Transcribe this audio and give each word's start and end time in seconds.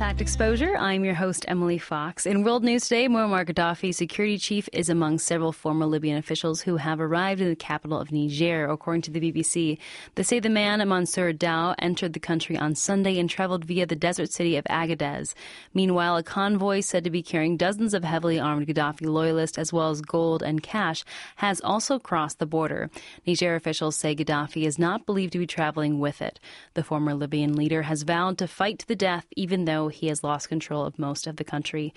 Impact 0.00 0.22
Exposure. 0.22 0.78
I'm 0.78 1.04
your 1.04 1.12
host, 1.12 1.44
Emily 1.46 1.76
Fox. 1.76 2.24
In 2.24 2.42
world 2.42 2.64
news 2.64 2.84
today, 2.84 3.06
Muammar 3.06 3.44
Gaddafi, 3.44 3.94
security 3.94 4.38
chief, 4.38 4.66
is 4.72 4.88
among 4.88 5.18
several 5.18 5.52
former 5.52 5.84
Libyan 5.84 6.16
officials 6.16 6.62
who 6.62 6.78
have 6.78 7.02
arrived 7.02 7.42
in 7.42 7.50
the 7.50 7.54
capital 7.54 8.00
of 8.00 8.10
Niger, 8.10 8.66
according 8.66 9.02
to 9.02 9.10
the 9.10 9.20
BBC. 9.20 9.76
They 10.14 10.22
say 10.22 10.40
the 10.40 10.48
man, 10.48 10.78
Mansour 10.88 11.34
Dhao, 11.34 11.74
entered 11.78 12.14
the 12.14 12.18
country 12.18 12.56
on 12.56 12.74
Sunday 12.76 13.18
and 13.18 13.28
traveled 13.28 13.66
via 13.66 13.84
the 13.84 13.94
desert 13.94 14.32
city 14.32 14.56
of 14.56 14.64
Agadez. 14.70 15.34
Meanwhile, 15.74 16.16
a 16.16 16.22
convoy 16.22 16.80
said 16.80 17.04
to 17.04 17.10
be 17.10 17.22
carrying 17.22 17.58
dozens 17.58 17.92
of 17.92 18.02
heavily 18.02 18.40
armed 18.40 18.68
Gaddafi 18.68 19.04
loyalists 19.04 19.58
as 19.58 19.70
well 19.70 19.90
as 19.90 20.00
gold 20.00 20.42
and 20.42 20.62
cash 20.62 21.04
has 21.36 21.60
also 21.60 21.98
crossed 21.98 22.38
the 22.38 22.46
border. 22.46 22.88
Niger 23.26 23.54
officials 23.54 23.96
say 23.96 24.16
Gaddafi 24.16 24.64
is 24.64 24.78
not 24.78 25.04
believed 25.04 25.34
to 25.34 25.38
be 25.38 25.46
traveling 25.46 25.98
with 25.98 26.22
it. 26.22 26.40
The 26.72 26.82
former 26.82 27.12
Libyan 27.12 27.54
leader 27.54 27.82
has 27.82 28.02
vowed 28.02 28.38
to 28.38 28.48
fight 28.48 28.78
to 28.78 28.88
the 28.88 28.96
death, 28.96 29.26
even 29.36 29.66
though 29.66 29.89
he 29.90 30.06
has 30.06 30.24
lost 30.24 30.48
control 30.48 30.84
of 30.84 30.98
most 30.98 31.26
of 31.26 31.36
the 31.36 31.44
country. 31.44 31.92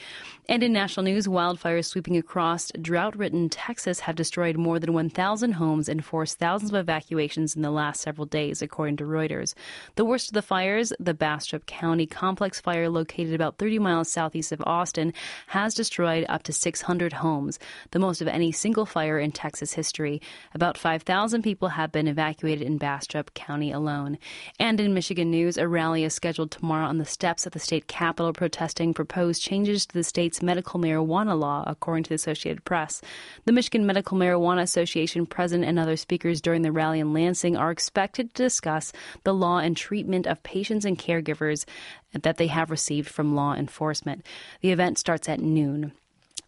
And 0.50 0.62
in 0.62 0.74
national 0.74 1.06
news, 1.06 1.28
wildfires 1.28 1.86
sweeping 1.86 2.18
across 2.18 2.72
drought 2.82 3.16
ridden 3.16 3.50
Texas 3.50 4.02
have 4.02 4.16
destroyed 4.16 4.58
more 4.58 4.80
than 4.80 4.94
1,000 4.94 5.54
homes 5.54 5.88
and 5.88 6.04
forced 6.04 6.40
thousands 6.40 6.72
of 6.72 6.80
evacuations 6.80 7.56
in 7.56 7.62
the 7.62 7.72
last 7.72 8.02
several 8.02 8.26
days, 8.26 8.62
according 8.62 8.98
to 8.98 9.06
Reuters. 9.06 9.54
The 9.96 10.06
worst 10.06 10.30
of 10.30 10.34
the 10.34 10.42
fires, 10.42 10.92
the 11.00 11.14
Bastrop 11.14 11.66
County 11.66 12.06
Complex 12.06 12.60
fire 12.60 12.90
located 12.90 13.34
about 13.34 13.58
30 13.58 13.80
miles 13.80 14.10
southeast 14.10 14.52
of 14.52 14.62
Austin, 14.66 15.14
has 15.48 15.74
destroyed 15.74 16.26
up 16.28 16.44
to 16.44 16.54
600 16.54 17.14
homes, 17.14 17.60
the 17.92 18.00
most 18.00 18.22
of 18.22 18.28
any 18.28 18.52
single 18.52 18.86
fire 18.86 19.20
in 19.20 19.32
Texas 19.32 19.74
history. 19.74 20.22
About 20.54 20.78
5,000 20.78 21.42
people 21.42 21.70
have 21.70 21.92
been 21.92 22.08
evacuated 22.08 22.66
in 22.66 22.78
Bastrop 22.78 23.34
County 23.34 23.72
alone. 23.72 24.18
And 24.60 24.80
in 24.80 24.94
Michigan 24.94 25.32
news, 25.32 25.58
a 25.58 25.68
rally 25.68 26.04
is 26.04 26.14
scheduled 26.14 26.52
tomorrow 26.52 26.88
on 26.88 26.98
the 26.98 27.06
steps 27.06 27.46
of 27.46 27.54
the 27.54 27.60
state 27.60 27.83
capitol 27.88 28.34
protesting 28.34 28.94
proposed 28.94 29.42
changes 29.42 29.86
to 29.86 29.94
the 29.94 30.04
state's 30.04 30.42
medical 30.42 30.80
marijuana 30.80 31.40
law, 31.40 31.64
according 31.68 32.04
to 32.04 32.10
the 32.10 32.16
Associated 32.16 32.66
Press. 32.66 33.02
The 33.46 33.52
Michigan 33.52 33.86
Medical 33.86 34.18
Marijuana 34.18 34.62
Association 34.62 35.26
president 35.26 35.68
and 35.68 35.78
other 35.78 35.98
speakers 35.98 36.42
during 36.42 36.62
the 36.62 36.72
rally 36.72 37.00
in 37.00 37.14
Lansing 37.14 37.56
are 37.56 37.72
expected 37.72 38.34
to 38.34 38.44
discuss 38.44 38.92
the 39.24 39.34
law 39.34 39.60
and 39.60 39.78
treatment 39.78 40.28
of 40.28 40.44
patients 40.44 40.86
and 40.86 40.98
caregivers 40.98 41.66
that 42.14 42.38
they 42.38 42.48
have 42.48 42.72
received 42.72 43.10
from 43.10 43.36
law 43.36 43.54
enforcement. 43.54 44.26
The 44.62 44.72
event 44.72 44.98
starts 44.98 45.30
at 45.30 45.40
noon. 45.40 45.94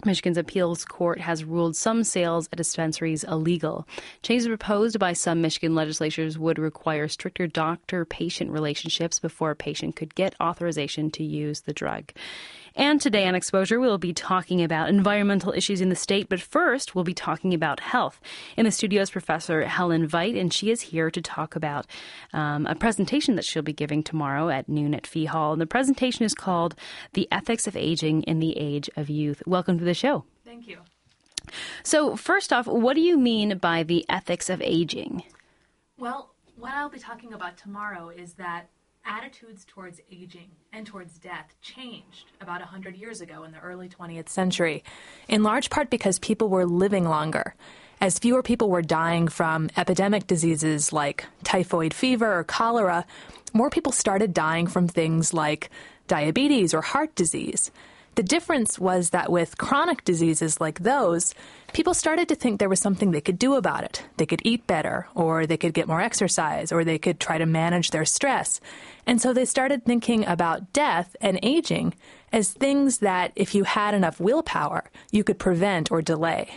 Michigan's 0.06 0.38
appeals 0.38 0.86
court 0.86 1.20
has 1.20 1.44
ruled 1.44 1.76
some 1.76 2.04
sales 2.04 2.48
at 2.52 2.58
dispensaries 2.58 3.24
illegal. 3.24 3.88
Changes 4.22 4.48
proposed 4.48 5.00
by 5.00 5.14
some 5.14 5.42
Michigan 5.42 5.76
legislators 5.76 6.38
would 6.38 6.60
require 6.60 7.08
stricter 7.08 7.48
doctor 7.48 8.06
patient 8.06 8.52
relationships 8.52 9.20
before 9.20 9.52
a 9.52 9.56
patient 9.56 9.96
could 9.96 10.16
get 10.16 10.36
authorization 10.40 11.10
to 11.12 11.24
use 11.24 11.62
the 11.62 11.74
drug. 11.74 12.12
And 12.78 13.00
today 13.00 13.26
on 13.26 13.36
Exposure, 13.36 13.80
we'll 13.80 13.98
be 13.98 14.12
talking 14.12 14.62
about 14.62 14.90
environmental 14.90 15.54
issues 15.54 15.80
in 15.80 15.88
the 15.88 15.96
state, 15.96 16.28
but 16.28 16.42
first, 16.42 16.94
we'll 16.94 17.06
be 17.06 17.14
talking 17.14 17.54
about 17.54 17.80
health. 17.80 18.20
In 18.58 18.66
the 18.66 18.72
studio 18.72 19.02
is 19.02 19.10
Professor 19.10 19.64
Helen 19.64 20.06
Veit, 20.06 20.38
and 20.38 20.52
she 20.52 20.70
is 20.70 20.82
here 20.82 21.10
to 21.10 21.22
talk 21.22 21.56
about 21.56 21.88
um, 22.34 22.66
a 22.66 22.76
presentation 22.76 23.36
that 23.38 23.46
she'll 23.46 23.64
be 23.64 23.72
giving 23.72 24.04
tomorrow 24.04 24.50
at 24.50 24.68
noon 24.68 24.94
at 24.94 25.08
Fee 25.08 25.24
Hall. 25.24 25.54
And 25.54 25.62
the 25.62 25.66
presentation 25.66 26.26
is 26.26 26.34
called 26.34 26.76
The 27.14 27.30
Ethics 27.32 27.66
of 27.66 27.78
Aging 27.78 28.24
in 28.24 28.40
the 28.40 28.58
Age 28.58 28.90
of 28.98 29.10
Youth. 29.10 29.42
Welcome 29.46 29.80
to 29.80 29.86
the 29.86 29.94
show. 29.94 30.26
Thank 30.44 30.68
you. 30.68 30.80
So, 31.82 32.18
first 32.18 32.52
off, 32.52 32.68
what 32.68 32.96
do 32.96 33.02
you 33.02 33.18
mean 33.18 33.58
by 33.58 33.84
the 33.84 34.06
ethics 34.10 34.50
of 34.50 34.62
aging? 34.62 35.24
Well, 35.98 36.32
what 36.58 36.74
I'll 36.74 36.90
be 36.90 37.00
talking 37.00 37.32
about 37.32 37.58
tomorrow 37.58 38.10
is 38.10 38.34
that 38.34 38.70
attitudes 39.06 39.66
towards 39.66 40.02
aging 40.12 40.50
and 40.74 40.86
towards 40.86 41.18
death 41.20 41.56
changed 41.62 42.32
about 42.42 42.60
100 42.60 42.96
years 42.96 43.22
ago 43.22 43.44
in 43.44 43.52
the 43.52 43.60
early 43.60 43.88
20th 43.88 44.30
century, 44.30 44.84
in 45.28 45.44
large 45.44 45.70
part 45.70 45.90
because 45.90 46.20
people 46.20 46.50
were 46.50 46.66
living 46.66 47.06
longer. 47.08 47.56
As 48.02 48.20
fewer 48.20 48.44
people 48.44 48.70
were 48.70 48.82
dying 48.82 49.28
from 49.28 49.70
epidemic 49.78 50.28
diseases 50.28 50.92
like 50.92 51.26
typhoid 51.44 51.94
fever 51.94 52.40
or 52.40 52.44
cholera, 52.44 53.06
more 53.54 53.70
people 53.70 53.92
started 53.92 54.34
dying 54.34 54.68
from 54.68 54.88
things 54.88 55.34
like 55.34 55.70
diabetes 56.08 56.74
or 56.74 56.82
heart 56.82 57.16
disease. 57.16 57.72
The 58.16 58.24
difference 58.24 58.80
was 58.80 59.10
that 59.10 59.30
with 59.30 59.58
chronic 59.58 60.06
diseases 60.06 60.62
like 60.62 60.80
those, 60.80 61.36
people 61.74 61.94
started 61.94 62.30
to 62.30 62.36
think 62.36 62.60
there 62.60 62.70
was 62.70 62.80
something 62.80 63.12
they 63.12 63.20
could 63.20 63.38
do 63.38 63.56
about 63.56 63.84
it. 63.84 64.04
They 64.16 64.26
could 64.26 64.42
eat 64.46 64.66
better, 64.68 65.08
or 65.14 65.46
they 65.46 65.58
could 65.58 65.74
get 65.74 65.88
more 65.88 66.00
exercise, 66.00 66.72
or 66.72 66.86
they 66.86 66.98
could 66.98 67.20
try 67.20 67.38
to 67.38 67.46
manage 67.46 67.92
their 67.92 68.06
stress. 68.06 68.62
And 69.06 69.22
so 69.22 69.34
they 69.34 69.44
started 69.44 69.84
thinking 69.84 70.26
about 70.26 70.72
death 70.72 71.18
and 71.20 71.40
aging 71.44 71.94
as 72.32 72.54
things 72.54 73.00
that, 73.00 73.34
if 73.36 73.54
you 73.54 73.66
had 73.66 73.94
enough 73.94 74.22
willpower, 74.22 74.90
you 75.12 75.26
could 75.26 75.38
prevent 75.38 75.92
or 75.92 76.02
delay. 76.02 76.50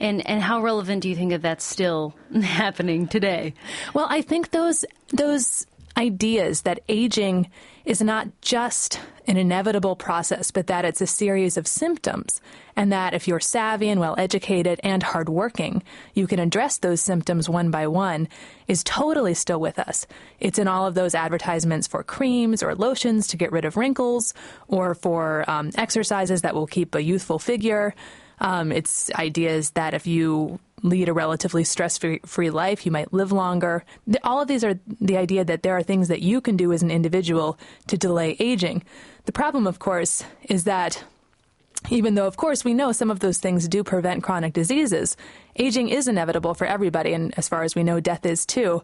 And 0.00 0.26
and 0.26 0.40
how 0.40 0.62
relevant 0.62 1.02
do 1.02 1.08
you 1.08 1.16
think 1.16 1.32
of 1.32 1.42
that 1.42 1.48
that's 1.48 1.64
still 1.64 2.14
happening 2.42 3.06
today? 3.06 3.54
Well, 3.94 4.06
I 4.08 4.22
think 4.22 4.50
those 4.50 4.84
those 5.12 5.66
ideas 5.98 6.62
that 6.62 6.80
aging 6.88 7.50
is 7.84 8.00
not 8.00 8.28
just 8.40 9.00
an 9.26 9.36
inevitable 9.36 9.96
process, 9.96 10.50
but 10.50 10.68
that 10.68 10.84
it's 10.84 11.00
a 11.00 11.06
series 11.06 11.56
of 11.56 11.66
symptoms, 11.66 12.40
and 12.76 12.92
that 12.92 13.12
if 13.12 13.26
you're 13.26 13.40
savvy 13.40 13.88
and 13.90 14.00
well 14.00 14.14
educated 14.16 14.80
and 14.82 15.02
hardworking, 15.02 15.82
you 16.14 16.26
can 16.26 16.38
address 16.38 16.78
those 16.78 17.00
symptoms 17.00 17.48
one 17.48 17.70
by 17.70 17.86
one, 17.86 18.28
is 18.68 18.84
totally 18.84 19.34
still 19.34 19.60
with 19.60 19.78
us. 19.78 20.06
It's 20.38 20.58
in 20.58 20.68
all 20.68 20.86
of 20.86 20.94
those 20.94 21.14
advertisements 21.14 21.88
for 21.88 22.02
creams 22.04 22.62
or 22.62 22.74
lotions 22.74 23.26
to 23.28 23.36
get 23.36 23.52
rid 23.52 23.64
of 23.64 23.76
wrinkles, 23.76 24.32
or 24.68 24.94
for 24.94 25.44
um, 25.50 25.72
exercises 25.74 26.42
that 26.42 26.54
will 26.54 26.68
keep 26.68 26.94
a 26.94 27.02
youthful 27.02 27.38
figure. 27.38 27.94
Um, 28.38 28.70
it's 28.70 29.10
ideas 29.14 29.70
that 29.70 29.94
if 29.94 30.06
you 30.06 30.60
lead 30.82 31.08
a 31.08 31.12
relatively 31.12 31.64
stress 31.64 31.98
free 31.98 32.50
life, 32.50 32.86
you 32.86 32.92
might 32.92 33.12
live 33.12 33.32
longer. 33.32 33.84
All 34.22 34.40
of 34.40 34.48
these 34.48 34.64
are 34.64 34.78
the 35.00 35.16
idea 35.16 35.44
that 35.44 35.62
there 35.62 35.76
are 35.76 35.82
things 35.82 36.08
that 36.08 36.22
you 36.22 36.40
can 36.40 36.56
do 36.56 36.72
as 36.72 36.82
an 36.82 36.90
individual 36.90 37.58
to 37.88 37.96
delay 37.96 38.36
aging. 38.38 38.82
The 39.26 39.32
problem, 39.32 39.66
of 39.66 39.78
course, 39.78 40.24
is 40.44 40.64
that 40.64 41.04
even 41.90 42.14
though, 42.14 42.26
of 42.26 42.36
course, 42.36 42.64
we 42.64 42.74
know 42.74 42.92
some 42.92 43.10
of 43.10 43.20
those 43.20 43.38
things 43.38 43.68
do 43.68 43.84
prevent 43.84 44.22
chronic 44.22 44.52
diseases, 44.52 45.16
aging 45.56 45.88
is 45.88 46.08
inevitable 46.08 46.54
for 46.54 46.66
everybody, 46.66 47.12
and 47.12 47.32
as 47.38 47.48
far 47.48 47.62
as 47.62 47.74
we 47.74 47.84
know, 47.84 48.00
death 48.00 48.26
is 48.26 48.44
too. 48.44 48.82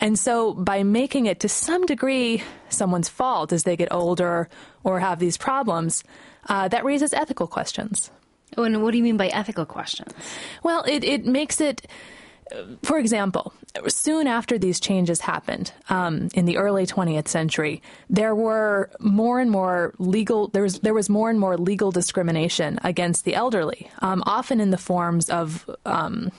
And 0.00 0.18
so, 0.18 0.52
by 0.52 0.82
making 0.82 1.26
it 1.26 1.40
to 1.40 1.48
some 1.48 1.86
degree 1.86 2.42
someone's 2.68 3.08
fault 3.08 3.52
as 3.52 3.62
they 3.62 3.76
get 3.76 3.92
older 3.92 4.48
or 4.82 4.98
have 4.98 5.20
these 5.20 5.36
problems, 5.36 6.02
uh, 6.48 6.68
that 6.68 6.84
raises 6.84 7.14
ethical 7.14 7.46
questions. 7.46 8.10
Oh, 8.56 8.64
and 8.64 8.82
what 8.82 8.92
do 8.92 8.98
you 8.98 9.04
mean 9.04 9.16
by 9.16 9.28
ethical 9.28 9.64
questions? 9.64 10.12
Well, 10.62 10.84
it, 10.86 11.04
it 11.04 11.26
makes 11.26 11.60
it, 11.60 11.86
for 12.82 12.98
example, 12.98 13.52
soon 13.88 14.26
after 14.26 14.58
these 14.58 14.78
changes 14.78 15.20
happened 15.20 15.72
um, 15.88 16.28
in 16.34 16.44
the 16.44 16.56
early 16.56 16.86
20th 16.86 17.28
century, 17.28 17.82
there 18.08 18.34
were 18.34 18.90
more 19.00 19.40
and 19.40 19.50
more 19.50 19.94
legal 19.98 20.48
there 20.48 20.62
was 20.62 20.80
there 20.80 20.94
was 20.94 21.08
more 21.08 21.30
and 21.30 21.40
more 21.40 21.56
legal 21.56 21.90
discrimination 21.90 22.78
against 22.84 23.24
the 23.24 23.34
elderly, 23.34 23.90
um, 24.00 24.22
often 24.26 24.60
in 24.60 24.70
the 24.70 24.78
forms 24.78 25.28
of 25.30 25.68
um, 25.84 26.30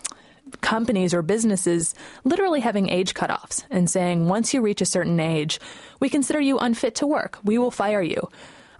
companies 0.61 1.13
or 1.13 1.21
businesses 1.21 1.95
literally 2.23 2.59
having 2.59 2.89
age 2.89 3.13
cutoffs 3.13 3.63
and 3.69 3.89
saying 3.89 4.27
once 4.27 4.53
you 4.53 4.61
reach 4.61 4.81
a 4.81 4.85
certain 4.85 5.19
age, 5.19 5.59
we 5.99 6.09
consider 6.09 6.39
you 6.39 6.57
unfit 6.59 6.95
to 6.95 7.07
work. 7.07 7.39
We 7.43 7.57
will 7.57 7.71
fire 7.71 8.01
you. 8.01 8.29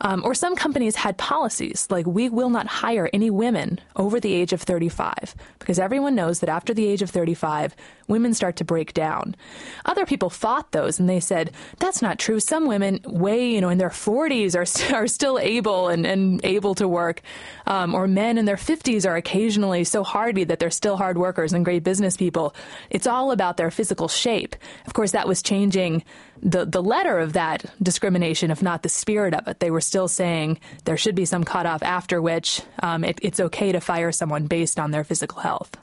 Um, 0.02 0.24
or 0.26 0.34
some 0.34 0.56
companies 0.56 0.96
had 0.96 1.18
policies 1.18 1.88
like 1.90 2.06
we 2.06 2.30
will 2.30 2.50
not 2.50 2.68
hire 2.68 3.10
any 3.14 3.30
women 3.30 3.80
over 3.96 4.20
the 4.20 4.34
age 4.34 4.54
of 4.54 4.62
35 4.62 5.36
because 5.60 5.80
everyone 5.80 6.16
knows 6.16 6.40
that 6.40 6.50
after 6.50 6.74
the 6.74 6.86
age 6.86 7.02
of 7.02 7.10
35, 7.10 7.76
women 8.08 8.34
start 8.34 8.56
to 8.58 8.66
break 8.66 8.94
down. 8.94 9.36
Other 9.86 10.06
people 10.06 10.30
fought 10.30 10.72
those 10.72 11.00
and 11.00 11.10
they 11.10 11.20
said, 11.20 11.52
that's 11.80 12.02
not 12.02 12.20
true. 12.20 12.40
Some 12.40 12.68
women 12.68 13.00
way, 13.06 13.50
you 13.50 13.62
know, 13.62 13.70
in 13.70 13.78
their 13.78 13.90
40s 13.90 14.56
are, 14.56 14.96
are 14.96 15.08
still 15.08 15.40
able 15.40 15.88
and, 15.88 16.06
and 16.06 16.44
able 16.44 16.76
to 16.76 16.88
work, 16.88 17.22
um, 17.66 17.96
or 17.96 18.08
men 18.08 18.38
in 18.38 18.46
their 18.46 18.56
50s 18.56 19.08
are 19.08 19.16
occasionally 19.16 19.84
so 19.84 20.04
hardy 20.04 20.44
that 20.44 20.60
they're 20.60 20.70
still 20.70 20.98
hard 20.98 21.18
workers 21.18 21.54
and 21.54 21.66
great 21.66 21.84
business 21.84 22.18
people. 22.18 22.56
It's 22.90 23.08
all 23.08 23.32
about 23.32 23.58
their 23.58 23.72
physical 23.72 24.08
shape. 24.08 24.56
Of 24.86 24.94
course, 24.94 25.12
that 25.12 25.28
was 25.28 25.42
changing 25.42 26.04
the, 26.42 26.66
the 26.66 26.84
letter 26.84 27.18
of 27.18 27.34
that 27.34 27.66
discrimination, 27.82 28.52
if 28.52 28.62
not 28.62 28.84
the 28.84 28.90
spirit 28.90 29.34
of 29.34 29.48
it. 29.48 29.60
They 29.60 29.72
were 29.72 29.82
still 29.82 30.08
saying 30.08 30.60
there 30.84 30.98
should 30.98 31.16
be 31.16 31.26
some 31.26 31.44
cutoff 31.44 31.82
after 31.82 32.22
which 32.22 32.62
um, 32.84 33.04
it, 33.04 33.20
it's 33.22 33.40
okay 33.40 33.72
to 33.72 33.80
fire 33.80 34.12
someone 34.12 34.46
based 34.48 34.80
on 34.80 34.92
their 34.92 35.04
physical 35.04 35.42
health. 35.42 35.78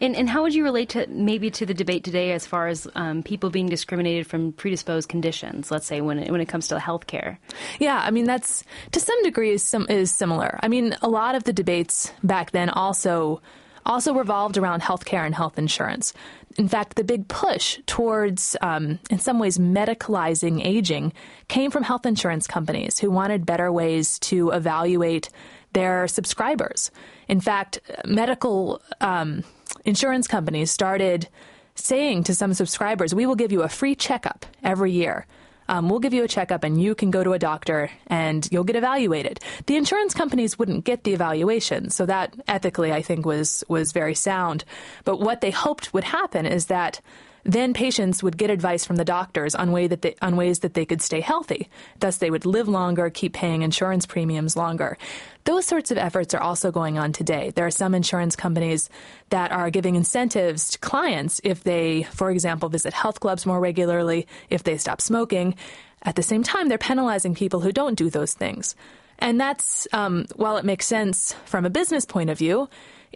And, 0.00 0.16
and 0.16 0.28
how 0.28 0.42
would 0.42 0.54
you 0.54 0.64
relate 0.64 0.90
to 0.90 1.06
maybe 1.08 1.50
to 1.52 1.66
the 1.66 1.74
debate 1.74 2.04
today 2.04 2.32
as 2.32 2.46
far 2.46 2.68
as 2.68 2.86
um, 2.94 3.22
people 3.22 3.50
being 3.50 3.68
discriminated 3.68 4.26
from 4.26 4.52
predisposed 4.52 5.08
conditions? 5.08 5.70
Let's 5.70 5.86
say 5.86 6.00
when 6.00 6.18
it, 6.18 6.30
when 6.30 6.40
it 6.40 6.46
comes 6.46 6.68
to 6.68 6.78
health 6.78 7.06
care. 7.06 7.38
Yeah, 7.78 8.00
I 8.02 8.10
mean 8.10 8.24
that's 8.24 8.64
to 8.92 9.00
some 9.00 9.22
degree 9.22 9.50
is 9.50 9.62
some 9.62 9.86
is 9.88 10.10
similar. 10.10 10.58
I 10.62 10.68
mean 10.68 10.96
a 11.02 11.08
lot 11.08 11.34
of 11.34 11.44
the 11.44 11.52
debates 11.52 12.12
back 12.22 12.50
then 12.50 12.70
also 12.70 13.40
also 13.84 14.14
revolved 14.14 14.56
around 14.58 14.82
healthcare 14.82 15.24
and 15.24 15.34
health 15.34 15.58
insurance. 15.58 16.12
In 16.58 16.68
fact, 16.68 16.96
the 16.96 17.04
big 17.04 17.28
push 17.28 17.78
towards, 17.86 18.56
um, 18.60 18.98
in 19.10 19.18
some 19.18 19.38
ways, 19.38 19.58
medicalizing 19.58 20.64
aging 20.64 21.12
came 21.48 21.70
from 21.70 21.82
health 21.82 22.06
insurance 22.06 22.46
companies 22.46 22.98
who 22.98 23.10
wanted 23.10 23.46
better 23.46 23.72
ways 23.72 24.18
to 24.20 24.50
evaluate 24.50 25.30
their 25.72 26.06
subscribers. 26.06 26.90
In 27.28 27.40
fact, 27.40 27.80
medical 28.04 28.82
um, 29.00 29.42
insurance 29.84 30.26
companies 30.26 30.70
started 30.70 31.28
saying 31.74 32.24
to 32.24 32.34
some 32.34 32.54
subscribers, 32.54 33.14
we 33.14 33.26
will 33.26 33.34
give 33.34 33.52
you 33.52 33.62
a 33.62 33.68
free 33.68 33.94
checkup 33.94 34.46
every 34.62 34.92
year 34.92 35.26
um, 35.68 35.88
we'll 35.88 36.00
give 36.00 36.12
you 36.12 36.24
a 36.24 36.28
checkup 36.28 36.64
and 36.64 36.80
you 36.80 36.94
can 36.94 37.10
go 37.10 37.24
to 37.24 37.32
a 37.32 37.38
doctor 37.38 37.90
and 38.06 38.46
you'll 38.50 38.64
get 38.64 38.76
evaluated. 38.76 39.40
The 39.66 39.76
insurance 39.76 40.14
companies 40.14 40.58
wouldn't 40.58 40.84
get 40.84 41.04
the 41.04 41.14
evaluation, 41.14 41.90
so 41.90 42.06
that 42.06 42.34
ethically 42.48 42.92
I 42.92 43.02
think 43.02 43.24
was 43.24 43.64
was 43.68 43.92
very 43.92 44.14
sound. 44.14 44.64
But 45.04 45.20
what 45.20 45.40
they 45.40 45.50
hoped 45.50 45.94
would 45.94 46.04
happen 46.04 46.46
is 46.46 46.66
that 46.66 47.00
then 47.44 47.74
patients 47.74 48.22
would 48.22 48.38
get 48.38 48.50
advice 48.50 48.84
from 48.84 48.96
the 48.96 49.04
doctors 49.04 49.54
on, 49.54 49.72
way 49.72 49.86
that 49.88 50.02
they, 50.02 50.14
on 50.22 50.36
ways 50.36 50.60
that 50.60 50.74
they 50.74 50.84
could 50.84 51.02
stay 51.02 51.20
healthy. 51.20 51.68
Thus, 51.98 52.18
they 52.18 52.30
would 52.30 52.46
live 52.46 52.68
longer, 52.68 53.10
keep 53.10 53.32
paying 53.32 53.62
insurance 53.62 54.06
premiums 54.06 54.56
longer. 54.56 54.96
Those 55.44 55.66
sorts 55.66 55.90
of 55.90 55.98
efforts 55.98 56.34
are 56.34 56.40
also 56.40 56.70
going 56.70 56.98
on 56.98 57.12
today. 57.12 57.50
There 57.50 57.66
are 57.66 57.70
some 57.70 57.94
insurance 57.94 58.36
companies 58.36 58.88
that 59.30 59.50
are 59.50 59.70
giving 59.70 59.96
incentives 59.96 60.70
to 60.70 60.78
clients 60.78 61.40
if 61.42 61.64
they, 61.64 62.04
for 62.04 62.30
example, 62.30 62.68
visit 62.68 62.92
health 62.92 63.18
clubs 63.18 63.44
more 63.44 63.60
regularly, 63.60 64.28
if 64.48 64.62
they 64.62 64.76
stop 64.76 65.00
smoking. 65.00 65.56
At 66.02 66.16
the 66.16 66.22
same 66.22 66.42
time, 66.42 66.68
they're 66.68 66.78
penalizing 66.78 67.34
people 67.34 67.60
who 67.60 67.72
don't 67.72 67.94
do 67.96 68.10
those 68.10 68.34
things. 68.34 68.76
And 69.18 69.40
that's, 69.40 69.86
um, 69.92 70.26
while 70.36 70.56
it 70.56 70.64
makes 70.64 70.86
sense 70.86 71.34
from 71.44 71.64
a 71.64 71.70
business 71.70 72.04
point 72.04 72.30
of 72.30 72.38
view, 72.38 72.68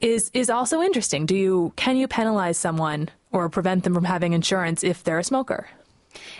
is 0.02 0.30
is 0.34 0.50
also 0.50 0.82
interesting. 0.82 1.26
Do 1.26 1.34
you 1.34 1.72
can 1.76 1.96
you 1.96 2.06
penalize 2.06 2.58
someone 2.58 3.08
or 3.36 3.48
prevent 3.48 3.84
them 3.84 3.94
from 3.94 4.04
having 4.04 4.32
insurance 4.32 4.82
if 4.82 5.04
they're 5.04 5.18
a 5.18 5.24
smoker? 5.24 5.68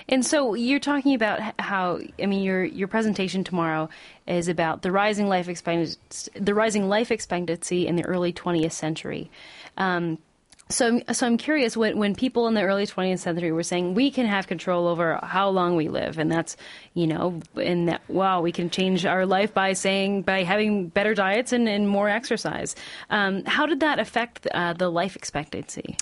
And 0.08 0.25
so 0.25 0.54
you're 0.54 0.81
talking 0.81 1.14
about 1.14 1.40
how 1.58 2.00
I 2.20 2.26
mean 2.26 2.43
your 2.43 2.64
your 2.64 2.88
presentation 2.88 3.44
tomorrow 3.44 3.88
is 4.26 4.48
about 4.48 4.82
the 4.82 4.90
rising 4.90 5.28
life 5.28 5.48
expectancy 5.48 6.31
the 6.34 6.54
rising 6.54 6.88
life 6.88 7.10
expectancy 7.10 7.87
in 7.87 7.96
the 7.96 8.04
early 8.04 8.32
20th 8.32 8.72
century. 8.72 9.31
Um, 9.76 10.19
so, 10.68 11.00
so 11.12 11.26
I'm 11.26 11.36
curious 11.36 11.76
when 11.76 11.96
when 11.96 12.14
people 12.16 12.48
in 12.48 12.54
the 12.54 12.62
early 12.62 12.86
20th 12.86 13.20
century 13.20 13.52
were 13.52 13.62
saying 13.62 13.94
we 13.94 14.10
can 14.10 14.26
have 14.26 14.48
control 14.48 14.88
over 14.88 15.20
how 15.22 15.48
long 15.48 15.76
we 15.76 15.88
live, 15.88 16.18
and 16.18 16.30
that's 16.30 16.56
you 16.94 17.06
know, 17.06 17.40
and 17.54 17.88
that 17.88 18.02
wow, 18.08 18.40
we 18.40 18.50
can 18.50 18.68
change 18.68 19.06
our 19.06 19.26
life 19.26 19.54
by 19.54 19.74
saying 19.74 20.22
by 20.22 20.42
having 20.42 20.88
better 20.88 21.14
diets 21.14 21.52
and, 21.52 21.68
and 21.68 21.88
more 21.88 22.08
exercise. 22.08 22.74
Um, 23.10 23.44
how 23.44 23.66
did 23.66 23.80
that 23.80 24.00
affect 24.00 24.48
uh, 24.48 24.72
the 24.72 24.88
life 24.88 25.14
expectancy? 25.14 25.96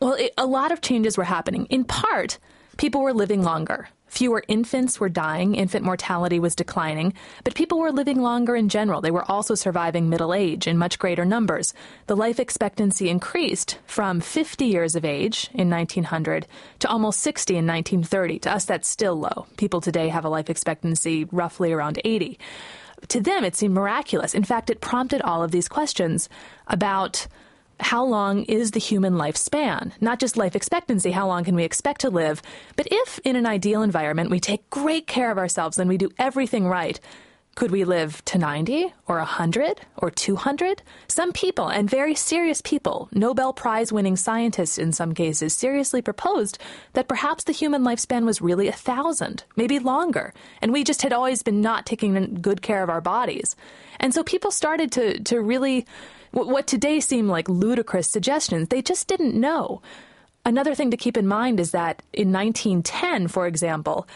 Well, 0.00 0.14
it, 0.14 0.32
a 0.38 0.46
lot 0.46 0.72
of 0.72 0.80
changes 0.80 1.18
were 1.18 1.24
happening. 1.24 1.66
In 1.66 1.84
part, 1.84 2.38
people 2.78 3.02
were 3.02 3.12
living 3.12 3.42
longer. 3.42 3.88
Fewer 4.16 4.42
infants 4.48 4.98
were 4.98 5.10
dying, 5.10 5.56
infant 5.56 5.84
mortality 5.84 6.38
was 6.38 6.54
declining, 6.54 7.12
but 7.44 7.54
people 7.54 7.78
were 7.78 7.92
living 7.92 8.22
longer 8.22 8.56
in 8.56 8.70
general. 8.70 9.02
They 9.02 9.10
were 9.10 9.30
also 9.30 9.54
surviving 9.54 10.08
middle 10.08 10.32
age 10.32 10.66
in 10.66 10.78
much 10.78 10.98
greater 10.98 11.26
numbers. 11.26 11.74
The 12.06 12.16
life 12.16 12.40
expectancy 12.40 13.10
increased 13.10 13.76
from 13.86 14.22
50 14.22 14.64
years 14.64 14.96
of 14.96 15.04
age 15.04 15.50
in 15.52 15.68
1900 15.68 16.46
to 16.78 16.88
almost 16.88 17.20
60 17.20 17.58
in 17.58 17.66
1930. 17.66 18.38
To 18.38 18.52
us, 18.54 18.64
that's 18.64 18.88
still 18.88 19.16
low. 19.16 19.44
People 19.58 19.82
today 19.82 20.08
have 20.08 20.24
a 20.24 20.30
life 20.30 20.48
expectancy 20.48 21.24
roughly 21.30 21.74
around 21.74 22.00
80. 22.02 22.38
To 23.08 23.20
them, 23.20 23.44
it 23.44 23.54
seemed 23.54 23.74
miraculous. 23.74 24.32
In 24.32 24.44
fact, 24.44 24.70
it 24.70 24.80
prompted 24.80 25.20
all 25.20 25.42
of 25.42 25.50
these 25.50 25.68
questions 25.68 26.30
about 26.68 27.26
how 27.80 28.04
long 28.04 28.44
is 28.44 28.70
the 28.70 28.80
human 28.80 29.14
lifespan? 29.14 29.92
Not 30.00 30.20
just 30.20 30.36
life 30.36 30.56
expectancy, 30.56 31.10
how 31.10 31.26
long 31.26 31.44
can 31.44 31.54
we 31.54 31.64
expect 31.64 32.00
to 32.02 32.10
live, 32.10 32.42
but 32.76 32.88
if 32.90 33.18
in 33.24 33.36
an 33.36 33.46
ideal 33.46 33.82
environment 33.82 34.30
we 34.30 34.40
take 34.40 34.68
great 34.70 35.06
care 35.06 35.30
of 35.30 35.38
ourselves 35.38 35.78
and 35.78 35.88
we 35.88 35.98
do 35.98 36.10
everything 36.18 36.66
right, 36.66 36.98
could 37.56 37.70
we 37.70 37.84
live 37.84 38.22
to 38.26 38.36
90 38.36 38.92
or 39.08 39.16
100 39.16 39.80
or 39.96 40.10
200? 40.10 40.82
Some 41.08 41.32
people, 41.32 41.68
and 41.68 41.88
very 41.88 42.14
serious 42.14 42.60
people, 42.60 43.08
Nobel 43.12 43.54
Prize 43.54 43.90
winning 43.90 44.16
scientists 44.16 44.76
in 44.76 44.92
some 44.92 45.14
cases, 45.14 45.54
seriously 45.54 46.02
proposed 46.02 46.58
that 46.92 47.08
perhaps 47.08 47.44
the 47.44 47.52
human 47.52 47.82
lifespan 47.82 48.26
was 48.26 48.42
really 48.42 48.68
a 48.68 48.72
thousand, 48.72 49.44
maybe 49.56 49.78
longer, 49.78 50.34
and 50.60 50.70
we 50.70 50.84
just 50.84 51.00
had 51.00 51.14
always 51.14 51.42
been 51.42 51.62
not 51.62 51.86
taking 51.86 52.34
good 52.42 52.60
care 52.60 52.82
of 52.82 52.90
our 52.90 53.00
bodies. 53.00 53.56
And 54.00 54.12
so 54.12 54.22
people 54.22 54.50
started 54.50 54.92
to, 54.92 55.22
to 55.24 55.40
really 55.40 55.86
what 56.32 56.66
today 56.66 57.00
seem 57.00 57.28
like 57.28 57.48
ludicrous 57.48 58.08
suggestions, 58.08 58.68
they 58.68 58.82
just 58.82 59.08
didn't 59.08 59.34
know. 59.34 59.82
Another 60.44 60.74
thing 60.74 60.90
to 60.90 60.96
keep 60.96 61.16
in 61.16 61.26
mind 61.26 61.58
is 61.58 61.72
that 61.72 62.02
in 62.12 62.32
1910, 62.32 63.28
for 63.28 63.46
example, 63.46 64.06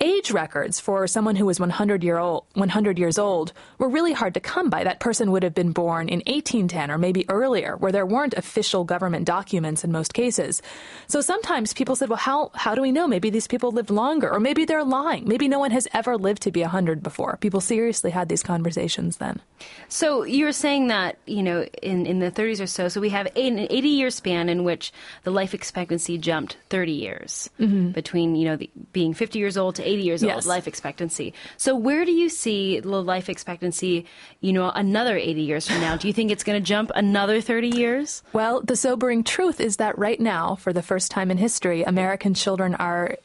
age 0.00 0.30
records 0.30 0.78
for 0.78 1.06
someone 1.06 1.36
who 1.36 1.46
was 1.46 1.58
100 1.58 2.04
year 2.04 2.18
old 2.18 2.44
100 2.54 2.98
years 2.98 3.18
old 3.18 3.52
were 3.78 3.88
really 3.88 4.12
hard 4.12 4.34
to 4.34 4.40
come 4.40 4.68
by. 4.70 4.84
That 4.84 5.00
person 5.00 5.30
would 5.32 5.42
have 5.42 5.54
been 5.54 5.72
born 5.72 6.08
in 6.08 6.18
1810 6.26 6.90
or 6.90 6.98
maybe 6.98 7.28
earlier 7.28 7.76
where 7.76 7.92
there 7.92 8.06
weren't 8.06 8.34
official 8.34 8.84
government 8.84 9.24
documents 9.24 9.84
in 9.84 9.92
most 9.92 10.14
cases. 10.14 10.62
So 11.06 11.20
sometimes 11.20 11.72
people 11.72 11.96
said 11.96 12.08
well 12.08 12.18
how 12.18 12.50
how 12.54 12.74
do 12.74 12.82
we 12.82 12.92
know? 12.92 13.06
Maybe 13.06 13.30
these 13.30 13.46
people 13.46 13.72
lived 13.72 13.90
longer 13.90 14.30
or 14.30 14.40
maybe 14.40 14.64
they're 14.64 14.84
lying. 14.84 15.26
Maybe 15.26 15.48
no 15.48 15.58
one 15.58 15.70
has 15.70 15.88
ever 15.92 16.16
lived 16.16 16.42
to 16.42 16.50
be 16.50 16.60
100 16.60 17.02
before. 17.02 17.38
People 17.40 17.60
seriously 17.60 18.10
had 18.10 18.28
these 18.28 18.42
conversations 18.42 19.16
then. 19.16 19.40
So 19.88 20.24
you're 20.24 20.52
saying 20.52 20.88
that 20.88 21.18
you 21.26 21.42
know 21.42 21.64
in 21.82 22.06
in 22.06 22.18
the 22.18 22.30
30s 22.30 22.60
or 22.60 22.66
so 22.66 22.88
so 22.88 23.00
we 23.00 23.10
have 23.10 23.26
an 23.36 23.58
80 23.58 23.88
year 23.88 24.10
span 24.10 24.48
in 24.48 24.64
which 24.64 24.92
the 25.24 25.30
life 25.30 25.54
expectancy 25.54 26.18
jumped 26.18 26.58
30 26.68 26.92
years 26.92 27.50
mm-hmm. 27.58 27.90
between 27.90 28.34
you 28.36 28.44
know 28.44 28.56
the, 28.56 28.70
being 28.92 29.14
50 29.14 29.38
years 29.38 29.56
old 29.56 29.76
to 29.76 29.85
80 29.86 30.02
years 30.02 30.22
yes. 30.22 30.34
old 30.34 30.46
life 30.46 30.66
expectancy. 30.66 31.32
So 31.56 31.74
where 31.76 32.04
do 32.04 32.12
you 32.12 32.28
see 32.28 32.80
the 32.80 32.88
life 32.88 33.28
expectancy, 33.28 34.06
you 34.40 34.52
know, 34.52 34.70
another 34.70 35.16
80 35.16 35.40
years 35.40 35.68
from 35.68 35.80
now? 35.80 35.96
Do 35.96 36.08
you 36.08 36.12
think 36.12 36.30
it's 36.30 36.44
going 36.44 36.60
to 36.60 36.66
jump 36.66 36.90
another 36.94 37.40
30 37.40 37.68
years? 37.68 38.22
Well, 38.32 38.60
the 38.60 38.76
sobering 38.76 39.24
truth 39.24 39.60
is 39.60 39.76
that 39.76 39.98
right 39.98 40.20
now, 40.20 40.56
for 40.56 40.72
the 40.72 40.82
first 40.82 41.10
time 41.10 41.30
in 41.30 41.38
history, 41.38 41.82
American 41.82 42.34
children 42.34 42.74
are 42.74 43.16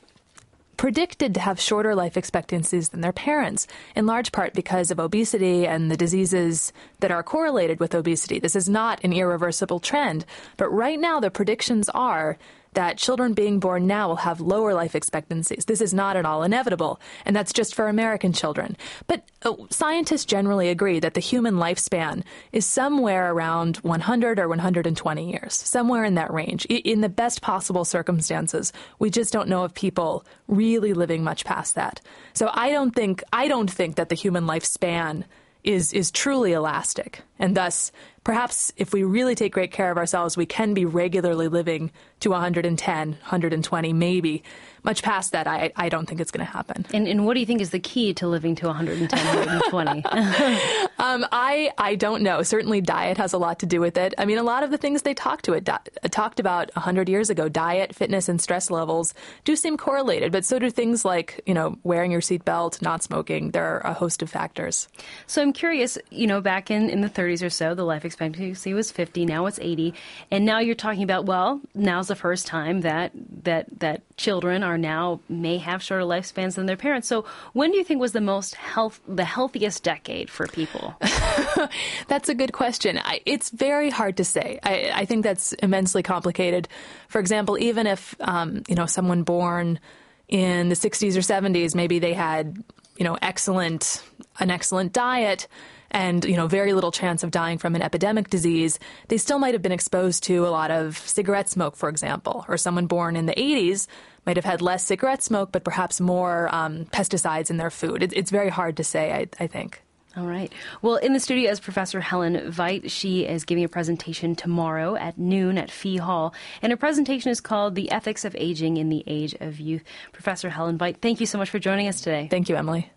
predicted 0.82 1.36
to 1.36 1.39
have 1.39 1.60
shorter 1.60 1.94
life 1.94 2.18
expectancies 2.18 2.89
than 2.89 3.01
their 3.01 3.13
parents, 3.13 3.68
in 3.96 4.08
large 4.08 4.32
part 4.32 4.51
because 4.53 4.89
of 4.89 5.00
obesity 5.00 5.68
and 5.68 5.91
the 5.91 5.96
diseases 5.96 6.74
that 7.01 7.12
are 7.12 7.22
correlated 7.22 7.80
with 7.80 7.94
obesity. 7.94 8.39
This 8.39 8.56
is 8.56 8.68
not 8.68 9.00
an 9.03 9.13
irreversible 9.13 9.80
trend, 9.80 10.25
but 10.58 10.74
right 10.74 11.00
now 11.00 11.20
the 11.20 11.30
predictions 11.30 11.88
are 11.89 12.39
that 12.74 12.98
children 12.98 13.34
being 13.34 13.60
born 13.60 13.86
now 13.86 14.08
will 14.08 14.16
have 14.18 14.40
lower 14.40 14.74
life 14.74 14.96
expectancies. 14.96 15.66
This 15.66 15.82
is 15.82 15.94
not 15.94 16.16
at 16.16 16.25
all 16.25 16.44
inevitable, 16.44 17.00
and 17.25 17.36
that's 17.36 17.51
just 17.51 17.75
for 17.75 17.88
American 17.88 18.32
children. 18.32 18.78
But 19.08 19.28
uh, 19.44 19.56
scientists 19.70 20.25
generally 20.25 20.70
agree 20.70 21.00
that 21.00 21.13
the 21.13 21.20
human 21.20 21.56
lifespan 21.56 22.24
is 22.51 22.66
somewhere 22.66 23.32
around 23.32 23.78
100 23.78 24.40
or 24.40 24.48
120 24.48 25.32
years, 25.32 25.54
somewhere 25.54 26.06
in 26.06 26.16
that 26.16 26.32
range. 26.32 26.66
In 26.66 27.01
the 27.01 27.10
best 27.10 27.42
possible 27.42 27.84
circumstances, 27.84 28.72
we 29.00 29.10
just 29.10 29.34
don't 29.34 29.50
know 29.50 29.63
of 29.63 29.74
people 29.74 30.25
really 30.48 30.94
living 30.94 31.24
much 31.24 31.44
past 31.44 31.75
that. 31.75 32.00
So 32.34 32.50
I 32.54 32.72
don't 32.72 32.96
think 32.96 33.24
I 33.34 33.48
don't 33.48 33.70
think 33.70 33.96
that 33.96 34.10
the 34.10 34.16
human 34.16 34.46
lifespan 34.46 35.25
is 35.63 35.94
is 35.94 36.12
truly 36.12 36.54
elastic, 36.54 37.22
and 37.41 37.57
thus 37.57 37.91
perhaps 38.24 38.71
if 38.77 38.93
we 38.93 39.03
really 39.03 39.36
take 39.36 39.53
great 39.53 39.71
care 39.71 39.91
of 39.91 39.98
ourselves, 39.98 40.38
we 40.38 40.45
can 40.45 40.74
be 40.74 40.86
regularly 40.86 41.48
living 41.48 41.91
to 42.19 42.29
110, 42.29 43.10
120, 43.12 43.93
maybe. 43.93 44.43
Much 44.83 45.03
past 45.03 45.31
that, 45.31 45.48
I, 45.48 45.71
I 45.75 45.89
don't 45.89 46.07
think 46.07 46.21
it's 46.21 46.31
going 46.31 46.45
to 46.45 46.51
happen. 46.51 46.88
And, 46.91 47.07
and 47.07 47.25
what 47.25 47.36
do 47.36 47.39
you 47.39 47.45
think 47.45 47.62
is 47.62 47.69
the 47.69 47.79
key 47.79 48.15
to 48.15 48.27
living 48.27 48.55
to 48.55 48.67
110, 48.67 49.25
120? 49.25 50.03
um, 51.00 51.25
I 51.31 51.71
I 51.77 51.95
don't 51.95 52.24
know. 52.24 52.41
Certainly, 52.41 52.81
diet 52.81 53.17
has 53.17 53.33
a 53.33 53.38
lot 53.38 53.60
to 53.60 53.67
do 53.67 53.79
with 53.79 53.95
it. 53.98 54.15
I 54.17 54.25
mean, 54.25 54.39
a 54.39 54.43
lot 54.43 54.63
of 54.63 54.71
the 54.71 54.77
things 54.77 55.03
they 55.03 55.13
talked 55.13 55.45
to 55.45 55.53
it 55.53 55.63
di- 55.63 55.79
talked 56.10 56.39
about 56.39 56.75
100 56.75 57.10
years 57.10 57.29
ago, 57.29 57.48
diet, 57.48 57.93
fitness, 57.93 58.27
and 58.27 58.41
stress 58.41 58.71
levels 58.71 59.13
do 59.43 59.55
seem 59.55 59.77
correlated. 59.77 60.31
But 60.31 60.45
so 60.45 60.57
do 60.57 60.71
things 60.71 61.05
like 61.05 61.41
you 61.45 61.53
know 61.53 61.77
wearing 61.83 62.12
your 62.12 62.21
seatbelt, 62.21 62.81
not 62.81 63.03
smoking. 63.03 63.51
There 63.51 63.65
are 63.65 63.79
a 63.86 63.93
host 63.93 64.24
of 64.24 64.31
factors. 64.31 64.88
So 65.27 65.43
I'm 65.43 65.53
curious. 65.53 65.98
You 66.10 66.25
know, 66.25 66.41
back 66.41 66.71
in 66.71 66.89
in 66.89 67.01
the 67.01 67.10
30s 67.10 67.31
or 67.44 67.50
so, 67.50 67.74
the 67.74 67.84
life 67.84 68.04
expectancy 68.04 68.74
was 68.74 68.92
50. 68.92 69.26
Now 69.26 69.46
it's 69.46 69.60
80, 69.60 69.94
and 70.30 70.46
now 70.46 70.60
you're 70.60 70.76
talking 70.76 71.04
about 71.04 71.26
well, 71.26 71.62
now's 71.74 72.08
the 72.08 72.16
first 72.16 72.48
time 72.48 72.82
that 72.82 73.12
that 73.44 73.68
that 73.80 74.02
children 74.18 74.64
are 74.64 74.78
now 74.78 75.20
may 75.30 75.58
have 75.58 75.82
shorter 75.82 76.04
lifespans 76.04 76.56
than 76.56 76.66
their 76.66 76.78
parents. 76.78 77.08
So 77.08 77.26
when 77.54 77.72
do 77.72 77.78
you 77.78 77.84
think 77.84 78.00
was 78.00 78.12
the 78.12 78.22
most 78.22 78.56
health 78.56 79.00
the 79.08 79.26
healthiest 79.26 79.84
decade 79.84 80.30
for 80.30 80.48
people? 80.48 80.96
that's 82.08 82.30
a 82.30 82.36
good 82.36 82.54
question. 82.54 83.00
I, 83.04 83.22
it's 83.26 83.50
very 83.50 83.90
hard 83.90 84.18
to 84.18 84.26
say. 84.26 84.60
I, 84.64 84.92
I, 84.94 85.06
think 85.06 85.24
that's 85.24 85.54
immensely 85.54 86.04
complicated. 86.04 86.68
For 87.08 87.20
example, 87.20 87.58
even 87.58 87.88
if 87.88 88.16
um, 88.22 88.64
you 88.68 88.76
know 88.76 88.86
someone 88.86 89.24
born 89.24 89.80
in 90.28 90.70
the 90.70 90.76
60s 90.76 91.16
or 91.16 91.20
70s, 91.20 91.76
maybe 91.76 92.00
they 92.00 92.14
had 92.14 92.64
you 92.98 93.04
know 93.04 93.18
excellent 93.22 94.04
an 94.40 94.52
excellent 94.52 94.94
diet 94.94 95.48
and 95.91 96.25
you 96.25 96.36
know 96.36 96.48
very 96.48 96.74
little 96.74 96.91
chance 96.91 97.24
of 97.24 97.31
dying 97.31 97.57
from 97.57 97.75
an 97.75 97.81
epidemic 97.81 98.29
disease, 98.29 98.79
they 99.10 99.17
still 99.17 99.39
might 99.39 99.53
have 99.53 99.62
been 99.62 99.71
exposed 99.71 100.24
to 100.24 100.48
a 100.48 100.50
lot 100.50 100.71
of 100.71 100.98
cigarette 100.98 101.50
smoke, 101.50 101.75
for 101.75 101.89
example, 101.89 102.45
or 102.48 102.57
someone 102.57 102.88
born 102.88 103.15
in 103.15 103.25
the 103.25 103.36
80s 103.36 103.88
might 104.25 104.38
have 104.38 104.45
had 104.45 104.62
less 104.62 104.86
cigarette 104.86 105.24
smoke, 105.24 105.51
but 105.51 105.63
perhaps 105.63 106.00
more 106.00 106.53
um, 106.53 106.86
pesticides 106.86 107.50
in 107.50 107.57
their 107.57 107.71
food. 107.71 108.03
It, 108.03 108.13
it's 108.13 108.31
very 108.31 108.50
hard 108.50 108.77
to 108.77 108.83
say, 108.83 109.12
I, 109.12 109.43
I 109.43 109.48
think. 109.48 109.81
All 110.17 110.25
right. 110.25 110.51
Well, 110.81 110.98
in 110.98 111.13
the 111.13 111.21
studio 111.21 111.50
is 111.50 111.62
Professor 111.62 112.01
Helen 112.01 112.36
Veit. 112.51 112.91
She 112.91 113.25
is 113.25 113.45
giving 113.45 113.63
a 113.63 113.69
presentation 113.69 114.36
tomorrow 114.36 114.95
at 114.95 115.17
noon 115.17 115.57
at 115.57 115.71
Fee 115.71 115.98
Hall. 115.98 116.33
And 116.62 116.71
her 116.71 116.77
presentation 116.77 117.31
is 117.31 117.39
called 117.39 117.75
The 117.75 117.89
Ethics 117.91 118.25
of 118.25 118.36
Aging 118.38 118.75
in 118.75 118.89
the 118.89 119.05
Age 119.07 119.36
of 119.39 119.60
Youth. 119.60 119.83
Professor 120.12 120.50
Helen 120.50 120.77
Veit, 120.77 120.98
thank 120.98 121.21
you 121.21 121.25
so 121.25 121.38
much 121.38 121.50
for 121.50 121.60
joining 121.60 121.88
us 121.88 122.01
today. 122.01 122.27
Thank 122.29 122.50
you, 122.50 122.57
Emily. 122.57 122.91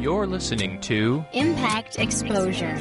You're 0.00 0.26
listening 0.26 0.80
to 0.80 1.22
Impact 1.34 1.98
Exposure. 1.98 2.78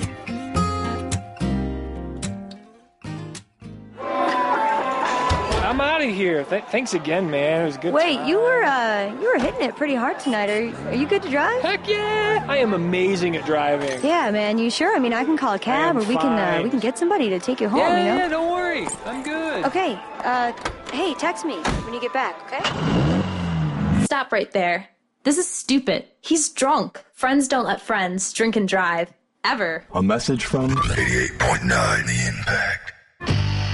I'm 3.99 5.81
out 5.81 6.01
of 6.01 6.09
here. 6.09 6.43
Th- 6.45 6.63
thanks 6.65 6.93
again, 6.93 7.29
man. 7.29 7.61
It 7.61 7.65
was 7.65 7.77
good. 7.77 7.93
Wait, 7.93 8.15
time. 8.15 8.27
you 8.27 8.39
were 8.39 8.63
uh, 8.63 9.13
you 9.21 9.31
were 9.33 9.37
hitting 9.37 9.61
it 9.61 9.75
pretty 9.75 9.95
hard 9.95 10.19
tonight. 10.19 10.49
Are 10.49 10.87
are 10.87 10.95
you 10.95 11.05
good 11.05 11.21
to 11.23 11.29
drive? 11.29 11.61
Heck 11.61 11.87
yeah! 11.87 12.45
I 12.47 12.57
am 12.57 12.73
amazing 12.73 13.35
at 13.35 13.45
driving. 13.45 14.01
Yeah, 14.03 14.31
man. 14.31 14.57
You 14.57 14.69
sure? 14.69 14.95
I 14.95 14.99
mean, 14.99 15.13
I 15.13 15.23
can 15.25 15.37
call 15.37 15.53
a 15.53 15.59
cab, 15.59 15.97
or 15.97 16.03
we 16.03 16.15
can 16.15 16.39
uh, 16.39 16.61
we 16.63 16.69
can 16.69 16.79
get 16.79 16.97
somebody 16.97 17.29
to 17.29 17.39
take 17.39 17.61
you 17.61 17.69
home. 17.69 17.81
yeah, 17.81 17.97
you 17.97 18.03
know. 18.05 18.17
yeah, 18.17 18.27
don't 18.29 18.51
worry. 18.51 18.87
I'm 19.05 19.23
good. 19.23 19.65
Okay. 19.65 19.99
Uh, 20.19 20.53
hey, 20.91 21.13
text 21.15 21.45
me 21.45 21.55
when 21.55 21.93
you 21.93 22.01
get 22.01 22.13
back. 22.13 22.35
Okay. 22.47 24.03
Stop 24.05 24.31
right 24.31 24.49
there. 24.51 24.89
This 25.23 25.37
is 25.37 25.49
stupid. 25.49 26.05
He's 26.21 26.47
drunk. 26.49 27.03
Friends 27.13 27.49
don't 27.49 27.65
let 27.65 27.81
friends 27.81 28.31
drink 28.31 28.55
and 28.55 28.67
drive. 28.67 29.11
Ever. 29.43 29.83
A 29.93 30.01
message 30.01 30.45
from 30.45 30.69
88.9 30.69 32.05
The 32.07 32.27
Impact. 32.27 32.93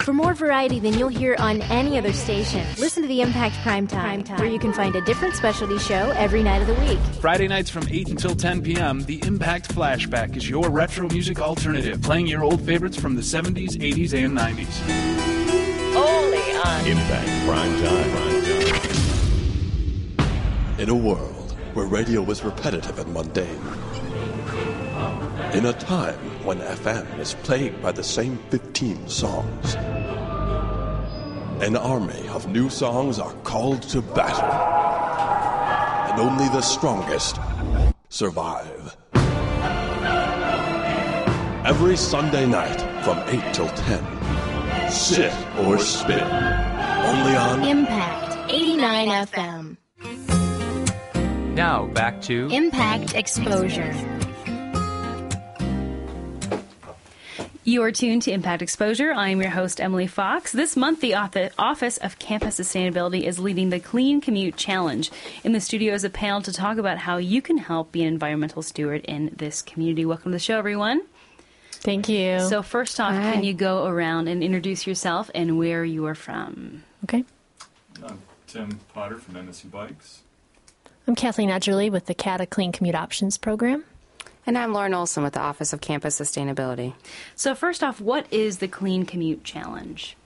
For 0.03 0.13
more 0.13 0.33
variety 0.33 0.79
than 0.79 0.93
you'll 0.93 1.09
hear 1.09 1.35
on 1.37 1.61
any 1.63 1.99
other 1.99 2.13
station, 2.13 2.65
listen 2.79 3.03
to 3.03 3.07
the 3.07 3.21
Impact 3.21 3.55
Prime 3.63 3.87
Time, 3.87 4.23
where 4.37 4.47
you 4.47 4.57
can 4.59 4.73
find 4.73 4.95
a 4.95 5.01
different 5.01 5.35
specialty 5.35 5.77
show 5.77 6.11
every 6.15 6.41
night 6.41 6.61
of 6.61 6.67
the 6.67 6.73
week. 6.85 6.99
Friday 7.21 7.47
nights 7.47 7.69
from 7.69 7.87
8 7.89 8.09
until 8.09 8.35
10 8.35 8.63
p.m., 8.63 9.01
the 9.01 9.23
Impact 9.25 9.73
Flashback 9.73 10.35
is 10.35 10.49
your 10.49 10.69
retro 10.69 11.07
music 11.09 11.39
alternative, 11.39 12.01
playing 12.01 12.25
your 12.27 12.43
old 12.43 12.61
favorites 12.61 12.99
from 12.99 13.15
the 13.15 13.21
70s, 13.21 13.77
80s, 13.77 14.13
and 14.13 14.35
90s. 14.37 14.81
Only 15.95 16.53
on 16.57 16.85
Impact 16.87 17.45
Prime 17.45 17.81
Time. 17.83 18.15
In 20.77 20.89
a 20.89 20.95
world 20.95 21.35
where 21.75 21.86
radio 21.86 22.22
was 22.22 22.44
repetitive 22.44 22.98
and 23.00 23.13
mundane, 23.13 23.62
in 25.53 25.65
a 25.65 25.74
time 25.74 26.17
when 26.46 26.60
FM 26.60 27.20
is 27.20 27.34
plagued 27.44 27.82
by 27.82 27.91
the 27.91 28.03
same 28.03 28.38
15 28.50 29.10
songs, 29.10 29.75
an 31.62 31.75
army 31.75 32.27
of 32.29 32.48
new 32.48 32.70
songs 32.70 33.20
are 33.20 33.34
called 33.44 33.82
to 33.82 34.01
battle, 34.01 34.53
and 36.12 36.20
only 36.22 36.48
the 36.50 36.62
strongest 36.62 37.39
survive. 38.08 38.96
Every 41.65 41.98
Sunday 41.98 42.46
night 42.46 42.79
from 43.03 43.20
8 43.27 43.53
till 43.53 43.67
10, 43.67 44.91
sit 44.91 45.34
or 45.60 45.77
spin. 45.77 46.22
Only 46.22 47.36
on 47.36 47.63
Impact 47.63 48.50
89 48.50 49.27
FM. 49.27 50.35
Now 51.55 51.85
back 51.85 52.21
to 52.24 52.50
Impact 52.51 53.15
Exposure. 53.15 53.95
You 57.63 57.81
are 57.83 57.93
tuned 57.93 58.24
to 58.24 58.31
Impact 58.31 58.62
Exposure. 58.62 59.13
I 59.13 59.29
am 59.29 59.41
your 59.41 59.51
host, 59.51 59.79
Emily 59.79 60.05
Fox. 60.05 60.51
This 60.51 60.75
month, 60.75 61.00
the 61.00 61.15
Office 61.15 61.95
of 61.97 62.19
Campus 62.19 62.59
Sustainability 62.59 63.24
is 63.24 63.39
leading 63.39 63.69
the 63.69 63.79
Clean 63.79 64.19
Commute 64.19 64.57
Challenge. 64.57 65.09
In 65.45 65.53
the 65.53 65.62
studio 65.62 65.93
is 65.93 66.03
a 66.03 66.09
panel 66.09 66.41
to 66.41 66.51
talk 66.51 66.77
about 66.77 66.97
how 66.97 67.15
you 67.15 67.41
can 67.41 67.57
help 67.57 67.93
be 67.93 68.01
an 68.01 68.09
environmental 68.09 68.62
steward 68.62 69.05
in 69.05 69.33
this 69.38 69.62
community. 69.62 70.03
Welcome 70.03 70.31
to 70.33 70.35
the 70.35 70.39
show, 70.39 70.57
everyone. 70.57 71.03
Thank 71.71 72.09
you. 72.09 72.41
So, 72.41 72.63
first 72.63 73.00
off, 73.00 73.13
Hi. 73.13 73.31
can 73.31 73.45
you 73.45 73.53
go 73.53 73.85
around 73.85 74.27
and 74.27 74.43
introduce 74.43 74.85
yourself 74.85 75.31
and 75.33 75.57
where 75.57 75.85
you 75.85 76.05
are 76.05 76.15
from? 76.15 76.83
Okay. 77.05 77.24
I'm 78.05 78.21
Tim 78.45 78.81
Potter 78.93 79.17
from 79.19 79.35
MSU 79.35 79.71
Bikes. 79.71 80.24
I'm 81.07 81.13
Kathleen 81.13 81.50
Edgerly 81.50 81.91
with 81.91 82.07
the 82.07 82.15
CATA 82.15 82.47
Clean 82.47 82.71
Commute 82.71 82.95
Options 82.95 83.38
Program. 83.38 83.83
And 84.47 84.57
I'm 84.57 84.74
Lauren 84.74 84.95
Olson 84.95 85.21
with 85.21 85.33
the 85.33 85.39
Office 85.39 85.71
of 85.71 85.79
Campus 85.79 86.19
Sustainability. 86.19 86.95
So, 87.35 87.53
first 87.53 87.83
off, 87.83 88.01
what 88.01 88.25
is 88.31 88.57
the 88.57 88.67
Clean 88.67 89.05
Commute 89.05 89.43
Challenge? 89.43 90.17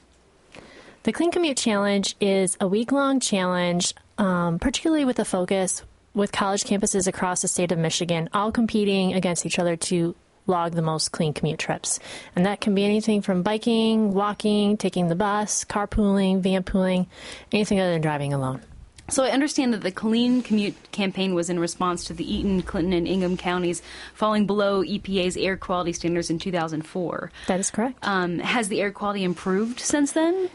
The 1.03 1.11
Clean 1.11 1.31
Commute 1.31 1.57
Challenge 1.57 2.15
is 2.21 2.55
a 2.61 2.67
week 2.69 2.93
long 2.93 3.19
challenge, 3.19 3.93
um, 4.17 4.57
particularly 4.57 5.03
with 5.03 5.19
a 5.19 5.25
focus 5.25 5.83
with 6.13 6.31
college 6.31 6.63
campuses 6.63 7.07
across 7.07 7.41
the 7.41 7.49
state 7.49 7.73
of 7.73 7.77
Michigan, 7.77 8.29
all 8.33 8.53
competing 8.53 9.13
against 9.13 9.45
each 9.45 9.59
other 9.59 9.75
to 9.75 10.15
log 10.47 10.75
the 10.75 10.81
most 10.81 11.11
clean 11.11 11.33
commute 11.33 11.59
trips. 11.59 11.99
And 12.37 12.45
that 12.45 12.61
can 12.61 12.73
be 12.73 12.85
anything 12.85 13.21
from 13.21 13.43
biking, 13.43 14.13
walking, 14.13 14.77
taking 14.77 15.09
the 15.09 15.15
bus, 15.15 15.65
carpooling, 15.65 16.41
vanpooling, 16.41 17.07
anything 17.51 17.81
other 17.81 17.91
than 17.91 18.01
driving 18.01 18.33
alone. 18.33 18.61
So 19.09 19.23
I 19.23 19.29
understand 19.29 19.73
that 19.73 19.81
the 19.81 19.91
Clean 19.91 20.41
Commute 20.41 20.91
campaign 20.91 21.33
was 21.33 21.49
in 21.49 21.59
response 21.59 22.03
to 22.05 22.13
the 22.13 22.31
Eaton, 22.31 22.61
Clinton, 22.61 22.93
and 22.93 23.07
Ingham 23.07 23.37
counties 23.37 23.81
falling 24.13 24.45
below 24.45 24.83
EPA's 24.83 25.35
air 25.37 25.57
quality 25.57 25.93
standards 25.93 26.29
in 26.29 26.39
2004. 26.39 27.31
That 27.47 27.59
is 27.59 27.71
correct. 27.71 27.97
Um, 28.03 28.39
has 28.39 28.67
the 28.67 28.81
air 28.81 28.91
quality 28.91 29.23
improved 29.23 29.79
since 29.79 30.11
then? 30.11 30.49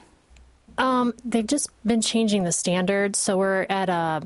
Um, 0.78 1.14
they've 1.24 1.46
just 1.46 1.70
been 1.86 2.00
changing 2.00 2.44
the 2.44 2.52
standards, 2.52 3.18
so 3.18 3.36
we're 3.36 3.66
at 3.68 3.88
a, 3.88 4.22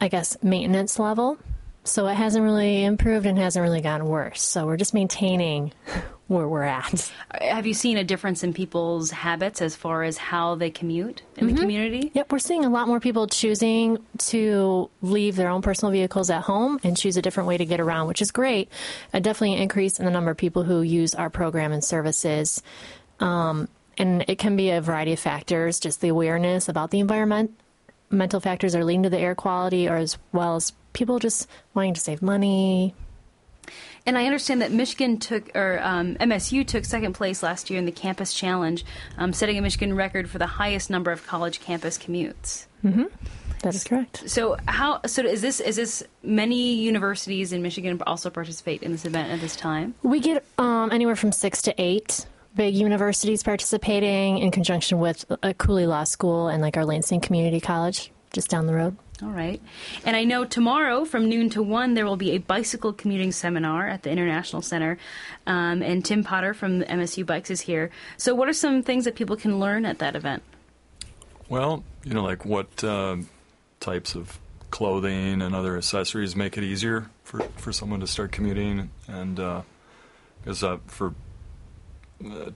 I 0.00 0.08
guess, 0.08 0.36
maintenance 0.42 0.98
level. 0.98 1.38
So 1.82 2.06
it 2.06 2.14
hasn't 2.14 2.44
really 2.44 2.84
improved 2.84 3.26
and 3.26 3.38
hasn't 3.38 3.62
really 3.62 3.80
gotten 3.80 4.06
worse. 4.06 4.42
So 4.42 4.66
we're 4.66 4.76
just 4.76 4.94
maintaining 4.94 5.72
where 6.30 6.46
we're 6.48 6.62
at. 6.62 7.10
Have 7.40 7.66
you 7.66 7.74
seen 7.74 7.96
a 7.96 8.04
difference 8.04 8.44
in 8.44 8.52
people's 8.54 9.10
habits 9.10 9.60
as 9.60 9.74
far 9.74 10.04
as 10.04 10.16
how 10.16 10.54
they 10.54 10.70
commute 10.70 11.22
in 11.36 11.48
Mhm. 11.48 11.54
the 11.54 11.60
community? 11.60 12.10
Yep, 12.14 12.30
we're 12.30 12.38
seeing 12.38 12.64
a 12.64 12.68
lot 12.70 12.86
more 12.86 13.00
people 13.00 13.26
choosing 13.26 13.98
to 14.18 14.88
leave 15.02 15.34
their 15.34 15.48
own 15.48 15.60
personal 15.60 15.90
vehicles 15.90 16.30
at 16.30 16.42
home 16.42 16.78
and 16.84 16.96
choose 16.96 17.16
a 17.16 17.22
different 17.22 17.48
way 17.48 17.56
to 17.56 17.64
get 17.64 17.80
around, 17.80 18.06
which 18.06 18.22
is 18.22 18.30
great. 18.30 18.68
A 19.12 19.20
definitely 19.20 19.56
an 19.56 19.62
increase 19.62 19.98
in 19.98 20.04
the 20.04 20.10
number 20.12 20.30
of 20.30 20.36
people 20.36 20.62
who 20.62 20.82
use 20.82 21.16
our 21.16 21.30
program 21.30 21.72
and 21.72 21.82
services. 21.82 22.62
Um, 23.18 23.66
and 23.98 24.24
it 24.28 24.38
can 24.38 24.54
be 24.56 24.70
a 24.70 24.80
variety 24.80 25.12
of 25.12 25.18
factors, 25.18 25.80
just 25.80 26.00
the 26.00 26.08
awareness 26.08 26.68
about 26.68 26.92
the 26.92 27.00
environment. 27.00 27.50
Mental 28.08 28.38
factors 28.38 28.76
are 28.76 28.84
leading 28.84 29.02
to 29.02 29.10
the 29.10 29.18
air 29.18 29.34
quality, 29.34 29.88
or 29.88 29.96
as 29.96 30.16
well 30.32 30.54
as 30.56 30.72
people 30.92 31.18
just 31.18 31.48
wanting 31.74 31.94
to 31.94 32.00
save 32.00 32.22
money, 32.22 32.94
And 34.06 34.16
I 34.16 34.24
understand 34.24 34.62
that 34.62 34.72
Michigan 34.72 35.18
took, 35.18 35.54
or 35.54 35.78
um, 35.82 36.16
MSU 36.16 36.66
took 36.66 36.84
second 36.84 37.12
place 37.12 37.42
last 37.42 37.70
year 37.70 37.78
in 37.78 37.84
the 37.84 37.92
Campus 37.92 38.32
Challenge, 38.34 38.84
um, 39.18 39.32
setting 39.32 39.58
a 39.58 39.62
Michigan 39.62 39.94
record 39.94 40.30
for 40.30 40.38
the 40.38 40.46
highest 40.46 40.90
number 40.90 41.10
of 41.10 41.26
college 41.26 41.60
campus 41.60 41.98
commutes. 41.98 42.66
Mm-hmm. 42.84 43.04
That 43.62 43.74
is 43.74 43.84
correct. 43.84 44.28
So 44.28 44.56
how? 44.66 45.02
So 45.06 45.22
is 45.22 45.42
this 45.42 45.60
is 45.60 45.76
this 45.76 46.02
many 46.22 46.74
universities 46.74 47.52
in 47.52 47.60
Michigan 47.60 48.00
also 48.06 48.30
participate 48.30 48.82
in 48.82 48.90
this 48.90 49.04
event 49.04 49.30
at 49.30 49.40
this 49.40 49.54
time? 49.54 49.94
We 50.02 50.20
get 50.20 50.44
um, 50.56 50.90
anywhere 50.90 51.16
from 51.16 51.30
six 51.30 51.60
to 51.62 51.74
eight 51.76 52.26
big 52.54 52.74
universities 52.74 53.42
participating 53.42 54.38
in 54.38 54.50
conjunction 54.50 54.98
with 54.98 55.24
a 55.42 55.54
Cooley 55.54 55.86
Law 55.86 56.04
School 56.04 56.48
and 56.48 56.62
like 56.62 56.76
our 56.76 56.84
Lansing 56.84 57.20
Community 57.20 57.60
College 57.60 58.10
just 58.32 58.48
down 58.48 58.66
the 58.66 58.74
road. 58.74 58.96
All 59.22 59.28
right. 59.28 59.60
And 60.04 60.16
I 60.16 60.24
know 60.24 60.44
tomorrow 60.44 61.04
from 61.04 61.28
noon 61.28 61.50
to 61.50 61.62
1, 61.62 61.94
there 61.94 62.06
will 62.06 62.16
be 62.16 62.32
a 62.32 62.38
bicycle 62.38 62.92
commuting 62.92 63.32
seminar 63.32 63.86
at 63.86 64.02
the 64.02 64.10
International 64.10 64.62
Center. 64.62 64.98
Um, 65.46 65.82
and 65.82 66.04
Tim 66.04 66.24
Potter 66.24 66.54
from 66.54 66.82
MSU 66.82 67.26
Bikes 67.26 67.50
is 67.50 67.60
here. 67.60 67.90
So, 68.16 68.34
what 68.34 68.48
are 68.48 68.54
some 68.54 68.82
things 68.82 69.04
that 69.04 69.16
people 69.16 69.36
can 69.36 69.60
learn 69.60 69.84
at 69.84 69.98
that 69.98 70.16
event? 70.16 70.42
Well, 71.50 71.84
you 72.04 72.14
know, 72.14 72.22
like 72.22 72.44
what 72.44 72.82
uh, 72.82 73.16
types 73.80 74.14
of 74.14 74.38
clothing 74.70 75.42
and 75.42 75.54
other 75.54 75.76
accessories 75.76 76.36
make 76.36 76.56
it 76.56 76.64
easier 76.64 77.10
for, 77.24 77.40
for 77.56 77.72
someone 77.72 78.00
to 78.00 78.06
start 78.06 78.32
commuting. 78.32 78.90
And 79.08 79.36
because 80.42 80.62
uh, 80.62 80.74
uh, 80.74 80.78
for 80.86 81.14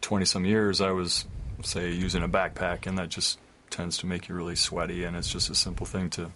20 0.00 0.22
uh, 0.22 0.26
some 0.26 0.44
years, 0.44 0.80
I 0.80 0.92
was, 0.92 1.26
say, 1.62 1.90
using 1.90 2.22
a 2.22 2.28
backpack, 2.28 2.86
and 2.86 2.96
that 2.98 3.08
just 3.08 3.38
tends 3.70 3.98
to 3.98 4.06
make 4.06 4.28
you 4.28 4.34
really 4.34 4.56
sweaty. 4.56 5.04
And 5.04 5.16
it's 5.16 5.30
just 5.30 5.50
a 5.50 5.54
simple 5.54 5.86
thing 5.86 6.08
to 6.10 6.30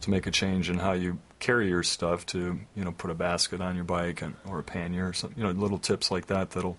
to 0.00 0.10
make 0.10 0.26
a 0.26 0.30
change 0.30 0.70
in 0.70 0.78
how 0.78 0.92
you 0.92 1.18
carry 1.38 1.68
your 1.68 1.82
stuff 1.82 2.24
to 2.26 2.58
you 2.74 2.84
know 2.84 2.92
put 2.92 3.10
a 3.10 3.14
basket 3.14 3.60
on 3.60 3.74
your 3.74 3.84
bike 3.84 4.22
and, 4.22 4.34
or 4.46 4.58
a 4.58 4.62
pannier 4.62 5.08
or 5.08 5.12
something 5.12 5.38
you 5.38 5.44
know 5.44 5.50
little 5.50 5.78
tips 5.78 6.10
like 6.10 6.26
that 6.26 6.50
that'll 6.50 6.76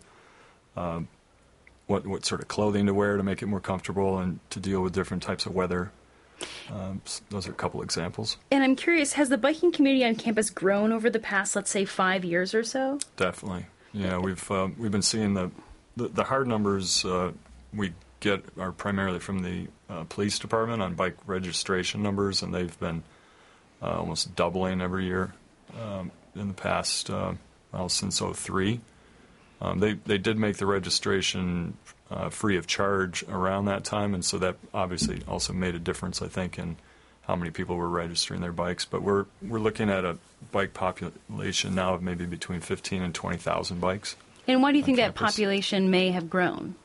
uh, 0.75 1.01
what 1.87 2.07
what 2.07 2.25
sort 2.25 2.41
of 2.41 2.47
clothing 2.47 2.85
to 2.85 2.93
wear 2.93 3.17
to 3.17 3.23
make 3.23 3.41
it 3.41 3.47
more 3.47 3.59
comfortable 3.59 4.17
and 4.17 4.39
to 4.49 4.59
deal 4.59 4.81
with 4.81 4.93
different 4.93 5.23
types 5.23 5.45
of 5.45 5.53
weather. 5.53 5.91
Um, 6.71 7.01
those 7.29 7.47
are 7.47 7.51
a 7.51 7.55
couple 7.55 7.81
examples. 7.81 8.37
And 8.51 8.63
i'm 8.63 8.75
curious 8.75 9.13
has 9.13 9.29
the 9.29 9.37
biking 9.37 9.71
community 9.71 10.03
on 10.03 10.15
campus 10.15 10.49
grown 10.49 10.91
over 10.91 11.09
the 11.09 11.19
past 11.19 11.55
let's 11.55 11.69
say 11.69 11.85
five 11.85 12.25
years 12.25 12.53
or 12.53 12.63
so? 12.63 12.99
Definitely. 13.17 13.67
Yeah 13.93 14.17
we've 14.17 14.49
uh, 14.51 14.69
we've 14.77 14.91
been 14.91 15.01
seeing 15.01 15.35
the 15.35 15.51
the, 15.95 16.07
the 16.07 16.23
hard 16.23 16.47
numbers 16.47 17.05
uh, 17.05 17.31
we 17.73 17.93
get 18.19 18.43
are 18.57 18.71
primarily 18.71 19.19
from 19.19 19.39
the 19.39 19.67
uh, 19.93 20.03
police 20.05 20.39
department 20.39 20.81
on 20.81 20.95
bike 20.95 21.17
registration 21.25 22.01
numbers, 22.01 22.41
and 22.41 22.53
they've 22.53 22.79
been 22.79 23.03
uh, 23.81 23.99
almost 23.99 24.35
doubling 24.35 24.81
every 24.81 25.05
year 25.05 25.33
um, 25.81 26.11
in 26.35 26.47
the 26.47 26.53
past, 26.53 27.09
uh, 27.09 27.33
well, 27.71 27.89
since 27.89 28.19
03. 28.19 28.79
Um, 29.61 29.79
they, 29.79 29.93
they 29.93 30.17
did 30.17 30.37
make 30.37 30.57
the 30.57 30.65
registration 30.65 31.77
uh, 32.09 32.29
free 32.29 32.57
of 32.57 32.67
charge 32.67 33.23
around 33.29 33.65
that 33.65 33.83
time, 33.83 34.13
and 34.13 34.23
so 34.23 34.37
that 34.39 34.57
obviously 34.73 35.21
also 35.27 35.53
made 35.53 35.75
a 35.75 35.79
difference, 35.79 36.21
I 36.21 36.27
think, 36.27 36.57
in 36.57 36.77
how 37.21 37.35
many 37.35 37.51
people 37.51 37.75
were 37.75 37.89
registering 37.89 38.41
their 38.41 38.51
bikes. 38.51 38.85
But 38.85 39.03
we're, 39.03 39.25
we're 39.41 39.59
looking 39.59 39.89
at 39.89 40.03
a 40.05 40.17
bike 40.51 40.73
population 40.73 41.75
now 41.75 41.93
of 41.93 42.01
maybe 42.01 42.25
between 42.25 42.59
15 42.59 43.01
and 43.01 43.15
20,000 43.15 43.79
bikes. 43.79 44.15
And 44.47 44.61
why 44.61 44.71
do 44.71 44.77
you 44.77 44.83
think 44.83 44.97
campus. 44.97 45.19
that 45.19 45.25
population 45.25 45.89
may 45.89 46.11
have 46.11 46.29
grown? 46.29 46.75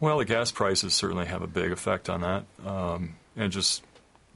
Well, 0.00 0.16
the 0.16 0.24
gas 0.24 0.50
prices 0.50 0.94
certainly 0.94 1.26
have 1.26 1.42
a 1.42 1.46
big 1.46 1.72
effect 1.72 2.08
on 2.08 2.22
that, 2.22 2.44
um, 2.66 3.16
and 3.36 3.52
just 3.52 3.84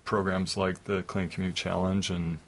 programs 0.04 0.58
like 0.58 0.84
the 0.84 1.02
Clean 1.02 1.30
Commute 1.30 1.54
Challenge 1.54 2.10
and 2.10 2.38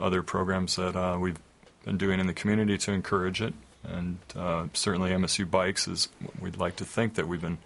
other 0.00 0.24
programs 0.24 0.74
that 0.74 0.96
uh, 0.96 1.16
we've 1.18 1.38
been 1.84 1.96
doing 1.96 2.18
in 2.18 2.26
the 2.26 2.34
community 2.34 2.76
to 2.78 2.92
encourage 2.92 3.40
it. 3.40 3.54
And 3.84 4.18
uh, 4.34 4.66
certainly, 4.72 5.10
MSU 5.10 5.48
Bikes 5.48 5.86
is. 5.86 6.08
What 6.20 6.40
we'd 6.40 6.56
like 6.56 6.76
to 6.76 6.84
think 6.84 7.14
that 7.14 7.28
we've 7.28 7.40
been 7.40 7.58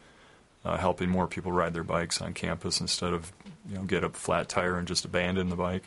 uh, 0.65 0.77
helping 0.77 1.09
more 1.09 1.27
people 1.27 1.53
ride 1.53 1.73
their 1.73 1.85
bikes 1.85 2.21
on 2.21 2.35
campus 2.35 2.81
instead 2.81 3.13
of 3.15 3.33
you 3.69 3.77
know 3.77 3.85
get 3.85 4.05
a 4.05 4.11
flat 4.11 4.49
tire 4.49 4.77
and 4.77 4.87
just 4.87 5.05
abandon 5.05 5.49
the 5.49 5.57
bike. 5.57 5.85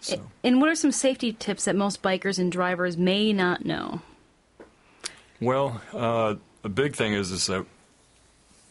So. 0.00 0.20
And 0.42 0.60
what 0.60 0.68
are 0.68 0.74
some 0.74 0.92
safety 0.92 1.32
tips 1.32 1.64
that 1.64 1.76
most 1.76 2.02
bikers 2.02 2.38
and 2.38 2.52
drivers 2.52 2.98
may 2.98 3.32
not 3.32 3.64
know? 3.64 4.02
Well, 5.40 5.80
uh, 5.94 6.34
a 6.62 6.68
big 6.68 6.94
thing 6.94 7.14
is 7.14 7.30
is 7.30 7.46
that 7.46 7.64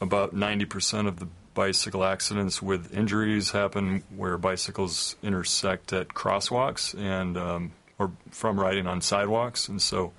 about 0.03 0.35
90% 0.35 1.07
of 1.07 1.19
the 1.19 1.27
bicycle 1.53 2.03
accidents 2.03 2.61
with 2.61 2.93
injuries 2.93 3.51
happen 3.51 4.03
where 4.15 4.37
bicycles 4.37 5.15
intersect 5.23 5.93
at 5.93 6.09
crosswalks 6.09 6.97
and 6.99 7.37
um, 7.37 7.71
or 7.99 8.11
from 8.31 8.59
riding 8.59 8.87
on 8.87 9.01
sidewalks. 9.01 9.67
And 9.67 9.81
so 9.81 10.13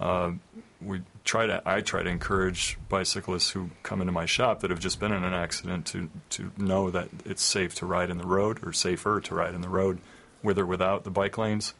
uh, 0.00 0.32
we 0.80 1.02
try 1.24 1.46
to 1.46 1.62
I 1.64 1.80
try 1.80 2.02
to 2.02 2.10
encourage 2.10 2.78
bicyclists 2.88 3.50
who 3.50 3.70
come 3.82 4.00
into 4.00 4.12
my 4.12 4.26
shop 4.26 4.60
that 4.60 4.70
have 4.70 4.80
just 4.80 5.00
been 5.00 5.12
in 5.12 5.24
an 5.24 5.34
accident 5.34 5.86
to 5.86 6.10
to 6.30 6.50
know 6.56 6.90
that 6.90 7.08
it's 7.24 7.42
safe 7.42 7.74
to 7.76 7.86
ride 7.86 8.10
in 8.10 8.18
the 8.18 8.26
road 8.26 8.66
or 8.66 8.72
safer 8.72 9.20
to 9.20 9.34
ride 9.34 9.54
in 9.54 9.60
the 9.60 9.68
road 9.68 9.98
with 10.42 10.58
or 10.58 10.66
without 10.66 11.04
the 11.04 11.10
bike 11.10 11.38
lanes. 11.38 11.74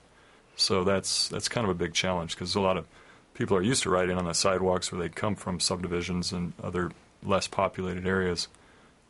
So 0.57 0.85
that's 0.85 1.29
that's 1.29 1.49
kind 1.49 1.65
of 1.65 1.71
a 1.71 1.75
big 1.75 1.95
challenge 1.95 2.35
because 2.35 2.55
a 2.55 2.61
lot 2.61 2.77
of 2.77 2.87
people 3.35 3.57
are 3.57 3.63
used 3.63 3.83
to 3.83 3.91
riding 3.91 4.17
on 4.17 4.25
the 4.25 4.35
sidewalks 4.35 4.93
where 4.93 5.01
they 5.01 5.09
come 5.09 5.35
from 5.35 5.59
subdivisions 5.59 6.33
and 6.33 6.53
other 6.63 6.93
less 7.25 7.49
populated 7.49 8.07
areas. 8.07 8.49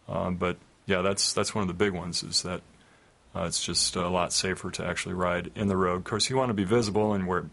Um, 0.08 0.36
but 0.36 0.56
yeah, 0.86 1.02
that's 1.02 1.32
that's 1.32 1.54
one 1.54 1.62
of 1.62 1.68
the 1.68 1.74
big 1.74 1.92
ones 1.92 2.22
is 2.22 2.42
that 2.42 2.60
uh, 3.34 3.42
it's 3.42 3.62
just 3.62 3.96
a 3.96 4.08
lot 4.08 4.32
safer 4.32 4.70
to 4.70 4.86
actually 4.86 5.14
ride 5.14 5.50
in 5.54 5.68
the 5.68 5.76
road. 5.76 5.96
Of 5.96 6.04
course, 6.04 6.30
you 6.30 6.36
want 6.36 6.50
to 6.50 6.54
be 6.54 6.64
visible 6.64 7.12
and 7.12 7.26
wear 7.26 7.46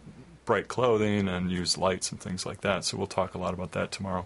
bright 0.45 0.67
clothing 0.67 1.27
and 1.27 1.51
use 1.51 1.77
lights 1.77 2.11
and 2.11 2.19
things 2.19 2.45
like 2.45 2.61
that. 2.61 2.83
So 2.83 2.97
we'll 2.97 3.07
talk 3.07 3.35
a 3.35 3.37
lot 3.37 3.53
about 3.53 3.71
that 3.73 3.91
tomorrow. 3.91 4.25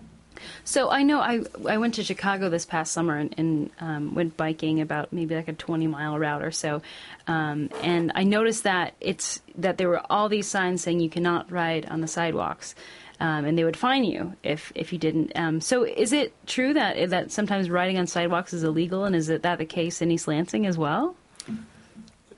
So 0.64 0.90
I 0.90 1.04
know 1.04 1.20
I 1.20 1.42
I 1.68 1.78
went 1.78 1.94
to 1.96 2.04
Chicago 2.04 2.50
this 2.50 2.66
past 2.66 2.92
summer 2.92 3.16
and, 3.16 3.34
and 3.38 3.70
um, 3.80 4.16
went 4.16 4.36
biking 4.36 4.82
about 4.82 5.14
maybe 5.14 5.36
like 5.36 5.48
a 5.48 5.54
20 5.54 5.88
mile 5.88 6.20
route 6.20 6.44
or 6.44 6.52
so, 6.52 6.82
um, 7.28 7.70
and 7.82 8.12
I 8.16 8.24
noticed 8.24 8.64
that 8.64 8.96
it's 9.00 9.42
that 9.58 9.78
there 9.78 9.88
were 9.88 10.02
all 10.10 10.28
these 10.28 10.48
signs 10.48 10.82
saying 10.82 11.00
you 11.00 11.10
cannot 11.10 11.52
ride 11.52 11.86
on 11.86 12.02
the 12.02 12.08
sidewalks 12.08 12.76
um, 13.20 13.46
and 13.46 13.58
they 13.58 13.64
would 13.64 13.78
fine 13.78 14.04
you 14.04 14.36
if 14.44 14.72
if 14.76 14.92
you 14.92 15.00
didn't. 15.00 15.32
Um, 15.36 15.62
so, 15.62 15.84
is 15.84 16.14
it 16.14 16.34
true 16.46 16.74
that 16.74 17.10
that 17.10 17.32
sometimes 17.32 17.70
riding 17.70 17.98
on 17.98 18.08
sidewalks 18.08 18.54
is 18.54 18.64
illegal, 18.64 19.06
and 19.06 19.16
is 19.16 19.30
it 19.30 19.44
that 19.44 19.58
the 19.58 19.66
case 19.66 20.02
in 20.02 20.12
East 20.12 20.28
Lansing 20.28 20.66
as 20.66 20.78
well? 20.78 21.16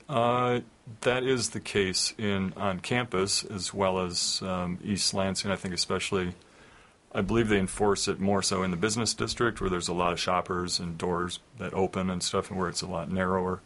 Uh, 0.07 0.61
that 1.01 1.23
is 1.23 1.49
the 1.49 1.59
case 1.59 2.13
in 2.17 2.53
on 2.55 2.79
campus 2.79 3.43
as 3.43 3.73
well 3.73 3.99
as 3.99 4.41
um, 4.41 4.79
East 4.83 5.13
Lansing. 5.13 5.51
I 5.51 5.55
think 5.55 5.73
especially. 5.73 6.33
I 7.13 7.21
believe 7.21 7.47
they 7.47 7.57
enforce 7.57 8.07
it 8.09 8.19
more 8.19 8.43
so 8.43 8.61
in 8.61 8.69
the 8.69 8.77
business 8.77 9.13
district 9.13 9.59
where 9.59 9.69
there's 9.69 9.87
a 9.87 9.93
lot 9.93 10.11
of 10.11 10.19
shoppers 10.19 10.77
and 10.77 10.97
doors 10.97 11.39
that 11.57 11.73
open 11.73 12.09
and 12.11 12.21
stuff, 12.21 12.49
and 12.49 12.59
where 12.59 12.69
it's 12.69 12.81
a 12.81 12.87
lot 12.87 13.09
narrower. 13.09 13.61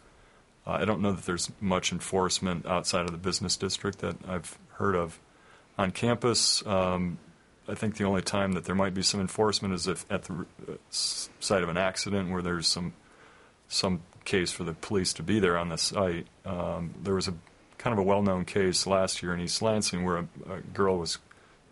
Uh, 0.66 0.70
I 0.70 0.84
don't 0.84 1.02
know 1.02 1.12
that 1.12 1.26
there's 1.26 1.50
much 1.60 1.92
enforcement 1.92 2.64
outside 2.66 3.04
of 3.04 3.10
the 3.10 3.18
business 3.18 3.56
district 3.56 3.98
that 3.98 4.16
I've 4.26 4.56
heard 4.74 4.94
of 4.94 5.18
on 5.82 5.90
campus. 5.90 6.64
Um, 6.66 7.18
I 7.68 7.74
think 7.74 7.96
the 7.96 8.04
only 8.04 8.22
time 8.22 8.52
that 8.52 8.64
there 8.64 8.74
might 8.74 8.94
be 8.94 9.02
some 9.02 9.20
enforcement 9.20 9.74
is 9.74 9.86
if 9.86 10.06
at 10.10 10.24
the 10.24 10.34
uh, 10.34 10.74
site 10.90 11.62
of 11.62 11.68
an 11.68 11.76
accident 11.76 12.30
where 12.30 12.42
there's 12.42 12.66
some 12.66 12.94
some 13.68 14.02
case 14.24 14.52
for 14.52 14.64
the 14.64 14.72
police 14.72 15.12
to 15.14 15.22
be 15.22 15.40
there 15.40 15.56
on 15.56 15.68
the 15.68 15.78
site. 15.78 16.26
Um, 16.44 16.94
there 17.02 17.14
was 17.14 17.28
a 17.28 17.34
kind 17.78 17.92
of 17.92 17.98
a 17.98 18.02
well-known 18.02 18.44
case 18.44 18.86
last 18.86 19.22
year 19.22 19.34
in 19.34 19.40
East 19.40 19.60
Lansing 19.62 20.04
where 20.04 20.18
a, 20.18 20.28
a, 20.48 20.60
girl 20.60 20.98
was 20.98 21.18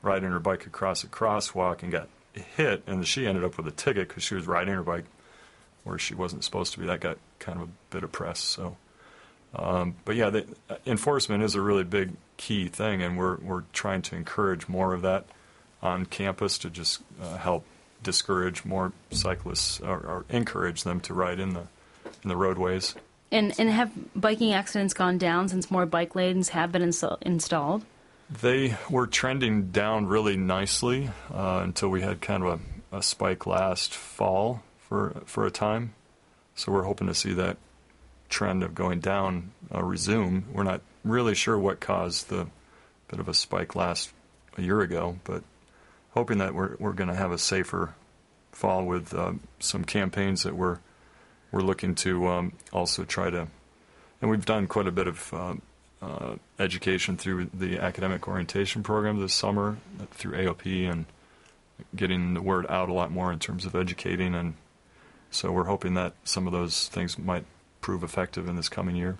riding 0.03 0.31
her 0.31 0.41
bike 0.41 0.67
across 0.67 1.05
a 1.05 1.07
crosswalk 1.07 1.83
and 1.83 1.93
got 1.93 2.09
hit, 2.57 2.83
and 2.87 3.07
she 3.07 3.27
ended 3.27 3.45
up 3.45 3.57
with 3.57 3.67
a 3.69 3.71
ticket 3.71 4.09
because 4.09 4.25
she 4.25 4.35
was 4.35 4.47
riding 4.47 4.75
her 4.75 4.83
bike 4.83 5.05
where 5.85 5.99
she 5.99 6.15
wasn't 6.15 6.43
supposed 6.43 6.73
to 6.73 6.81
be. 6.81 6.87
That 6.87 7.01
got 7.01 7.19
kind 7.39 7.61
of 7.61 7.69
a 7.69 7.71
bit 7.91 8.03
of 8.03 8.11
press. 8.11 8.41
So, 8.41 8.77
um, 9.55 9.95
but 10.05 10.17
yeah, 10.17 10.31
the, 10.31 10.47
uh, 10.69 10.77
enforcement 10.87 11.43
is 11.43 11.55
a 11.55 11.61
really 11.61 11.85
big 11.85 12.13
key 12.41 12.69
thing, 12.69 13.03
and 13.03 13.19
we're 13.19 13.37
we're 13.37 13.65
trying 13.75 14.01
to 14.01 14.17
encourage 14.17 14.67
more 14.67 14.95
of 14.95 15.03
that 15.03 15.27
on 15.83 16.07
campus 16.07 16.57
to 16.59 16.71
just 16.71 17.03
uh, 17.21 17.37
help 17.37 17.65
discourage 18.03 18.65
more 18.65 18.93
cyclists 19.11 19.79
or, 19.81 19.99
or, 19.99 20.25
encourage 20.31 20.85
them 20.85 21.01
to 21.01 21.13
ride 21.13 21.39
in 21.39 21.53
the 21.53 21.67
in 22.23 22.29
the 22.29 22.37
roadways. 22.37 22.95
And 23.31 23.55
and 23.59 23.69
have 23.69 23.93
biking 24.17 24.55
accidents 24.55 24.95
gone 24.95 25.19
down 25.19 25.49
since 25.49 25.71
more 25.71 25.85
bike 25.85 26.15
lanes 26.15 26.49
have 26.49 26.73
been 26.73 26.83
insta- 26.83 27.21
installed? 27.21 27.85
They 28.31 28.75
were 28.89 29.07
trending 29.07 29.71
down 29.71 30.07
really 30.07 30.37
nicely 30.37 31.11
uh, 31.33 31.61
until 31.63 31.91
we 31.91 32.01
had 32.01 32.23
kind 32.23 32.43
of 32.43 32.61
a, 32.93 32.97
a 32.97 33.03
spike 33.03 33.47
last 33.47 33.93
fall 33.93 34.63
for 34.79 35.23
for 35.27 35.45
a 35.45 35.51
time. 35.51 35.93
So 36.55 36.73
we're 36.73 36.85
hoping 36.85 37.07
to 37.07 37.15
see 37.15 37.35
that 37.35 37.59
trend 38.31 38.63
of 38.63 38.75
going 38.75 39.01
down 39.01 39.51
uh, 39.75 39.83
resume. 39.83 40.45
We're 40.53 40.63
not 40.63 40.81
really 41.05 41.35
sure 41.35 41.59
what 41.59 41.81
caused 41.81 42.29
the 42.29 42.47
bit 43.09 43.21
of 43.21 43.29
a 43.29 43.35
spike 43.35 43.75
last 43.75 44.13
a 44.57 44.63
year 44.63 44.81
ago, 44.81 45.19
but 45.25 45.43
hoping 46.11 46.39
that 46.39 46.55
we're 46.55 46.77
we're 46.79 46.93
going 46.93 47.09
to 47.09 47.15
have 47.15 47.33
a 47.33 47.39
safer 47.39 47.95
fall 48.53 48.85
with 48.85 49.15
uh, 49.15 49.33
some 49.59 49.85
campaigns 49.85 50.43
that 50.43 50.55
we're 50.55 50.79
we're 51.53 51.61
looking 51.61 51.95
to 51.97 52.29
um, 52.29 52.53
also 52.73 53.05
try 53.05 53.31
to, 53.31 53.49
and 54.21 54.31
we've 54.31 54.47
done 54.47 54.67
quite 54.67 54.87
a 54.87 54.93
bit 54.93 55.09
of 55.09 55.35
uh, 55.35 55.55
uh, 56.03 56.37
education 56.59 57.17
through 57.17 57.51
the 57.53 57.79
academic 57.79 58.29
orientation 58.29 58.83
program 58.83 59.21
this 59.21 59.35
summer 59.35 59.77
through 60.13 60.33
AOP 60.33 60.91
and 60.91 61.07
getting 61.97 62.35
the 62.35 62.43
word 62.43 62.67
out 62.69 62.89
a 62.89 62.93
lot 62.93 63.11
more 63.11 63.33
in 63.33 63.39
terms 63.39 63.65
of 63.65 63.75
educating 63.75 64.35
and 64.35 64.55
so 65.31 65.53
we're 65.53 65.65
hoping 65.65 65.95
that 65.95 66.15
some 66.25 66.47
of 66.47 66.53
those 66.53 66.89
things 66.89 67.19
might 67.19 67.45
prove 67.81 68.03
effective 68.03 68.49
in 68.49 68.57
this 68.57 68.69
coming 68.69 68.97
year. 68.97 69.17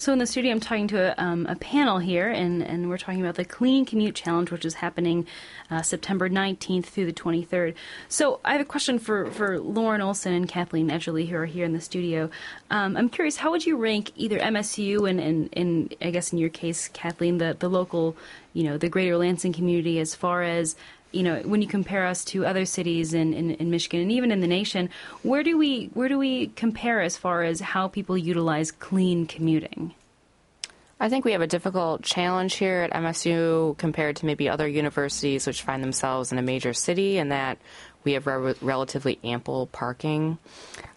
So 0.00 0.12
in 0.12 0.20
the 0.20 0.26
studio, 0.26 0.52
I'm 0.52 0.60
talking 0.60 0.86
to 0.88 1.12
a, 1.12 1.14
um, 1.20 1.44
a 1.46 1.56
panel 1.56 1.98
here, 1.98 2.30
and, 2.30 2.62
and 2.62 2.88
we're 2.88 2.98
talking 2.98 3.20
about 3.20 3.34
the 3.34 3.44
Clean 3.44 3.84
Commute 3.84 4.14
Challenge, 4.14 4.52
which 4.52 4.64
is 4.64 4.74
happening 4.74 5.26
uh, 5.72 5.82
September 5.82 6.30
19th 6.30 6.84
through 6.84 7.06
the 7.06 7.12
23rd. 7.12 7.74
So 8.08 8.38
I 8.44 8.52
have 8.52 8.60
a 8.60 8.64
question 8.64 9.00
for, 9.00 9.28
for 9.32 9.58
Lauren 9.58 10.00
Olson 10.00 10.32
and 10.32 10.48
Kathleen 10.48 10.88
Edgerly, 10.88 11.28
who 11.28 11.34
are 11.34 11.46
here 11.46 11.64
in 11.64 11.72
the 11.72 11.80
studio. 11.80 12.30
Um, 12.70 12.96
I'm 12.96 13.08
curious, 13.08 13.38
how 13.38 13.50
would 13.50 13.66
you 13.66 13.76
rank 13.76 14.12
either 14.14 14.38
MSU 14.38 15.10
and, 15.10 15.18
and, 15.18 15.48
and 15.54 15.94
I 16.00 16.12
guess 16.12 16.32
in 16.32 16.38
your 16.38 16.48
case, 16.48 16.86
Kathleen, 16.86 17.38
the, 17.38 17.56
the 17.58 17.68
local, 17.68 18.16
you 18.52 18.62
know, 18.62 18.78
the 18.78 18.88
greater 18.88 19.16
Lansing 19.16 19.52
community 19.52 19.98
as 19.98 20.14
far 20.14 20.44
as 20.44 20.76
you 21.12 21.22
know, 21.22 21.40
when 21.40 21.62
you 21.62 21.68
compare 21.68 22.06
us 22.06 22.24
to 22.26 22.44
other 22.44 22.64
cities 22.64 23.14
in, 23.14 23.32
in, 23.32 23.52
in, 23.52 23.70
Michigan 23.70 24.00
and 24.00 24.12
even 24.12 24.30
in 24.30 24.40
the 24.40 24.46
nation, 24.46 24.90
where 25.22 25.42
do 25.42 25.56
we 25.56 25.86
where 25.94 26.08
do 26.08 26.18
we 26.18 26.48
compare 26.48 27.00
as 27.00 27.16
far 27.16 27.42
as 27.42 27.60
how 27.60 27.88
people 27.88 28.16
utilize 28.16 28.70
clean 28.70 29.26
commuting? 29.26 29.94
I 31.00 31.08
think 31.08 31.24
we 31.24 31.32
have 31.32 31.40
a 31.40 31.46
difficult 31.46 32.02
challenge 32.02 32.56
here 32.56 32.80
at 32.80 32.90
MSU 32.90 33.78
compared 33.78 34.16
to 34.16 34.26
maybe 34.26 34.48
other 34.48 34.66
universities 34.66 35.46
which 35.46 35.62
find 35.62 35.82
themselves 35.82 36.32
in 36.32 36.38
a 36.38 36.42
major 36.42 36.72
city, 36.72 37.18
and 37.18 37.30
that 37.30 37.58
we 38.02 38.14
have 38.14 38.26
re- 38.26 38.54
relatively 38.60 39.18
ample 39.22 39.68
parking, 39.68 40.38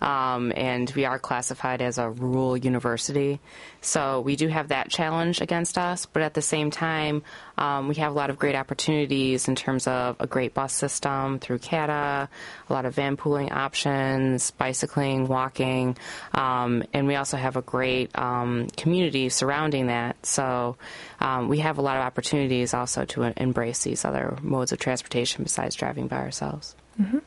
um, 0.02 0.52
and 0.56 0.92
we 0.96 1.06
are 1.06 1.20
classified 1.20 1.82
as 1.82 2.00
a 2.00 2.10
rural 2.10 2.58
university. 2.58 3.40
So 3.82 4.22
we 4.22 4.36
do 4.36 4.48
have 4.48 4.68
that 4.68 4.90
challenge 4.90 5.42
against 5.42 5.78
us, 5.78 6.06
but 6.06 6.22
at 6.22 6.36
the 6.36 6.42
same 6.42 6.70
time, 6.70 7.24
um, 7.58 7.88
we 7.88 7.96
have 7.96 8.12
a 8.12 8.16
lot 8.16 8.30
of 8.30 8.38
great 8.38 8.56
opportunities 8.56 9.48
in 9.48 9.56
terms 9.56 9.88
of 9.88 10.16
a 10.20 10.28
great 10.28 10.54
bus 10.54 10.72
system 10.72 11.40
through 11.40 11.60
CATA, 11.60 12.30
a 12.70 12.74
lot 12.74 12.86
of 12.86 12.94
van 12.94 13.18
pooling 13.18 13.52
options, 13.52 14.52
bicycling, 14.52 15.28
walking, 15.28 15.98
um, 16.34 16.84
and 16.94 17.08
we 17.08 17.16
also 17.16 17.38
have 17.38 17.56
a 17.56 17.62
great 17.62 18.16
um, 18.18 18.68
community 18.78 19.30
surrounding 19.30 19.88
that. 19.88 20.24
So 20.26 20.78
um, 21.20 21.50
we 21.50 21.60
have 21.60 21.80
a 21.80 21.82
lot 21.82 21.98
of 21.98 22.04
opportunities 22.04 22.74
also 22.76 23.06
to 23.06 23.34
embrace 23.42 23.84
these 23.84 24.06
other 24.06 24.38
modes 24.42 24.72
of 24.72 24.80
transportation 24.80 25.44
besides 25.44 25.76
driving 25.76 26.08
by 26.08 26.18
ourselves. 26.18 26.76
Mm-hmm. 27.00 27.20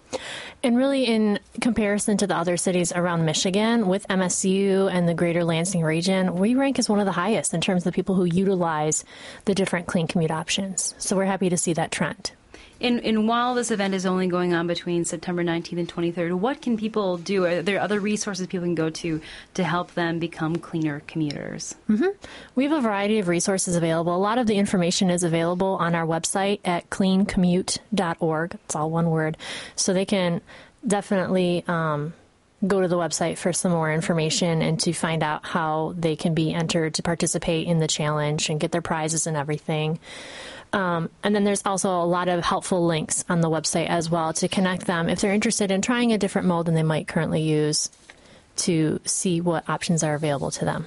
And 0.62 0.76
really, 0.76 1.04
in 1.04 1.40
comparison 1.60 2.16
to 2.18 2.26
the 2.26 2.36
other 2.36 2.56
cities 2.56 2.92
around 2.92 3.24
Michigan, 3.24 3.86
with 3.86 4.06
MSU 4.08 4.92
and 4.92 5.08
the 5.08 5.14
greater 5.14 5.42
Lansing 5.42 5.82
region, 5.82 6.34
we 6.44 6.54
rank 6.54 6.78
as 6.78 6.90
one 6.90 7.00
of 7.00 7.06
the 7.06 7.12
highest 7.12 7.54
in 7.54 7.62
terms 7.62 7.80
of 7.80 7.84
the 7.84 7.96
people 7.96 8.14
who 8.14 8.26
utilize 8.26 9.02
the 9.46 9.54
different 9.54 9.86
clean 9.86 10.06
commute 10.06 10.30
options. 10.30 10.94
So 10.98 11.16
we're 11.16 11.24
happy 11.24 11.48
to 11.48 11.56
see 11.56 11.72
that 11.72 11.90
trend. 11.90 12.32
And, 12.82 13.02
and 13.02 13.26
while 13.26 13.54
this 13.54 13.70
event 13.70 13.94
is 13.94 14.04
only 14.04 14.26
going 14.26 14.52
on 14.52 14.66
between 14.66 15.06
September 15.06 15.42
19th 15.42 15.78
and 15.78 15.88
23rd, 15.88 16.34
what 16.34 16.60
can 16.60 16.76
people 16.76 17.16
do? 17.16 17.46
Are 17.46 17.62
there 17.62 17.80
other 17.80 17.98
resources 17.98 18.46
people 18.46 18.66
can 18.66 18.74
go 18.74 18.90
to 18.90 19.22
to 19.54 19.64
help 19.64 19.94
them 19.94 20.18
become 20.18 20.56
cleaner 20.56 21.00
commuters? 21.06 21.76
Mm-hmm. 21.88 22.08
We 22.54 22.64
have 22.64 22.72
a 22.72 22.82
variety 22.82 23.20
of 23.20 23.28
resources 23.28 23.74
available. 23.74 24.14
A 24.14 24.18
lot 24.18 24.36
of 24.36 24.46
the 24.46 24.56
information 24.56 25.08
is 25.08 25.22
available 25.22 25.76
on 25.76 25.94
our 25.94 26.04
website 26.04 26.60
at 26.62 26.90
cleancommute.org. 26.90 28.54
It's 28.54 28.76
all 28.76 28.90
one 28.90 29.08
word. 29.08 29.38
So 29.76 29.94
they 29.94 30.04
can 30.04 30.42
definitely. 30.86 31.64
Um, 31.66 32.12
go 32.66 32.80
to 32.80 32.88
the 32.88 32.96
website 32.96 33.38
for 33.38 33.52
some 33.52 33.72
more 33.72 33.92
information 33.92 34.62
and 34.62 34.78
to 34.80 34.92
find 34.92 35.22
out 35.22 35.46
how 35.46 35.94
they 35.96 36.16
can 36.16 36.34
be 36.34 36.52
entered 36.52 36.94
to 36.94 37.02
participate 37.02 37.66
in 37.66 37.78
the 37.78 37.86
challenge 37.86 38.48
and 38.50 38.60
get 38.60 38.72
their 38.72 38.82
prizes 38.82 39.26
and 39.26 39.36
everything. 39.36 39.98
Um, 40.72 41.08
and 41.22 41.34
then 41.34 41.44
there's 41.44 41.62
also 41.64 41.90
a 42.02 42.04
lot 42.04 42.28
of 42.28 42.42
helpful 42.42 42.84
links 42.84 43.24
on 43.28 43.40
the 43.40 43.48
website 43.48 43.88
as 43.88 44.10
well 44.10 44.32
to 44.34 44.48
connect 44.48 44.86
them 44.86 45.08
if 45.08 45.20
they're 45.20 45.32
interested 45.32 45.70
in 45.70 45.82
trying 45.82 46.12
a 46.12 46.18
different 46.18 46.48
mold 46.48 46.66
than 46.66 46.74
they 46.74 46.82
might 46.82 47.06
currently 47.06 47.42
use 47.42 47.90
to 48.56 49.00
see 49.04 49.40
what 49.40 49.68
options 49.68 50.02
are 50.02 50.14
available 50.14 50.50
to 50.50 50.64
them. 50.64 50.86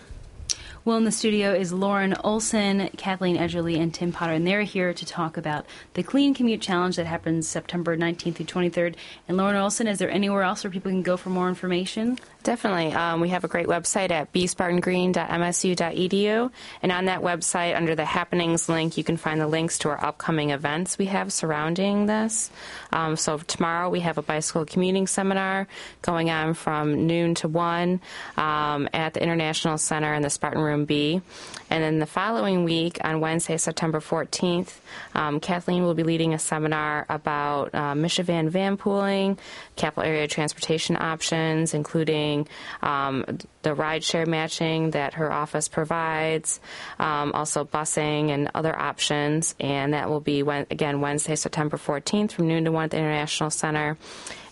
Well, 0.88 0.96
in 0.96 1.04
the 1.04 1.12
studio 1.12 1.54
is 1.54 1.74
Lauren 1.74 2.16
Olson, 2.24 2.90
Kathleen 2.96 3.36
Edgerly, 3.36 3.78
and 3.78 3.94
Tim 3.94 4.14
Potter, 4.14 4.32
and 4.32 4.48
they're 4.48 4.62
here 4.62 4.94
to 4.94 5.06
talk 5.06 5.36
about 5.36 5.66
the 5.96 6.02
Clean 6.02 6.34
Commute 6.34 6.62
Challenge 6.62 6.96
that 6.96 7.06
happens 7.06 7.46
September 7.46 7.98
19th 7.98 8.36
through 8.36 8.46
23rd. 8.46 8.96
And 9.28 9.36
Lauren 9.36 9.58
Olson, 9.58 9.86
is 9.88 10.00
there 10.00 10.10
anywhere 10.10 10.44
else 10.44 10.64
where 10.64 10.72
people 10.72 10.90
can 10.90 11.02
go 11.02 11.18
for 11.18 11.30
more 11.30 11.50
information? 11.50 12.18
Definitely. 12.48 12.94
Um, 12.94 13.20
we 13.20 13.28
have 13.30 13.44
a 13.44 13.48
great 13.50 13.68
website 13.68 14.10
at 14.10 14.32
bespartangreen.msu.edu. 14.32 16.52
And 16.82 16.92
on 16.94 17.06
that 17.06 17.22
website, 17.22 17.76
under 17.76 17.94
the 17.94 18.06
happenings 18.06 18.70
link, 18.70 18.98
you 18.98 19.04
can 19.04 19.18
find 19.18 19.42
the 19.42 19.48
links 19.48 19.80
to 19.80 19.90
our 19.90 20.02
upcoming 20.02 20.52
events 20.52 20.98
we 20.98 21.08
have 21.08 21.34
surrounding 21.34 22.06
this. 22.06 22.50
Um, 22.94 23.18
so 23.18 23.40
tomorrow 23.40 23.90
we 23.90 24.00
have 24.00 24.18
a 24.18 24.22
bicycle 24.22 24.64
commuting 24.64 25.08
seminar 25.08 25.68
going 26.02 26.30
on 26.30 26.54
from 26.54 27.06
noon 27.06 27.36
to 27.36 27.50
1 27.50 28.00
um, 28.38 28.88
at 28.94 29.14
the 29.14 29.22
International 29.22 29.78
Center 29.78 30.14
in 30.14 30.22
the 30.22 30.30
Spartan 30.30 30.62
Room 30.62 30.86
B. 30.86 31.22
And 31.70 31.84
then 31.84 32.00
the 32.00 32.06
following 32.06 32.64
week, 32.64 32.98
on 33.04 33.20
Wednesday, 33.20 33.58
September 33.58 34.00
14th, 34.00 34.74
um, 35.14 35.42
Kathleen 35.42 35.84
will 35.84 35.96
be 35.96 36.04
leading 36.04 36.34
a 36.34 36.40
seminar 36.40 37.06
about 37.10 37.76
uh, 37.76 37.94
Michigan 37.94 38.50
van 38.50 38.78
pooling, 38.78 39.38
capital 39.76 40.10
area 40.10 40.30
transportation 40.30 40.96
options, 40.96 41.74
including 41.74 42.37
um, 42.82 43.26
the 43.62 43.76
rideshare 43.76 44.28
matching 44.28 44.92
that 44.92 45.16
her 45.16 45.32
office 45.32 45.68
provides, 45.68 46.60
um, 47.00 47.32
also 47.34 47.66
busing 47.66 48.30
and 48.30 48.52
other 48.54 48.78
options. 48.78 49.56
And 49.60 49.94
that 49.94 50.10
will 50.10 50.22
be, 50.22 50.44
when, 50.44 50.68
again, 50.70 51.02
Wednesday, 51.02 51.36
September 51.36 51.78
14th 51.78 52.34
from 52.34 52.48
noon 52.48 52.66
to 52.66 52.72
1 52.72 52.84
at 52.86 52.92
the 52.92 52.98
International 52.98 53.50
Center. 53.50 53.98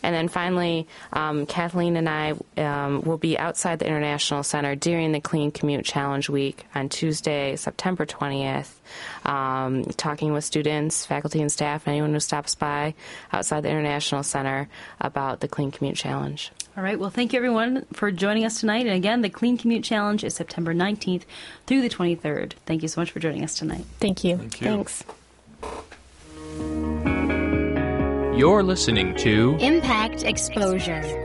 And 0.05 0.13
then 0.13 0.27
finally, 0.27 0.87
um, 1.13 1.47
Kathleen 1.47 1.97
and 1.97 2.07
I 2.07 2.35
um, 2.57 3.01
will 3.01 3.17
be 3.17 3.39
outside 3.39 3.79
the 3.79 3.87
International 3.87 4.43
Center 4.43 4.75
during 4.75 5.11
the 5.13 5.19
Clean 5.19 5.49
Commute 5.49 5.83
Challenge 5.83 6.29
Week 6.29 6.63
on 6.75 6.89
Tuesday, 6.89 7.55
September 7.55 8.05
20th, 8.05 8.69
um, 9.25 9.83
talking 9.97 10.31
with 10.31 10.43
students, 10.43 11.07
faculty, 11.07 11.41
and 11.41 11.51
staff, 11.51 11.87
and 11.87 11.93
anyone 11.93 12.13
who 12.13 12.19
stops 12.19 12.53
by 12.53 12.93
outside 13.33 13.61
the 13.61 13.69
International 13.69 14.21
Center 14.21 14.69
about 15.01 15.39
the 15.39 15.47
Clean 15.47 15.71
Commute 15.71 15.95
Challenge. 15.95 16.51
All 16.77 16.83
right. 16.83 16.99
Well, 16.99 17.09
thank 17.09 17.33
you 17.33 17.37
everyone 17.37 17.87
for 17.93 18.11
joining 18.11 18.45
us 18.45 18.59
tonight. 18.59 18.85
And 18.85 18.95
again, 18.95 19.23
the 19.23 19.29
Clean 19.31 19.57
Commute 19.57 19.83
Challenge 19.83 20.23
is 20.23 20.35
September 20.35 20.75
19th 20.75 21.23
through 21.65 21.81
the 21.81 21.89
23rd. 21.89 22.53
Thank 22.67 22.83
you 22.83 22.89
so 22.89 23.01
much 23.01 23.09
for 23.09 23.19
joining 23.19 23.43
us 23.43 23.57
tonight. 23.57 23.85
Thank 23.99 24.23
you. 24.23 24.37
Thank 24.37 24.61
you. 24.61 24.67
Thanks. 24.67 25.03
You're 28.37 28.63
listening 28.63 29.15
to 29.19 29.55
Impact 29.61 30.23
Exposure. 30.23 31.24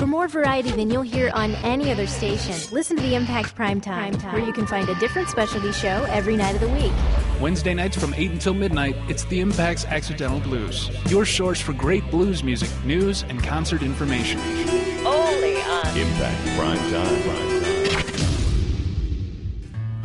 For 0.00 0.06
more 0.06 0.28
variety 0.28 0.70
than 0.70 0.90
you'll 0.90 1.02
hear 1.02 1.30
on 1.34 1.54
any 1.56 1.92
other 1.92 2.06
station, 2.06 2.54
listen 2.72 2.96
to 2.96 3.02
the 3.02 3.14
Impact 3.14 3.54
Prime 3.54 3.82
Time, 3.82 4.14
where 4.32 4.42
you 4.42 4.50
can 4.50 4.66
find 4.66 4.88
a 4.88 4.94
different 4.94 5.28
specialty 5.28 5.72
show 5.72 6.06
every 6.08 6.38
night 6.38 6.54
of 6.54 6.62
the 6.62 6.70
week. 6.70 6.90
Wednesday 7.38 7.74
nights 7.74 7.98
from 7.98 8.14
8 8.14 8.30
until 8.30 8.54
midnight, 8.54 8.96
it's 9.10 9.26
the 9.26 9.40
Impact's 9.40 9.84
Accidental 9.84 10.40
Blues. 10.40 10.88
Your 11.10 11.26
source 11.26 11.60
for 11.60 11.74
great 11.74 12.10
blues 12.10 12.42
music, 12.42 12.70
news, 12.82 13.24
and 13.24 13.44
concert 13.44 13.82
information. 13.82 14.40
Only 15.04 15.56
on 15.56 15.86
Impact 15.94 16.56
Prime 16.56 16.78
Time. 16.90 17.59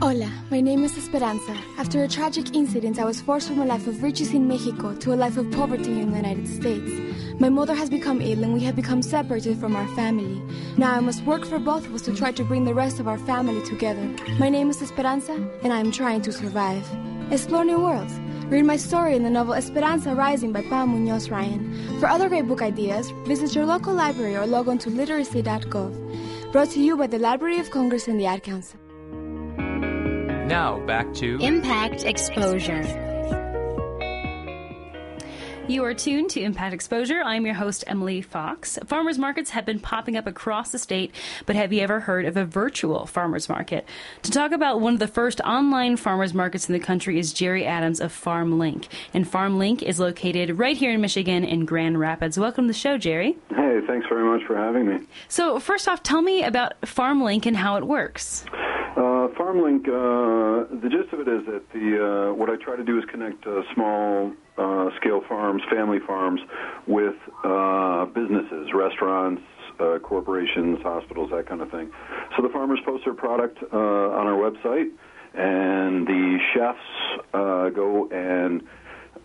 Hola, 0.02 0.30
my 0.52 0.60
name 0.60 0.84
is 0.84 0.98
Esperanza. 0.98 1.56
After 1.78 2.04
a 2.04 2.08
tragic 2.08 2.54
incident, 2.54 3.00
I 3.00 3.06
was 3.06 3.22
forced 3.22 3.48
from 3.48 3.62
a 3.62 3.66
life 3.66 3.88
of 3.88 4.04
riches 4.04 4.34
in 4.34 4.46
Mexico 4.46 4.94
to 4.94 5.14
a 5.14 5.16
life 5.16 5.38
of 5.38 5.50
poverty 5.52 6.02
in 6.02 6.12
the 6.12 6.18
United 6.18 6.50
States. 6.50 6.92
My 7.40 7.48
mother 7.48 7.74
has 7.74 7.90
become 7.90 8.22
ill 8.22 8.44
and 8.44 8.54
we 8.54 8.60
have 8.66 8.76
become 8.76 9.02
separated 9.02 9.58
from 9.58 9.74
our 9.74 9.88
family. 9.96 10.42
Now 10.78 10.92
I 10.94 11.00
must 11.00 11.24
work 11.24 11.46
for 11.46 11.60
both 11.60 11.86
of 11.86 11.94
us 11.94 12.02
to 12.04 12.14
try 12.14 12.34
to 12.34 12.44
bring 12.44 12.66
the 12.66 12.74
rest 12.74 13.00
of 13.00 13.08
our 13.08 13.18
family 13.18 13.66
together. 13.66 14.06
My 14.38 14.50
name 14.50 14.70
is 14.70 14.82
Esperanza 14.82 15.34
and 15.64 15.72
I 15.72 15.80
am 15.80 15.94
trying 15.94 16.22
to 16.24 16.32
survive. 16.34 16.86
Explore 17.32 17.64
new 17.64 17.80
worlds. 17.80 18.20
Read 18.48 18.66
my 18.66 18.78
story 18.78 19.16
in 19.16 19.24
the 19.24 19.30
novel 19.30 19.54
Esperanza 19.54 20.14
Rising 20.14 20.52
by 20.52 20.62
Pam 20.64 20.90
Munoz 20.90 21.30
Ryan. 21.30 22.00
For 22.02 22.08
other 22.08 22.28
great 22.28 22.50
book 22.50 22.62
ideas, 22.62 23.12
visit 23.26 23.56
your 23.56 23.66
local 23.66 23.94
library 23.94 24.36
or 24.36 24.46
log 24.46 24.68
on 24.68 24.78
to 24.80 24.90
literacy.gov. 24.90 26.52
Brought 26.52 26.70
to 26.72 26.82
you 26.82 26.98
by 26.98 27.08
the 27.08 27.18
Library 27.18 27.60
of 27.60 27.72
Congress 27.72 28.10
and 28.10 28.20
the 28.20 28.26
Ad 28.26 28.44
Council. 28.44 28.80
Now 30.46 30.80
back 30.86 31.12
to 31.16 31.40
Impact 31.42 32.04
Exposure. 32.04 32.84
You 35.68 35.84
are 35.84 35.96
tuned 35.96 36.30
to 36.30 36.42
Impact 36.42 36.76
Exposure. 36.76 37.24
I'm 37.24 37.48
your 37.48 37.56
host, 37.56 37.84
Emily 37.88 38.22
Fox. 38.22 38.78
Farmers 38.86 39.18
markets 39.18 39.50
have 39.50 39.66
been 39.66 39.80
popping 39.80 40.16
up 40.16 40.28
across 40.28 40.72
the 40.72 40.78
state, 40.78 41.16
but 41.48 41.56
have 41.56 41.74
you 41.74 41.82
ever 41.82 42.00
heard 42.00 42.26
of 42.26 42.38
a 42.38 42.46
virtual 42.46 43.08
farmers 43.08 43.50
market? 43.50 43.88
To 44.22 44.30
talk 44.30 44.52
about 44.52 44.82
one 44.82 44.94
of 44.94 45.00
the 45.00 45.08
first 45.08 45.42
online 45.42 45.98
farmers 45.98 46.36
markets 46.36 46.70
in 46.70 46.74
the 46.74 46.80
country 46.80 47.18
is 47.18 47.34
Jerry 47.34 47.66
Adams 47.66 48.00
of 48.00 48.14
FarmLink. 48.14 48.88
And 49.16 49.26
FarmLink 49.26 49.82
is 49.82 50.00
located 50.00 50.60
right 50.60 50.78
here 50.78 50.92
in 50.92 51.02
Michigan 51.02 51.44
in 51.44 51.66
Grand 51.66 52.00
Rapids. 52.00 52.38
Welcome 52.38 52.66
to 52.66 52.68
the 52.68 52.78
show, 52.78 53.00
Jerry. 53.00 53.36
Hey, 53.50 53.80
thanks 53.88 54.06
very 54.08 54.24
much 54.24 54.46
for 54.46 54.56
having 54.56 54.88
me. 54.88 55.08
So, 55.28 55.60
first 55.60 55.88
off, 55.88 56.04
tell 56.04 56.22
me 56.22 56.44
about 56.44 56.80
FarmLink 56.82 57.48
and 57.48 57.58
how 57.58 57.78
it 57.78 57.88
works. 57.88 58.46
FarmLink, 59.56 59.88
uh, 59.88 60.76
the 60.82 60.90
gist 60.90 61.14
of 61.14 61.20
it 61.22 61.28
is 61.28 61.46
that 61.46 61.64
the 61.74 62.30
uh, 62.30 62.34
what 62.34 62.50
I 62.50 62.56
try 62.58 62.76
to 62.76 62.84
do 62.84 62.98
is 62.98 63.06
connect 63.06 63.46
uh, 63.48 63.62
small 63.74 64.34
uh, 64.58 64.90
scale 64.98 65.22
farms, 65.28 65.62
family 65.70 66.00
farms, 66.06 66.42
with 66.88 67.16
uh, 67.44 68.06
businesses, 68.06 68.70
restaurants, 68.74 69.42
uh, 69.80 70.00
corporations, 70.00 70.80
hospitals, 70.82 71.32
that 71.32 71.48
kind 71.48 71.62
of 71.62 71.72
thing. 71.72 71.90
So 72.36 72.44
the 72.44 72.50
farmers 72.50 72.80
post 72.86 73.06
their 73.06 73.14
product 73.14 73.60
uh, 73.62 73.78
on 73.78 74.28
our 74.28 74.38
website, 74.38 74.92
and 75.34 76.08
the 76.08 76.38
chefs 76.54 77.24
uh, 77.34 77.70
go 77.70 78.10
and 78.12 78.62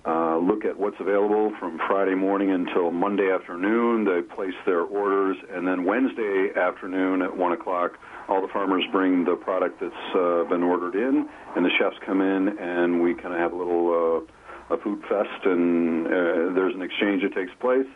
uh, 0.06 0.38
look 0.38 0.64
at 0.64 0.78
what's 0.78 0.96
available 0.98 1.52
from 1.60 1.78
Friday 1.86 2.14
morning 2.14 2.50
until 2.50 2.90
Monday 2.90 3.30
afternoon. 3.30 4.04
They 4.04 4.22
place 4.22 4.54
their 4.64 4.80
orders, 4.80 5.36
and 5.52 5.66
then 5.66 5.84
Wednesday 5.84 6.48
afternoon 6.56 7.22
at 7.22 7.36
1 7.36 7.52
o'clock, 7.52 7.98
all 8.28 8.40
the 8.40 8.48
farmers 8.48 8.84
bring 8.92 9.24
the 9.24 9.36
product 9.36 9.80
that's 9.80 10.14
uh, 10.14 10.44
been 10.44 10.62
ordered 10.62 10.94
in, 10.94 11.28
and 11.54 11.64
the 11.64 11.70
chefs 11.78 11.96
come 12.06 12.20
in, 12.20 12.58
and 12.58 13.02
we 13.02 13.14
kind 13.14 13.34
of 13.34 13.40
have 13.40 13.52
a 13.52 13.56
little 13.56 14.26
uh, 14.70 14.74
a 14.74 14.78
food 14.78 15.02
fest, 15.02 15.44
and 15.44 16.06
uh, 16.06 16.10
there's 16.54 16.74
an 16.74 16.82
exchange 16.82 17.22
that 17.22 17.34
takes 17.34 17.52
place. 17.60 17.86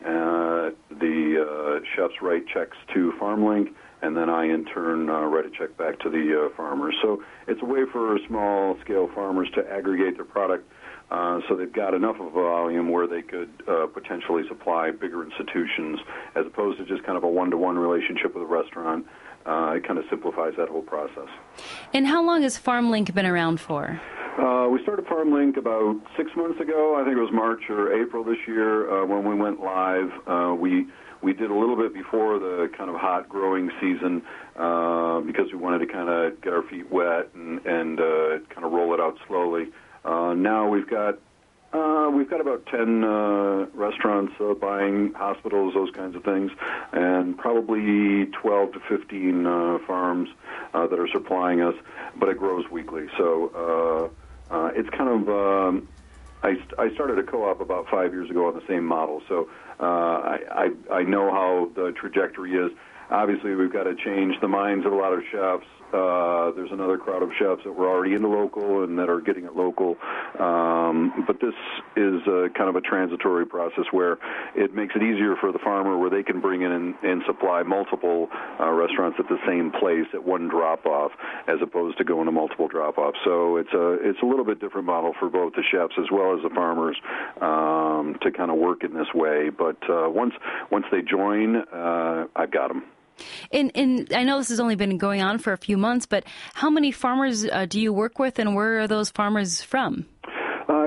Uh, 0.00 0.74
the 0.90 1.38
uh, 1.38 1.84
chefs 1.94 2.14
write 2.22 2.42
checks 2.48 2.76
to 2.92 3.12
FarmLink, 3.20 3.68
and 4.00 4.16
then 4.16 4.28
I, 4.28 4.46
in 4.46 4.64
turn, 4.64 5.08
uh, 5.08 5.20
write 5.26 5.46
a 5.46 5.50
check 5.50 5.76
back 5.76 6.00
to 6.00 6.10
the 6.10 6.48
uh, 6.50 6.56
farmers. 6.56 6.94
So 7.02 7.22
it's 7.46 7.62
a 7.62 7.66
way 7.66 7.82
for 7.92 8.18
small 8.26 8.76
scale 8.82 9.08
farmers 9.14 9.48
to 9.54 9.62
aggregate 9.70 10.16
their 10.16 10.24
product 10.24 10.68
uh, 11.12 11.40
so 11.46 11.54
they've 11.54 11.72
got 11.72 11.92
enough 11.92 12.16
of 12.18 12.28
a 12.28 12.30
volume 12.30 12.90
where 12.90 13.06
they 13.06 13.20
could 13.20 13.50
uh, 13.68 13.86
potentially 13.86 14.44
supply 14.48 14.90
bigger 14.90 15.22
institutions 15.22 16.00
as 16.34 16.46
opposed 16.46 16.78
to 16.78 16.86
just 16.86 17.04
kind 17.04 17.18
of 17.18 17.22
a 17.22 17.28
one 17.28 17.50
to 17.50 17.58
one 17.58 17.78
relationship 17.78 18.34
with 18.34 18.42
a 18.42 18.46
restaurant. 18.46 19.04
Uh, 19.44 19.74
it 19.76 19.86
kind 19.86 19.98
of 19.98 20.06
simplifies 20.08 20.54
that 20.56 20.70
whole 20.70 20.80
process. 20.80 21.28
And 21.92 22.06
how 22.06 22.24
long 22.24 22.42
has 22.42 22.58
FarmLink 22.58 23.12
been 23.12 23.26
around 23.26 23.60
for? 23.60 24.00
Uh, 24.38 24.68
we 24.72 24.82
started 24.82 25.04
FarmLink 25.04 25.58
about 25.58 26.00
six 26.16 26.30
months 26.34 26.58
ago. 26.60 26.96
I 26.98 27.04
think 27.04 27.18
it 27.18 27.20
was 27.20 27.32
March 27.32 27.68
or 27.68 27.92
April 27.92 28.24
this 28.24 28.38
year 28.46 28.88
uh, 28.88 29.04
when 29.04 29.28
we 29.28 29.34
went 29.34 29.60
live. 29.60 30.10
Uh, 30.26 30.54
we 30.58 30.86
we 31.22 31.34
did 31.34 31.50
a 31.50 31.54
little 31.54 31.76
bit 31.76 31.92
before 31.92 32.38
the 32.38 32.70
kind 32.76 32.88
of 32.88 32.96
hot 32.96 33.28
growing 33.28 33.70
season 33.80 34.22
uh, 34.56 35.20
because 35.20 35.52
we 35.52 35.58
wanted 35.58 35.78
to 35.80 35.86
kind 35.86 36.08
of 36.08 36.40
get 36.40 36.52
our 36.52 36.62
feet 36.62 36.90
wet 36.90 37.28
and, 37.34 37.64
and 37.66 38.00
uh, 38.00 38.38
kind 38.48 38.64
of 38.64 38.72
roll 38.72 38.94
it 38.94 39.00
out 39.00 39.18
slowly. 39.28 39.66
Uh, 40.04 40.34
now 40.34 40.68
we've 40.68 40.88
got 40.88 41.18
uh, 41.72 42.10
we've 42.12 42.28
got 42.28 42.40
about 42.40 42.66
10 42.66 43.02
uh, 43.02 43.66
restaurants 43.72 44.34
uh, 44.40 44.52
buying 44.52 45.12
hospitals, 45.14 45.72
those 45.72 45.90
kinds 45.92 46.14
of 46.14 46.22
things, 46.22 46.50
and 46.92 47.38
probably 47.38 48.26
12 48.26 48.72
to 48.72 48.80
15 48.90 49.46
uh, 49.46 49.78
farms 49.86 50.28
uh, 50.74 50.86
that 50.86 50.98
are 50.98 51.08
supplying 51.08 51.62
us, 51.62 51.74
but 52.16 52.28
it 52.28 52.38
grows 52.38 52.68
weekly. 52.70 53.06
So 53.16 54.10
uh, 54.50 54.54
uh, 54.54 54.70
it's 54.74 54.90
kind 54.90 55.08
of. 55.08 55.28
Um, 55.28 55.88
I, 56.44 56.56
I 56.76 56.92
started 56.92 57.20
a 57.20 57.22
co-op 57.22 57.60
about 57.60 57.88
five 57.88 58.12
years 58.12 58.28
ago 58.28 58.48
on 58.48 58.54
the 58.54 58.66
same 58.66 58.84
model, 58.84 59.22
so 59.28 59.48
uh, 59.82 59.84
I, 59.84 60.38
I, 60.90 60.94
I 60.94 61.02
know 61.02 61.30
how 61.30 61.70
the 61.74 61.92
trajectory 62.00 62.52
is. 62.54 62.70
Obviously, 63.10 63.54
we've 63.54 63.72
got 63.72 63.84
to 63.84 63.94
change 63.94 64.34
the 64.40 64.48
minds 64.48 64.86
of 64.86 64.92
a 64.92 64.96
lot 64.96 65.12
of 65.12 65.20
chefs. 65.30 65.66
Uh, 65.92 66.50
there's 66.52 66.72
another 66.72 66.96
crowd 66.96 67.22
of 67.22 67.28
chefs 67.38 67.60
that 67.64 67.72
were 67.72 67.86
already 67.86 68.14
into 68.14 68.26
local 68.26 68.82
and 68.82 68.98
that 68.98 69.10
are 69.10 69.20
getting 69.20 69.44
it 69.44 69.54
local. 69.54 69.96
Um, 70.40 71.24
but 71.26 71.38
this 71.38 71.52
is 71.96 72.26
a, 72.26 72.48
kind 72.56 72.70
of 72.70 72.76
a 72.76 72.80
transitory 72.80 73.44
process 73.44 73.84
where 73.90 74.16
it 74.56 74.74
makes 74.74 74.94
it 74.96 75.02
easier 75.02 75.36
for 75.36 75.52
the 75.52 75.58
farmer 75.58 75.98
where 75.98 76.08
they 76.08 76.22
can 76.22 76.40
bring 76.40 76.62
in 76.62 76.72
and, 76.72 76.94
and 77.02 77.22
supply 77.26 77.62
multiple 77.62 78.30
uh, 78.58 78.70
restaurants 78.70 79.18
at 79.20 79.28
the 79.28 79.36
same 79.46 79.70
place 79.70 80.08
at 80.14 80.24
one 80.24 80.48
drop 80.48 80.86
off 80.86 81.12
as 81.46 81.58
opposed 81.60 81.98
to 81.98 82.04
going 82.04 82.24
to 82.24 82.32
multiple 82.32 82.68
drop 82.68 82.96
offs. 82.96 83.18
So 83.22 83.58
it's 83.58 83.74
a 83.74 83.98
it's 84.00 84.22
a 84.22 84.26
little 84.26 84.46
bit 84.46 84.60
different 84.60 84.86
model 84.86 85.12
for 85.20 85.28
both 85.28 85.52
the 85.52 85.62
chefs 85.70 85.94
as 85.98 86.06
well 86.10 86.34
as 86.34 86.42
the 86.42 86.50
farmers 86.54 86.96
um, 87.42 88.16
to 88.22 88.32
kind 88.32 88.50
of 88.50 88.56
work 88.56 88.82
in 88.82 88.94
this 88.94 89.12
way. 89.14 89.50
But 89.50 89.71
uh, 89.88 90.08
once 90.08 90.34
once 90.70 90.86
they 90.90 91.02
join, 91.02 91.56
uh, 91.56 92.26
I've 92.36 92.50
got 92.50 92.68
them. 92.68 92.84
And, 93.52 93.70
and 93.74 94.12
I 94.14 94.24
know 94.24 94.38
this 94.38 94.48
has 94.48 94.58
only 94.58 94.74
been 94.74 94.98
going 94.98 95.22
on 95.22 95.38
for 95.38 95.52
a 95.52 95.58
few 95.58 95.76
months, 95.76 96.06
but 96.06 96.24
how 96.54 96.70
many 96.70 96.90
farmers 96.90 97.44
uh, 97.44 97.66
do 97.66 97.80
you 97.80 97.92
work 97.92 98.18
with, 98.18 98.38
and 98.38 98.54
where 98.54 98.80
are 98.80 98.88
those 98.88 99.10
farmers 99.10 99.62
from? 99.62 100.06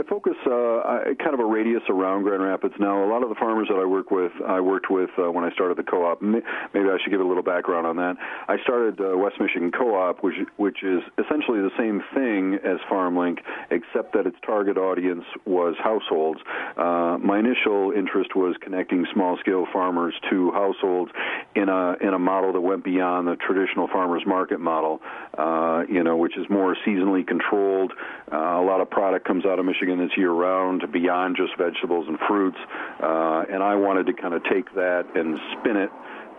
I 0.05 0.09
focus 0.09 0.35
uh, 0.45 1.15
kind 1.23 1.33
of 1.33 1.39
a 1.39 1.45
radius 1.45 1.81
around 1.89 2.23
Grand 2.23 2.43
Rapids 2.43 2.75
now. 2.79 3.03
A 3.03 3.09
lot 3.09 3.23
of 3.23 3.29
the 3.29 3.35
farmers 3.35 3.67
that 3.69 3.77
I 3.77 3.85
work 3.85 4.11
with, 4.11 4.31
I 4.47 4.59
worked 4.59 4.91
with 4.91 5.09
uh, 5.17 5.31
when 5.31 5.43
I 5.43 5.51
started 5.51 5.77
the 5.77 5.83
co-op. 5.83 6.21
Maybe 6.21 6.43
I 6.75 6.97
should 7.01 7.11
give 7.11 7.21
a 7.21 7.23
little 7.23 7.43
background 7.43 7.87
on 7.87 7.95
that. 7.97 8.15
I 8.47 8.57
started 8.61 8.99
uh, 9.01 9.17
West 9.17 9.35
Michigan 9.39 9.71
Co-op, 9.71 10.23
which 10.23 10.35
which 10.57 10.83
is 10.83 11.01
essentially 11.17 11.61
the 11.61 11.71
same 11.77 12.03
thing 12.13 12.59
as 12.63 12.77
FarmLink, 12.89 13.39
except 13.71 14.13
that 14.13 14.27
its 14.27 14.37
target 14.45 14.77
audience 14.77 15.23
was 15.45 15.75
households. 15.81 16.39
Uh, 16.77 17.17
my 17.23 17.39
initial 17.39 17.91
interest 17.95 18.35
was 18.35 18.55
connecting 18.61 19.05
small-scale 19.13 19.65
farmers 19.73 20.13
to 20.29 20.51
households 20.51 21.11
in 21.55 21.69
a 21.69 21.95
in 22.01 22.13
a 22.13 22.19
model 22.19 22.53
that 22.53 22.61
went 22.61 22.83
beyond 22.83 23.27
the 23.27 23.35
traditional 23.37 23.87
farmers 23.87 24.23
market 24.27 24.59
model. 24.59 25.01
Uh, 25.37 25.83
you 25.89 26.03
know, 26.03 26.15
which 26.15 26.37
is 26.37 26.45
more 26.49 26.75
seasonally 26.85 27.25
controlled. 27.25 27.91
Uh, 28.31 28.35
a 28.35 28.65
lot 28.65 28.81
of 28.81 28.89
product 28.89 29.25
comes 29.25 29.45
out 29.45 29.59
of 29.59 29.65
Michigan 29.65 29.94
that's 29.99 30.17
year 30.17 30.31
round, 30.31 30.83
beyond 30.91 31.37
just 31.37 31.57
vegetables 31.57 32.07
and 32.07 32.17
fruits. 32.27 32.57
Uh, 33.01 33.43
and 33.51 33.63
I 33.63 33.75
wanted 33.75 34.07
to 34.07 34.13
kind 34.13 34.33
of 34.33 34.43
take 34.43 34.73
that 34.75 35.05
and 35.15 35.39
spin 35.59 35.77
it 35.77 35.89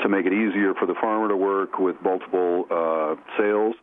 to 0.03 0.09
make 0.09 0.27
it 0.27 0.33
easier 0.33 0.75
for 0.75 0.87
the 0.87 0.95
farmer 1.01 1.29
to 1.29 1.37
work 1.37 1.79
with 1.79 1.97
multiple 2.03 2.67
uh, 2.71 3.15
sales 3.39 3.75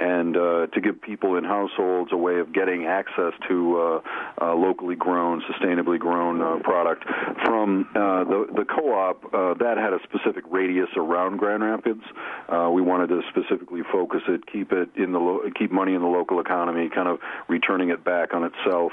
and 0.00 0.36
uh, 0.36 0.66
to 0.68 0.80
give 0.80 1.00
people 1.00 1.36
in 1.36 1.44
households 1.44 2.10
a 2.12 2.16
way 2.16 2.40
of 2.40 2.52
getting 2.52 2.86
access 2.86 3.32
to 3.48 3.78
uh, 3.78 4.00
uh, 4.40 4.54
locally 4.54 4.96
grown, 4.96 5.42
sustainably 5.42 5.98
grown 5.98 6.40
uh, 6.40 6.58
product. 6.64 7.04
From 7.44 7.86
uh, 7.94 8.24
the 8.24 8.46
the 8.56 8.64
co-op, 8.64 9.24
uh, 9.32 9.54
that 9.54 9.76
had 9.78 9.92
a 9.92 10.00
specific 10.02 10.44
radius 10.50 10.88
around 10.96 11.36
Grand 11.36 11.62
Rapids. 11.62 12.02
Uh, 12.48 12.70
we 12.72 12.82
wanted 12.82 13.08
to 13.08 13.20
specifically 13.30 13.82
focus 13.92 14.22
it, 14.28 14.44
keep 14.50 14.72
it 14.72 14.88
in 14.96 15.12
the 15.12 15.20
lo- 15.20 15.42
keep 15.56 15.70
money 15.70 15.94
in 15.94 16.00
the 16.00 16.08
local 16.08 16.40
economy, 16.40 16.90
kind 16.92 17.08
of 17.08 17.18
returning 17.48 17.90
it 17.90 18.04
back 18.04 18.34
on 18.34 18.44
itself. 18.44 18.92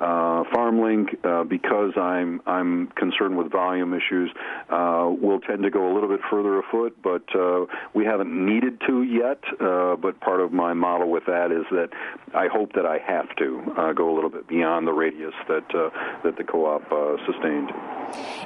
FarmLink, 0.00 1.24
uh, 1.24 1.44
because 1.44 1.92
I'm 1.96 2.40
I'm 2.46 2.88
concerned 2.88 3.36
with 3.36 3.50
volume 3.50 3.94
issues, 3.94 4.30
uh, 4.70 5.10
will 5.20 5.40
tend 5.40 5.62
to 5.62 5.70
go 5.70 5.90
a 5.90 5.92
little 5.92 6.08
bit 6.08 6.20
further 6.30 6.58
afoot, 6.58 6.96
but 7.02 7.24
uh, 7.34 7.66
we 7.94 8.04
haven't 8.04 8.32
needed 8.32 8.80
to 8.86 9.02
yet. 9.02 9.40
Uh, 9.60 9.96
but 9.96 10.20
part 10.20 10.40
of 10.40 10.52
my 10.52 10.72
model 10.72 11.10
with 11.10 11.24
that 11.26 11.52
is 11.52 11.64
that 11.70 11.88
I 12.34 12.46
hope 12.46 12.72
that 12.74 12.86
I 12.86 12.98
have 12.98 13.34
to 13.36 13.74
uh, 13.76 13.92
go 13.92 14.12
a 14.12 14.14
little 14.14 14.30
bit 14.30 14.48
beyond 14.48 14.86
the 14.86 14.92
radius 14.92 15.34
that 15.48 15.74
uh, 15.74 15.90
that 16.24 16.36
the 16.36 16.44
co-op 16.44 16.90
uh, 16.90 17.16
sustained. 17.26 17.70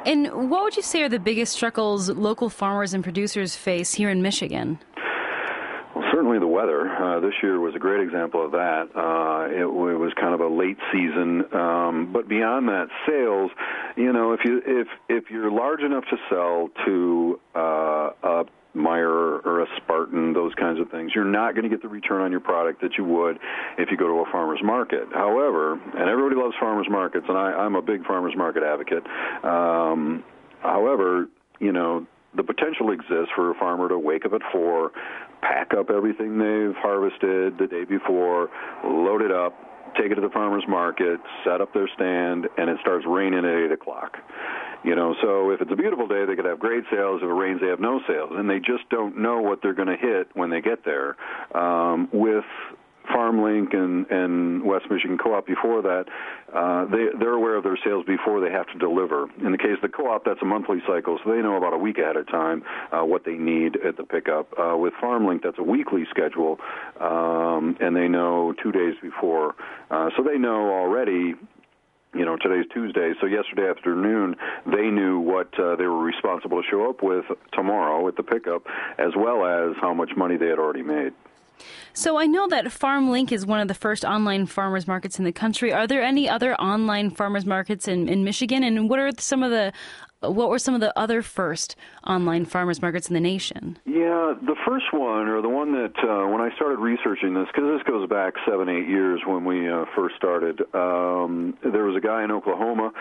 And 0.04 0.50
what 0.50 0.64
would 0.64 0.76
you 0.76 0.82
say 0.82 1.02
are 1.02 1.08
the 1.08 1.18
biggest 1.18 1.52
struggles 1.52 2.10
local 2.10 2.50
farmers 2.50 2.94
and 2.94 3.02
producers 3.02 3.56
face 3.56 3.94
here 3.94 4.10
in 4.10 4.22
Michigan? 4.22 4.78
Certainly 6.24 6.40
the 6.40 6.46
weather. 6.46 6.88
Uh, 6.88 7.20
this 7.20 7.34
year 7.42 7.60
was 7.60 7.74
a 7.74 7.78
great 7.78 8.00
example 8.00 8.42
of 8.42 8.52
that. 8.52 8.88
Uh, 8.96 9.44
it, 9.52 9.60
it 9.60 9.98
was 9.98 10.10
kind 10.18 10.32
of 10.32 10.40
a 10.40 10.48
late 10.48 10.78
season, 10.90 11.44
um, 11.52 12.12
but 12.14 12.26
beyond 12.26 12.66
that, 12.68 12.87
sales. 13.06 13.50
You 13.94 14.10
know, 14.10 14.32
if 14.32 14.40
you 14.42 14.62
if 14.64 14.88
if 15.10 15.24
you're 15.30 15.50
large 15.50 15.82
enough 15.82 16.04
to 16.08 16.16
sell 16.30 16.70
to 16.87 17.38
uh, 17.54 17.60
a 18.22 18.44
Meijer 18.74 19.44
or 19.44 19.64
a 19.64 19.66
Spartan, 19.76 20.32
those 20.32 20.54
kinds 20.54 20.80
of 20.80 20.90
things, 20.90 21.12
you're 21.14 21.26
not 21.26 21.52
going 21.54 21.64
to 21.64 21.68
get 21.68 21.82
the 21.82 21.88
return 21.88 22.22
on 22.22 22.30
your 22.30 22.40
product 22.40 22.80
that 22.80 22.96
you 22.96 23.04
would 23.04 23.38
if 23.76 23.90
you 23.90 23.98
go 23.98 24.06
to 24.06 24.26
a 24.26 24.32
farmer's 24.32 24.62
market. 24.64 25.04
However, 25.12 25.74
and 25.74 26.08
everybody 26.08 26.37
loves 26.40 26.54
farmer's 26.58 26.88
markets, 26.88 27.26
and 27.28 27.37
I, 27.37 27.52
I'm 27.52 27.74
a 27.74 27.82
big 27.82 28.06
farmer's 28.06 28.34
market 28.34 28.62
advocate. 28.62 29.04
Um, 29.44 30.24
however, 30.62 31.28
you 31.60 31.72
know, 31.72 32.06
the 32.37 32.42
potential 32.42 32.90
exists 32.90 33.30
for 33.37 33.50
a 33.50 33.54
farmer 33.54 33.88
to 33.88 33.98
wake 33.98 34.24
up 34.24 34.32
at 34.32 34.40
four, 34.52 34.90
pack 35.44 35.74
up 35.76 35.90
everything 35.90 36.38
they've 36.38 36.74
harvested 36.80 37.59
the 37.59 37.66
day 37.68 37.85
before, 37.85 38.48
load 38.83 39.20
it 39.20 39.30
up, 39.30 39.52
take 40.00 40.11
it 40.11 40.16
to 40.16 40.20
the 40.20 40.33
farmer's 40.33 40.64
market, 40.66 41.20
set 41.44 41.61
up 41.61 41.72
their 41.74 41.88
stand, 41.94 42.48
and 42.57 42.70
it 42.70 42.78
starts 42.80 43.04
raining 43.07 43.44
at 43.44 43.64
eight 43.64 43.72
o'clock. 43.72 44.16
You 44.85 44.96
know, 44.96 45.14
so 45.22 45.50
if 45.50 45.61
it's 45.61 45.72
a 45.72 45.76
beautiful 45.76 46.07
day, 46.07 46.24
they 46.26 46.37
could 46.37 46.44
have 46.44 46.59
great 46.59 46.85
sales. 46.90 47.20
If 47.22 47.28
it 47.28 47.33
rains, 47.33 47.61
they 47.61 47.68
have 47.68 47.80
no 47.80 48.00
sales, 48.07 48.33
and 48.35 48.48
they 48.48 48.59
just 48.59 48.88
don't 48.90 49.18
know 49.18 49.40
what 49.40 49.61
they're 49.62 49.74
going 49.74 49.88
to 49.88 49.96
hit 49.96 50.28
when 50.35 50.50
they 50.50 50.61
get 50.61 50.85
there. 50.85 51.16
Um, 51.54 52.09
with 52.12 52.44
FarmLink 53.12 53.74
and, 53.74 54.06
and 54.10 54.62
West 54.62 54.86
Michigan 54.90 55.18
Co-op 55.18 55.46
before 55.46 55.82
that, 55.82 56.04
uh, 56.54 56.84
they, 56.86 57.06
they're 57.18 57.34
aware 57.34 57.56
of 57.56 57.64
their 57.64 57.78
sales 57.84 58.04
before 58.06 58.40
they 58.40 58.50
have 58.50 58.66
to 58.68 58.78
deliver. 58.78 59.26
In 59.44 59.52
the 59.52 59.58
case 59.58 59.76
of 59.76 59.82
the 59.82 59.88
co-op, 59.88 60.24
that's 60.24 60.40
a 60.42 60.46
monthly 60.46 60.78
cycle, 60.86 61.18
so 61.24 61.30
they 61.30 61.42
know 61.42 61.56
about 61.56 61.72
a 61.72 61.78
week 61.78 61.98
ahead 61.98 62.16
of 62.16 62.26
time 62.28 62.62
uh, 62.92 63.04
what 63.04 63.24
they 63.24 63.34
need 63.34 63.76
at 63.86 63.96
the 63.96 64.04
pickup. 64.04 64.52
Uh, 64.58 64.76
with 64.76 64.94
FarmLink, 65.02 65.42
that's 65.42 65.58
a 65.58 65.62
weekly 65.62 66.04
schedule, 66.10 66.58
um, 67.00 67.76
and 67.80 67.94
they 67.96 68.08
know 68.08 68.54
two 68.62 68.72
days 68.72 68.94
before. 69.02 69.54
Uh, 69.90 70.10
so 70.16 70.22
they 70.22 70.38
know 70.38 70.70
already 70.70 71.34
you 72.14 72.24
know 72.24 72.36
today's 72.36 72.64
Tuesday, 72.72 73.12
so 73.20 73.26
yesterday 73.26 73.68
afternoon 73.68 74.36
they 74.66 74.88
knew 74.88 75.18
what 75.18 75.48
uh, 75.58 75.76
they 75.76 75.84
were 75.84 76.02
responsible 76.02 76.62
to 76.62 76.68
show 76.70 76.88
up 76.88 77.02
with 77.02 77.24
tomorrow 77.52 78.06
at 78.06 78.16
the 78.16 78.22
pickup, 78.22 78.62
as 78.98 79.12
well 79.16 79.44
as 79.44 79.76
how 79.80 79.92
much 79.92 80.10
money 80.16 80.36
they 80.36 80.46
had 80.46 80.58
already 80.58 80.82
made. 80.82 81.12
So 81.92 82.18
I 82.18 82.27
know 82.27 82.48
that 82.48 82.66
FarmLink 82.66 83.33
is 83.33 83.46
one 83.46 83.61
of 83.61 83.68
the 83.68 83.74
first 83.74 84.05
online 84.05 84.46
farmers 84.46 84.87
markets 84.87 85.18
in 85.18 85.24
the 85.24 85.33
country. 85.33 85.72
Are 85.72 85.87
there 85.87 86.03
any 86.03 86.29
other 86.29 86.55
online 86.57 87.11
farmers 87.11 87.46
markets 87.46 87.88
in, 87.88 88.09
in 88.09 88.24
Michigan? 88.24 88.64
And 88.64 88.88
what 88.88 88.98
are 88.98 89.11
some 89.18 89.42
of 89.42 89.50
the 89.50 89.72
what 90.31 90.48
were 90.48 90.59
some 90.59 90.74
of 90.74 90.81
the 90.81 90.96
other 90.98 91.22
first 91.22 91.77
online 92.07 92.44
farmers 92.44 92.81
markets 92.81 93.09
in 93.09 93.14
the 93.14 93.20
nation? 93.20 93.79
Yeah, 93.85 94.35
the 94.40 94.57
first 94.66 94.87
one, 94.92 95.29
or 95.29 95.42
the 95.42 95.48
one 95.48 95.72
that 95.72 95.94
uh, 95.98 96.27
when 96.29 96.40
I 96.40 96.55
started 96.57 96.79
researching 96.79 97.35
this, 97.35 97.46
because 97.46 97.79
this 97.79 97.83
goes 97.87 98.09
back 98.09 98.35
seven, 98.48 98.68
eight 98.68 98.88
years 98.88 99.20
when 99.27 99.44
we 99.44 99.68
uh, 99.68 99.85
first 99.94 100.16
started. 100.16 100.61
Um, 100.74 101.57
there 101.62 101.85
was 101.85 101.96
a 101.96 102.00
guy 102.00 102.24
in 102.24 102.31
Oklahoma. 102.31 102.92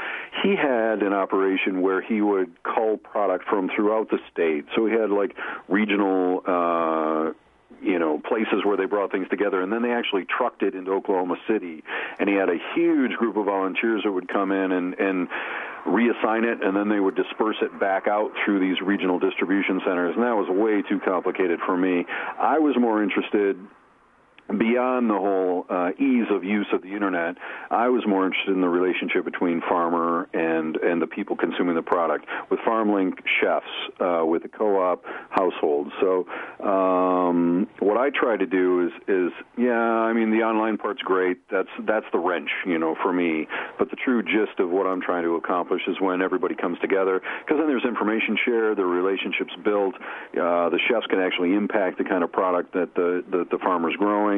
He 0.44 0.56
had 0.56 1.02
an 1.02 1.14
operation 1.14 1.82
where 1.82 2.02
he 2.02 2.22
would 2.22 2.52
cull 2.64 2.98
product 2.98 3.46
from 3.50 3.70
throughout 3.76 4.10
the 4.10 4.20
state. 4.32 4.66
So 4.76 4.86
he 4.86 4.94
had 4.94 5.10
like 5.10 5.36
regional. 5.68 6.42
Uh, 6.46 7.34
you 7.84 8.00
know 8.00 8.20
places 8.28 8.64
where 8.64 8.78
they 8.78 8.86
brought 8.86 9.12
things 9.12 9.28
together. 9.30 9.62
And 9.62 9.72
then 9.72 9.82
they 9.82 9.92
actually 9.92 10.26
trucked 10.26 10.64
it 10.64 10.76
into 10.76 10.92
Oklahoma 10.92 11.36
City. 11.48 11.84
And 12.20 12.30
he 12.30 12.36
had 12.36 12.50
a 12.50 12.58
huge 12.76 13.14
group 13.14 13.38
of 13.38 13.46
volunteers 13.46 14.02
that 14.04 14.12
would 14.12 14.28
come 14.28 14.52
in 14.52 14.72
and 14.72 14.94
and 14.96 15.28
reassign 15.86 16.44
it. 16.44 16.64
And 16.64 16.76
then 16.76 16.90
they 16.90 17.00
would 17.00 17.16
disperse 17.16 17.58
it 17.62 17.78
back 17.80 18.08
out 18.08 18.32
through 18.44 18.60
these 18.60 18.82
regional 18.82 19.20
distribution 19.20 19.82
centers. 19.86 20.16
And 20.16 20.24
that 20.24 20.36
was 20.36 20.48
way 20.50 20.82
too 20.82 21.00
complicated 21.04 21.60
for 21.66 21.78
me. 21.78 22.06
I 22.40 22.60
was 22.60 22.76
more 22.80 23.04
interested 23.04 23.58
beyond 24.50 25.10
the 25.10 25.16
whole 25.16 25.66
uh, 25.70 25.92
ease 25.98 26.28
of 26.30 26.44
use 26.44 26.68
of 26.74 26.82
the 26.82 26.94
internet, 26.94 27.36
I 27.72 27.88
was 27.90 28.04
more 28.08 28.26
interested 28.26 28.54
in 28.54 28.62
the 28.62 28.70
relationship 28.70 29.26
between 29.26 29.62
farmer 29.62 30.28
and 30.34 30.76
and 30.78 31.02
the 31.02 31.08
people 31.08 31.36
consuming 31.36 31.76
the 31.76 31.82
product. 31.82 32.26
With 32.50 32.60
FarmLink 32.60 33.20
chefs, 33.42 33.66
uh, 34.00 34.26
with 34.26 34.44
the 34.44 34.50
co-op 34.50 35.04
households. 35.30 35.92
So 36.02 36.28
um, 36.64 37.68
what 37.80 37.98
I 37.98 38.10
try 38.10 38.38
to 38.38 38.46
do 38.46 38.88
is 38.88 38.92
is 39.08 39.32
yeah, 39.58 39.80
I 39.80 40.14
mean 40.14 40.32
the 40.32 40.44
online 40.44 40.78
part's 40.78 41.02
great. 41.02 41.38
That's 41.50 41.70
that's 41.80 42.06
the 42.12 42.20
wrench, 42.20 42.50
you 42.66 42.78
know, 42.78 42.96
for 43.02 43.14
me. 43.14 43.48
But 43.80 43.90
the 43.90 43.96
true 43.96 44.22
gist 44.22 44.60
of 44.60 44.70
what 44.70 44.86
I'm 44.86 45.02
trying 45.02 45.24
to 45.24 45.36
accomplish 45.36 45.82
is 45.88 45.96
when 46.00 46.22
everybody 46.22 46.56
comes 46.56 46.78
together, 46.80 47.22
because 47.46 47.58
then 47.60 47.68
there's 47.68 47.86
information 47.86 48.38
shared, 48.44 48.78
the 48.78 48.86
relationships 48.86 49.54
built. 49.64 49.96
Uh, 49.96 50.70
the 50.70 50.80
chefs 50.90 51.06
can 51.08 51.20
actually 51.20 51.54
impact 51.54 51.98
the 51.98 52.04
kind 52.04 52.24
of 52.24 52.32
product 52.32 52.74
that 52.74 52.94
the 52.96 53.24
the, 53.30 53.46
the 53.50 53.58
farmer's 53.60 53.96
growing 53.96 54.33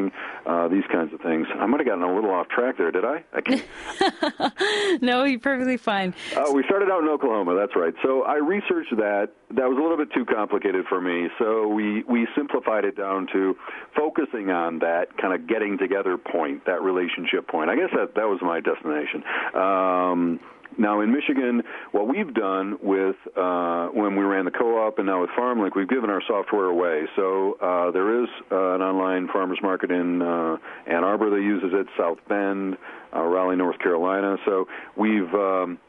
uh, 0.45 0.67
these 0.67 0.83
kinds 0.91 1.13
of 1.13 1.21
things. 1.21 1.47
I 1.59 1.65
might 1.65 1.79
have 1.79 1.87
gotten 1.87 2.03
a 2.03 2.13
little 2.13 2.31
off 2.31 2.47
track 2.49 2.77
there, 2.77 2.91
did 2.91 3.03
I? 3.05 3.23
I 3.33 4.97
no, 5.01 5.23
you're 5.23 5.39
perfectly 5.39 5.77
fine. 5.77 6.13
Uh, 6.35 6.51
we 6.53 6.63
started 6.63 6.89
out 6.89 7.01
in 7.03 7.09
Oklahoma, 7.09 7.55
that's 7.55 7.75
right. 7.75 7.93
So 8.03 8.23
I 8.23 8.35
researched 8.35 8.95
that. 8.97 9.29
That 9.51 9.69
was 9.69 9.77
a 9.77 9.81
little 9.81 9.97
bit 9.97 10.11
too 10.13 10.25
complicated 10.25 10.85
for 10.89 10.99
me, 10.99 11.29
so 11.39 11.67
we, 11.67 12.03
we 12.03 12.27
simplified 12.35 12.83
it 12.83 12.97
down 12.97 13.27
to 13.33 13.55
focusing 13.95 14.49
on 14.49 14.79
that 14.79 15.15
kind 15.21 15.33
of 15.33 15.47
getting 15.47 15.77
together 15.77 16.17
point, 16.17 16.65
that 16.65 16.81
relationship 16.81 17.47
point. 17.47 17.69
I 17.69 17.75
guess 17.75 17.89
that, 17.95 18.15
that 18.15 18.27
was 18.27 18.39
my 18.41 18.59
destination. 18.59 19.23
Um, 19.53 20.39
now 20.77 21.01
in 21.01 21.11
Michigan, 21.11 21.61
what 21.91 22.07
we've 22.07 22.33
done 22.33 22.77
with 22.81 23.15
uh, 23.35 23.87
when 23.87 24.15
we 24.15 24.23
ran 24.23 24.45
the 24.45 24.51
co-op 24.51 24.97
and 24.97 25.07
now 25.07 25.21
with 25.21 25.29
FarmLink, 25.31 25.75
we've 25.75 25.89
given 25.89 26.09
our 26.09 26.21
software 26.27 26.65
away. 26.65 27.03
So 27.15 27.57
uh, 27.61 27.91
there 27.91 28.23
is 28.23 28.29
uh, 28.51 28.75
an 28.75 28.81
online 28.81 29.27
farmers 29.31 29.59
market 29.61 29.91
in 29.91 30.21
uh, 30.21 30.57
Ann 30.87 31.03
Arbor 31.03 31.29
that 31.29 31.41
uses 31.41 31.71
it, 31.73 31.87
South 31.97 32.17
Bend, 32.27 32.77
uh, 33.15 33.21
Raleigh, 33.21 33.55
North 33.55 33.79
Carolina. 33.79 34.37
So 34.45 34.67
we've 34.97 35.33
um, 35.33 35.79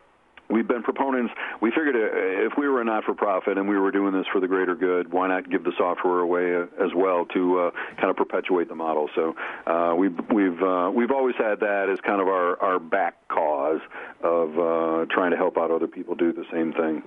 we've 0.51 0.67
been 0.67 0.83
proponents. 0.83 1.33
We 1.61 1.71
figured 1.71 1.97
uh, 1.97 2.47
if 2.47 2.53
we 2.57 2.69
were 2.69 2.81
a 2.81 2.85
not-for-profit 2.85 3.59
and 3.59 3.69
we 3.69 3.79
were 3.79 3.91
doing 3.91 4.13
this 4.13 4.27
for 4.33 4.41
the 4.41 4.49
greater 4.49 4.75
good, 4.75 5.13
why 5.13 5.29
not 5.29 5.51
give 5.51 5.65
the 5.65 5.73
software 5.77 6.21
away 6.21 6.55
uh, 6.55 6.85
as 6.85 6.93
well 6.95 7.27
to 7.35 7.59
uh, 7.59 7.71
kind 7.97 8.11
of 8.11 8.17
perpetuate 8.17 8.69
the 8.69 8.75
model? 8.75 9.09
So 9.15 9.35
uh, 9.67 9.95
we've 9.97 10.19
we've 10.33 10.63
uh, 10.63 10.91
we've 10.95 11.11
always 11.11 11.35
had 11.37 11.61
that 11.61 11.89
as 11.91 11.99
kind 12.01 12.21
of 12.21 12.29
our 12.29 12.61
our 12.63 12.79
back 12.79 13.27
cause 13.29 13.81
of 14.23 14.51
uh, 14.59 15.07
trying 15.11 15.31
to 15.31 15.37
help 15.37 15.59
out 15.59 15.71
other 15.71 15.87
people 15.87 16.15
do 16.15 16.33
the 16.33 16.45
same 16.53 16.73
thing. 16.73 17.03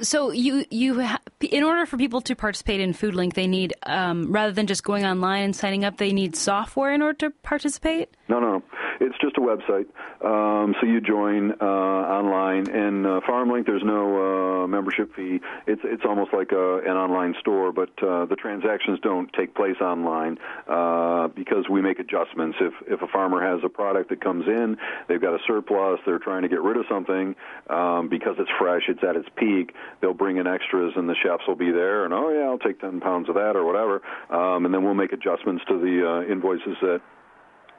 So 0.00 0.30
you 0.30 0.64
you 0.70 1.02
ha- 1.02 1.20
in 1.40 1.62
order 1.62 1.86
for 1.86 1.96
people 1.96 2.20
to 2.22 2.34
participate 2.34 2.80
in 2.80 2.92
FoodLink, 2.92 3.34
they 3.34 3.46
need 3.46 3.74
um, 3.84 4.32
rather 4.32 4.52
than 4.52 4.66
just 4.66 4.84
going 4.84 5.04
online 5.04 5.44
and 5.44 5.56
signing 5.56 5.84
up, 5.84 5.96
they 5.96 6.12
need 6.12 6.36
software 6.36 6.92
in 6.92 7.02
order 7.02 7.18
to 7.18 7.30
participate. 7.42 8.10
No, 8.28 8.40
no, 8.40 8.62
it's 9.02 9.18
just 9.18 9.36
a 9.36 9.40
website. 9.40 9.86
Um, 10.24 10.74
so 10.80 10.86
you 10.86 11.00
join 11.00 11.52
uh, 11.60 11.64
online, 11.64 12.68
and 12.70 13.06
uh, 13.06 13.20
FarmLink. 13.28 13.66
There's 13.66 13.82
no 13.84 14.62
uh, 14.62 14.66
membership 14.66 15.14
fee. 15.14 15.40
It's 15.66 15.80
it's 15.84 16.04
almost 16.04 16.32
like 16.32 16.52
a, 16.52 16.78
an 16.78 16.96
online 16.96 17.34
store, 17.40 17.72
but 17.72 17.90
uh, 18.02 18.26
the 18.26 18.36
transactions 18.36 18.98
don't 19.02 19.32
take 19.32 19.54
place 19.54 19.76
online 19.80 20.38
uh, 20.68 21.28
because 21.28 21.68
we 21.68 21.82
make 21.82 21.98
adjustments. 21.98 22.58
If 22.60 22.74
if 22.86 23.02
a 23.02 23.08
farmer 23.08 23.42
has 23.42 23.60
a 23.64 23.68
product 23.68 24.10
that 24.10 24.20
comes 24.20 24.46
in, 24.46 24.76
they've 25.08 25.20
got 25.20 25.34
a 25.34 25.38
surplus, 25.46 25.98
they're 26.06 26.18
trying 26.18 26.42
to 26.42 26.48
get 26.48 26.62
rid 26.62 26.76
of 26.76 26.84
something 26.88 27.34
um, 27.68 28.08
because 28.08 28.36
it's 28.38 28.50
fresh, 28.58 28.82
it's 28.88 29.02
at 29.02 29.16
its 29.16 29.28
peak. 29.36 29.74
They'll 30.00 30.14
bring 30.14 30.36
in 30.36 30.46
extras, 30.46 30.92
and 30.96 31.08
the 31.08 31.16
chefs 31.22 31.42
will 31.48 31.56
be 31.56 31.72
there, 31.72 32.04
and 32.04 32.14
oh 32.14 32.30
yeah, 32.30 32.46
I'll 32.48 32.58
take 32.58 32.80
ten 32.80 33.00
pounds 33.00 33.28
of 33.28 33.34
that 33.34 33.56
or 33.56 33.64
whatever, 33.64 34.00
um, 34.30 34.64
and 34.64 34.72
then 34.72 34.84
we'll 34.84 34.94
make 34.94 35.12
adjustments 35.12 35.64
to 35.68 35.78
the 35.78 35.96
uh, 36.06 36.32
invoices 36.32 36.76
that 36.82 37.00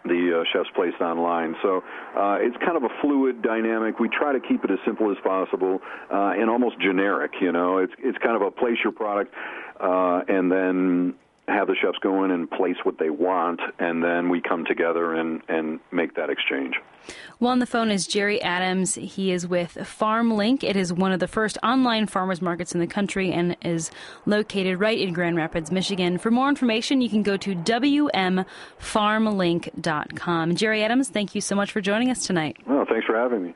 the 0.05 0.41
uh, 0.41 0.43
chef's 0.51 0.69
placed 0.75 1.01
online. 1.01 1.55
So 1.61 1.83
uh, 2.17 2.37
it's 2.39 2.57
kind 2.57 2.77
of 2.77 2.83
a 2.83 2.93
fluid 3.01 3.41
dynamic. 3.41 3.99
We 3.99 4.09
try 4.09 4.33
to 4.33 4.39
keep 4.39 4.63
it 4.63 4.71
as 4.71 4.79
simple 4.85 5.11
as 5.11 5.17
possible 5.23 5.79
uh, 6.11 6.33
and 6.35 6.49
almost 6.49 6.79
generic. 6.79 7.31
You 7.41 7.51
know, 7.51 7.77
it's 7.77 7.93
it's 7.99 8.17
kind 8.19 8.35
of 8.35 8.41
a 8.41 8.51
place 8.51 8.77
your 8.83 8.93
product 8.93 9.33
uh, 9.79 10.21
and 10.27 10.51
then 10.51 11.15
have 11.47 11.67
the 11.67 11.75
chefs 11.75 11.99
go 11.99 12.23
in 12.23 12.31
and 12.31 12.49
place 12.49 12.77
what 12.83 12.97
they 12.99 13.09
want, 13.09 13.59
and 13.79 14.01
then 14.03 14.29
we 14.29 14.41
come 14.41 14.65
together 14.65 15.13
and, 15.13 15.41
and 15.49 15.79
make 15.91 16.15
that 16.15 16.29
exchange. 16.29 16.75
Well, 17.39 17.51
on 17.51 17.59
the 17.59 17.65
phone 17.65 17.91
is 17.91 18.07
Jerry 18.07 18.41
Adams. 18.41 18.95
He 18.95 19.31
is 19.31 19.45
with 19.45 19.75
FarmLink. 19.75 20.63
It 20.63 20.77
is 20.77 20.93
one 20.93 21.11
of 21.11 21.19
the 21.19 21.27
first 21.27 21.57
online 21.61 22.07
farmers 22.07 22.41
markets 22.41 22.73
in 22.73 22.79
the 22.79 22.87
country 22.87 23.33
and 23.33 23.57
is 23.61 23.91
located 24.25 24.79
right 24.79 24.97
in 24.97 25.11
Grand 25.13 25.35
Rapids, 25.35 25.69
Michigan. 25.69 26.17
For 26.17 26.31
more 26.31 26.47
information, 26.47 27.01
you 27.01 27.09
can 27.09 27.23
go 27.23 27.35
to 27.37 27.53
WMFarmLink.com. 27.55 30.55
Jerry 30.55 30.83
Adams, 30.83 31.09
thank 31.09 31.35
you 31.35 31.41
so 31.41 31.55
much 31.55 31.73
for 31.73 31.81
joining 31.81 32.09
us 32.09 32.25
tonight. 32.25 32.55
Well, 32.65 32.85
thanks 32.89 33.05
for 33.05 33.17
having 33.17 33.43
me. 33.43 33.53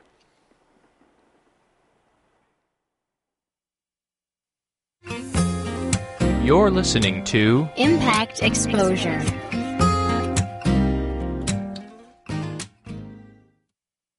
You're 6.48 6.70
listening 6.70 7.24
to 7.24 7.68
Impact 7.76 8.42
Exposure. 8.42 9.22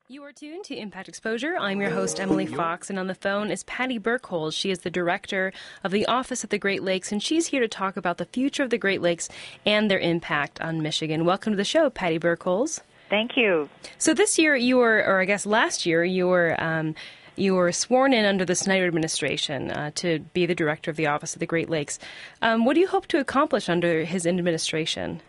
You 0.07 0.21
are 0.21 0.31
tuned 0.31 0.63
to 0.65 0.75
Impact 0.75 1.09
Exposure. 1.09 1.55
I'm 1.59 1.81
your 1.81 1.89
host, 1.89 2.19
Emily 2.19 2.45
Fox, 2.45 2.91
and 2.91 2.99
on 2.99 3.07
the 3.07 3.15
phone 3.15 3.49
is 3.49 3.63
Patty 3.63 3.97
Birkholz. 3.97 4.53
She 4.53 4.69
is 4.69 4.81
the 4.81 4.91
director 4.91 5.51
of 5.83 5.89
the 5.89 6.05
Office 6.05 6.43
of 6.43 6.51
the 6.51 6.59
Great 6.59 6.83
Lakes, 6.83 7.11
and 7.11 7.23
she's 7.23 7.47
here 7.47 7.61
to 7.61 7.67
talk 7.67 7.97
about 7.97 8.19
the 8.19 8.25
future 8.25 8.61
of 8.61 8.69
the 8.69 8.77
Great 8.77 9.01
Lakes 9.01 9.27
and 9.65 9.89
their 9.89 9.97
impact 9.97 10.61
on 10.61 10.83
Michigan. 10.83 11.25
Welcome 11.25 11.53
to 11.53 11.57
the 11.57 11.65
show, 11.65 11.89
Patty 11.89 12.19
Birkholz. 12.19 12.81
Thank 13.09 13.37
you. 13.37 13.69
So 13.97 14.13
this 14.13 14.37
year, 14.37 14.55
you 14.55 14.77
were, 14.77 15.03
or 15.03 15.19
I 15.19 15.25
guess 15.25 15.47
last 15.47 15.87
year, 15.87 16.03
you 16.03 16.27
were 16.27 16.55
um, 16.61 16.93
you 17.39 17.55
were 17.55 17.71
sworn 17.71 18.13
in 18.13 18.25
under 18.25 18.45
the 18.45 18.55
Snyder 18.55 18.85
administration 18.85 19.71
uh, 19.71 19.91
to 19.95 20.19
be 20.33 20.45
the 20.45 20.55
director 20.55 20.91
of 20.91 20.97
the 20.97 21.07
Office 21.07 21.33
of 21.33 21.39
the 21.39 21.45
Great 21.45 21.69
Lakes. 21.69 21.99
Um, 22.41 22.65
what 22.65 22.73
do 22.73 22.79
you 22.79 22.87
hope 22.87 23.07
to 23.07 23.19
accomplish 23.19 23.69
under 23.69 24.03
his 24.03 24.27
administration? 24.27 25.21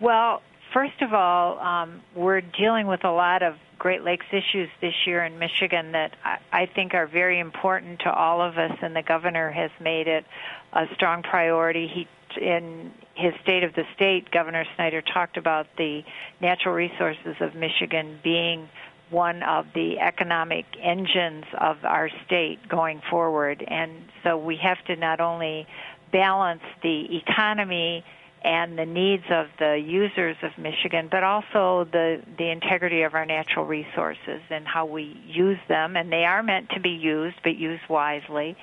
Well, 0.00 0.42
first 0.72 1.00
of 1.00 1.14
all, 1.14 1.58
um, 1.60 2.02
we're 2.14 2.40
dealing 2.40 2.86
with 2.86 3.04
a 3.04 3.12
lot 3.12 3.42
of 3.42 3.54
Great 3.78 4.02
Lakes 4.02 4.26
issues 4.32 4.68
this 4.80 4.94
year 5.06 5.24
in 5.24 5.38
Michigan 5.38 5.92
that 5.92 6.16
I, 6.24 6.38
I 6.52 6.66
think 6.66 6.94
are 6.94 7.06
very 7.06 7.38
important 7.38 8.00
to 8.00 8.12
all 8.12 8.40
of 8.40 8.58
us, 8.58 8.76
and 8.82 8.94
the 8.94 9.02
governor 9.02 9.50
has 9.50 9.70
made 9.80 10.08
it 10.08 10.24
a 10.72 10.86
strong 10.94 11.22
priority. 11.22 11.86
He 11.86 12.08
in 12.36 12.90
his 13.14 13.32
State 13.42 13.62
of 13.62 13.74
the 13.74 13.84
State, 13.94 14.30
Governor 14.30 14.64
Snyder 14.74 15.02
talked 15.02 15.36
about 15.36 15.66
the 15.76 16.02
natural 16.40 16.74
resources 16.74 17.36
of 17.40 17.54
Michigan 17.54 18.18
being 18.24 18.68
one 19.14 19.44
of 19.44 19.66
the 19.74 20.00
economic 20.00 20.66
engines 20.82 21.44
of 21.58 21.76
our 21.84 22.10
state 22.26 22.58
going 22.68 23.00
forward. 23.08 23.64
And 23.66 23.92
so 24.24 24.36
we 24.36 24.56
have 24.56 24.84
to 24.86 24.96
not 24.96 25.20
only 25.20 25.66
balance 26.12 26.62
the 26.82 27.16
economy 27.16 28.04
and 28.42 28.76
the 28.78 28.84
needs 28.84 29.24
of 29.30 29.46
the 29.58 29.82
users 29.82 30.36
of 30.42 30.50
Michigan, 30.58 31.08
but 31.10 31.24
also 31.24 31.88
the 31.90 32.20
the 32.36 32.50
integrity 32.50 33.02
of 33.02 33.14
our 33.14 33.24
natural 33.24 33.64
resources 33.64 34.42
and 34.50 34.66
how 34.66 34.84
we 34.84 35.16
use 35.26 35.58
them. 35.68 35.96
And 35.96 36.12
they 36.12 36.24
are 36.24 36.42
meant 36.42 36.68
to 36.70 36.80
be 36.80 36.90
used, 36.90 37.36
but 37.42 37.56
used 37.56 37.88
wisely, 37.88 38.54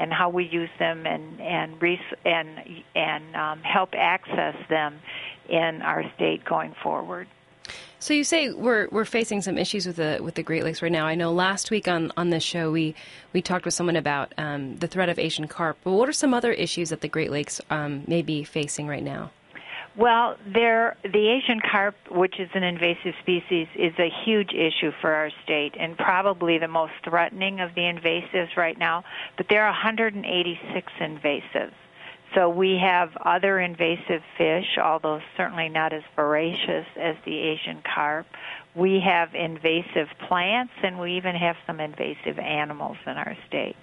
and 0.00 0.12
how 0.12 0.30
we 0.30 0.44
use 0.44 0.70
them 0.80 1.06
and 1.06 1.40
and 1.40 1.80
and 2.24 2.48
and 2.96 3.36
um, 3.36 3.60
help 3.62 3.90
access 3.94 4.56
them 4.68 4.98
in 5.48 5.82
our 5.82 6.02
state 6.16 6.44
going 6.44 6.74
forward. 6.82 7.28
So 8.00 8.14
you 8.14 8.22
say 8.22 8.50
we're 8.50 8.88
we're 8.92 9.04
facing 9.04 9.42
some 9.42 9.58
issues 9.58 9.86
with 9.86 9.96
the 9.96 10.20
with 10.22 10.36
the 10.36 10.42
Great 10.42 10.62
Lakes 10.62 10.82
right 10.82 10.92
now. 10.92 11.06
I 11.06 11.16
know 11.16 11.32
last 11.32 11.70
week 11.70 11.88
on 11.88 12.12
on 12.16 12.30
this 12.30 12.44
show 12.44 12.70
we 12.70 12.94
we 13.32 13.42
talked 13.42 13.64
with 13.64 13.74
someone 13.74 13.96
about 13.96 14.32
um, 14.38 14.76
the 14.76 14.86
threat 14.86 15.08
of 15.08 15.18
Asian 15.18 15.48
carp. 15.48 15.78
But 15.82 15.92
what 15.92 16.08
are 16.08 16.12
some 16.12 16.32
other 16.32 16.52
issues 16.52 16.90
that 16.90 17.00
the 17.00 17.08
Great 17.08 17.32
Lakes 17.32 17.60
um, 17.70 18.04
may 18.06 18.22
be 18.22 18.44
facing 18.44 18.86
right 18.86 19.02
now? 19.02 19.32
Well, 19.96 20.36
there 20.46 20.96
the 21.02 21.28
Asian 21.28 21.60
carp, 21.60 21.96
which 22.08 22.38
is 22.38 22.48
an 22.54 22.62
invasive 22.62 23.14
species, 23.20 23.66
is 23.74 23.94
a 23.98 24.08
huge 24.24 24.52
issue 24.52 24.92
for 25.00 25.12
our 25.12 25.30
state 25.42 25.74
and 25.76 25.98
probably 25.98 26.58
the 26.58 26.68
most 26.68 26.92
threatening 27.02 27.58
of 27.58 27.74
the 27.74 27.80
invasives 27.80 28.56
right 28.56 28.78
now. 28.78 29.02
But 29.36 29.48
there 29.48 29.64
are 29.64 29.72
186 29.72 30.92
invasives. 31.00 31.72
So 32.34 32.50
we 32.50 32.78
have 32.82 33.16
other 33.24 33.58
invasive 33.58 34.22
fish, 34.36 34.76
although 34.82 35.20
certainly 35.36 35.68
not 35.68 35.92
as 35.92 36.02
voracious 36.14 36.86
as 36.96 37.16
the 37.24 37.36
Asian 37.36 37.82
carp. 37.94 38.26
We 38.74 39.00
have 39.00 39.34
invasive 39.34 40.08
plants, 40.28 40.72
and 40.82 40.98
we 40.98 41.16
even 41.16 41.34
have 41.34 41.56
some 41.66 41.80
invasive 41.80 42.38
animals 42.38 42.98
in 43.06 43.12
our 43.12 43.36
state. 43.46 43.76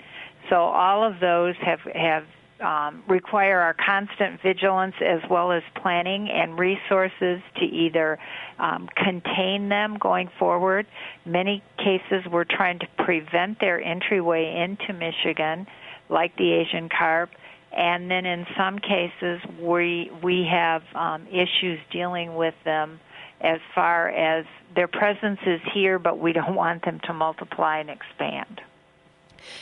So 0.49 0.57
all 0.57 1.03
of 1.03 1.19
those 1.19 1.55
have 1.61 1.79
have 1.95 2.25
um, 2.61 3.03
require 3.09 3.59
our 3.59 3.73
constant 3.73 4.41
vigilance 4.41 4.95
as 5.01 5.19
well 5.29 5.51
as 5.51 5.63
planning 5.81 6.29
and 6.29 6.57
resources 6.57 7.41
to 7.57 7.65
either 7.65 8.17
um, 8.59 8.87
contain 8.95 9.67
them 9.67 9.97
going 9.99 10.29
forward. 10.39 10.85
Many 11.25 11.61
cases 11.77 12.25
we're 12.31 12.45
trying 12.45 12.79
to 12.79 12.87
prevent 12.97 13.59
their 13.59 13.81
entryway 13.81 14.55
into 14.63 14.93
Michigan, 14.93 15.67
like 16.09 16.37
the 16.37 16.53
Asian 16.53 16.87
carp 16.87 17.31
and 17.75 18.09
then 18.09 18.25
in 18.25 18.45
some 18.57 18.79
cases 18.79 19.41
we 19.59 20.11
we 20.23 20.47
have 20.49 20.83
um, 20.95 21.27
issues 21.27 21.79
dealing 21.91 22.35
with 22.35 22.55
them 22.63 22.99
as 23.41 23.59
far 23.73 24.09
as 24.09 24.45
their 24.75 24.87
presence 24.87 25.39
is 25.45 25.61
here, 25.73 25.99
but 25.99 26.19
we 26.19 26.33
don't 26.33 26.55
want 26.63 26.83
them 26.85 26.99
to 27.05 27.13
multiply 27.13 27.79
and 27.79 27.89
expand. 27.89 28.61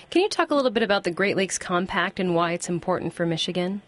Can 0.09 0.21
you 0.21 0.29
talk 0.29 0.51
a 0.51 0.55
little 0.55 0.71
bit 0.71 0.83
about 0.83 1.03
the 1.03 1.11
Great 1.11 1.35
Lakes 1.35 1.57
Compact 1.57 2.19
and 2.19 2.33
why 2.35 2.53
it's 2.53 2.69
important 2.69 3.13
for 3.13 3.25
Michigan? 3.25 3.81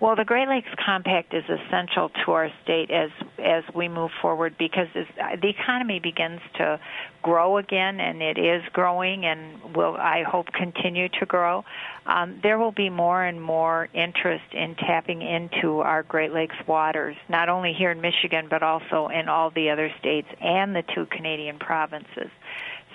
Well, 0.00 0.14
the 0.14 0.24
Great 0.24 0.46
Lakes 0.46 0.68
Compact 0.84 1.34
is 1.34 1.42
essential 1.48 2.10
to 2.24 2.32
our 2.32 2.50
state 2.62 2.88
as 2.92 3.10
as 3.36 3.64
we 3.74 3.88
move 3.88 4.12
forward 4.22 4.54
because 4.56 4.86
the 4.94 5.48
economy 5.48 5.98
begins 5.98 6.40
to 6.54 6.78
grow 7.22 7.58
again, 7.58 7.98
and 7.98 8.22
it 8.22 8.38
is 8.38 8.62
growing, 8.72 9.24
and 9.24 9.74
will 9.74 9.96
I 9.96 10.22
hope 10.22 10.46
continue 10.52 11.08
to 11.18 11.26
grow. 11.26 11.64
Um, 12.06 12.38
there 12.44 12.58
will 12.60 12.70
be 12.70 12.90
more 12.90 13.24
and 13.24 13.42
more 13.42 13.88
interest 13.92 14.44
in 14.52 14.76
tapping 14.76 15.20
into 15.20 15.80
our 15.80 16.04
Great 16.04 16.32
Lakes 16.32 16.56
waters, 16.68 17.16
not 17.28 17.48
only 17.48 17.72
here 17.72 17.90
in 17.90 18.00
Michigan 18.00 18.46
but 18.48 18.62
also 18.62 19.08
in 19.08 19.28
all 19.28 19.50
the 19.50 19.70
other 19.70 19.90
states 19.98 20.28
and 20.40 20.76
the 20.76 20.84
two 20.94 21.06
Canadian 21.06 21.58
provinces. 21.58 22.30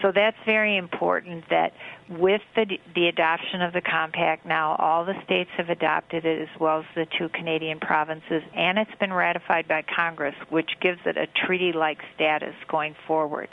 So 0.02 0.12
that's 0.14 0.38
very 0.46 0.76
important 0.78 1.46
that 1.50 1.74
with 2.10 2.42
the, 2.56 2.66
the 2.96 3.08
adoption 3.08 3.62
of 3.62 3.74
the 3.74 3.82
compact 3.82 4.46
now, 4.46 4.76
all 4.78 5.06
the 5.06 5.14
states 5.24 5.50
have 5.58 5.70
adopted 5.70 6.26
it 6.26 6.42
as 6.42 6.60
well 6.60 6.80
as 6.80 6.86
the 6.96 7.06
two 7.18 7.30
Canadian 7.30 7.80
provinces, 7.80 8.44
and 8.56 8.78
it's 8.78 8.96
been 9.00 9.14
ratified 9.14 9.68
by 9.68 9.84
Congress, 9.96 10.36
which 10.50 10.72
gives 10.82 11.00
it 11.06 11.18
a 11.18 11.28
treaty 11.46 11.72
like 11.72 12.00
status 12.16 12.56
going 12.70 12.96
forward. 13.08 13.50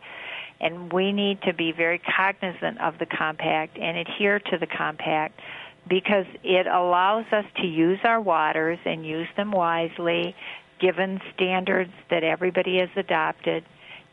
And 0.60 0.92
we 0.92 1.12
need 1.12 1.40
to 1.42 1.54
be 1.54 1.72
very 1.72 2.00
cognizant 2.00 2.80
of 2.80 2.98
the 2.98 3.06
compact 3.06 3.78
and 3.78 3.96
adhere 3.96 4.38
to 4.38 4.58
the 4.58 4.66
compact 4.66 5.40
because 5.88 6.26
it 6.42 6.66
allows 6.66 7.24
us 7.32 7.46
to 7.56 7.66
use 7.66 7.98
our 8.04 8.20
waters 8.20 8.78
and 8.84 9.06
use 9.06 9.28
them 9.36 9.52
wisely 9.52 10.34
given 10.80 11.20
standards 11.34 11.92
that 12.10 12.24
everybody 12.24 12.78
has 12.78 12.90
adopted 12.96 13.64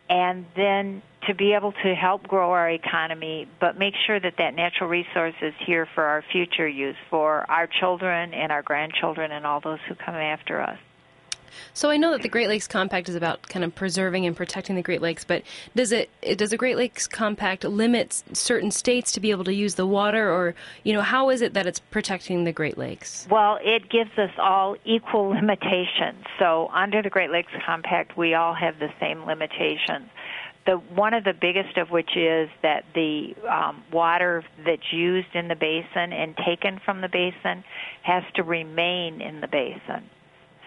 and 0.09 0.45
then 0.55 1.01
to 1.27 1.35
be 1.35 1.53
able 1.53 1.73
to 1.83 1.93
help 1.93 2.23
grow 2.23 2.51
our 2.51 2.69
economy, 2.69 3.47
but 3.59 3.77
make 3.77 3.93
sure 4.05 4.19
that 4.19 4.35
that 4.37 4.55
natural 4.55 4.89
resource 4.89 5.35
is 5.41 5.53
here 5.65 5.87
for 5.93 6.03
our 6.03 6.23
future 6.31 6.67
use, 6.67 6.95
for 7.09 7.49
our 7.49 7.67
children 7.79 8.33
and 8.33 8.51
our 8.51 8.61
grandchildren 8.61 9.31
and 9.31 9.45
all 9.45 9.59
those 9.61 9.79
who 9.89 9.95
come 9.95 10.15
after 10.15 10.61
us. 10.61 10.77
So 11.73 11.89
I 11.89 11.97
know 11.97 12.11
that 12.11 12.21
the 12.21 12.29
Great 12.29 12.47
Lakes 12.47 12.67
Compact 12.67 13.09
is 13.09 13.15
about 13.15 13.47
kind 13.49 13.63
of 13.65 13.73
preserving 13.75 14.25
and 14.25 14.35
protecting 14.35 14.75
the 14.75 14.81
Great 14.81 15.01
Lakes, 15.01 15.23
but 15.23 15.43
does 15.75 15.91
it 15.91 16.09
does 16.37 16.51
the 16.51 16.57
Great 16.57 16.77
Lakes 16.77 17.07
Compact 17.07 17.63
limit 17.63 18.23
certain 18.33 18.71
states 18.71 19.11
to 19.13 19.19
be 19.19 19.31
able 19.31 19.43
to 19.45 19.53
use 19.53 19.75
the 19.75 19.87
water, 19.87 20.31
or 20.31 20.55
you 20.83 20.93
know 20.93 21.01
how 21.01 21.29
is 21.29 21.41
it 21.41 21.53
that 21.53 21.65
it's 21.65 21.79
protecting 21.79 22.43
the 22.43 22.51
Great 22.51 22.77
Lakes? 22.77 23.27
Well, 23.29 23.59
it 23.61 23.89
gives 23.89 24.17
us 24.17 24.31
all 24.37 24.75
equal 24.85 25.29
limitations. 25.29 26.25
So 26.39 26.69
under 26.73 27.01
the 27.01 27.09
Great 27.09 27.31
Lakes 27.31 27.51
Compact, 27.65 28.17
we 28.17 28.33
all 28.33 28.53
have 28.53 28.79
the 28.79 28.89
same 28.99 29.25
limitations 29.25 30.09
the 30.67 30.75
one 30.75 31.13
of 31.13 31.23
the 31.23 31.33
biggest 31.33 31.77
of 31.77 31.89
which 31.89 32.15
is 32.15 32.49
that 32.61 32.83
the 32.93 33.33
um, 33.49 33.83
water 33.91 34.43
that's 34.65 34.91
used 34.91 35.33
in 35.33 35.47
the 35.47 35.55
basin 35.55 36.13
and 36.13 36.35
taken 36.45 36.79
from 36.83 37.01
the 37.01 37.07
basin 37.07 37.63
has 38.03 38.23
to 38.35 38.43
remain 38.43 39.21
in 39.21 39.39
the 39.39 39.47
basin. 39.47 40.03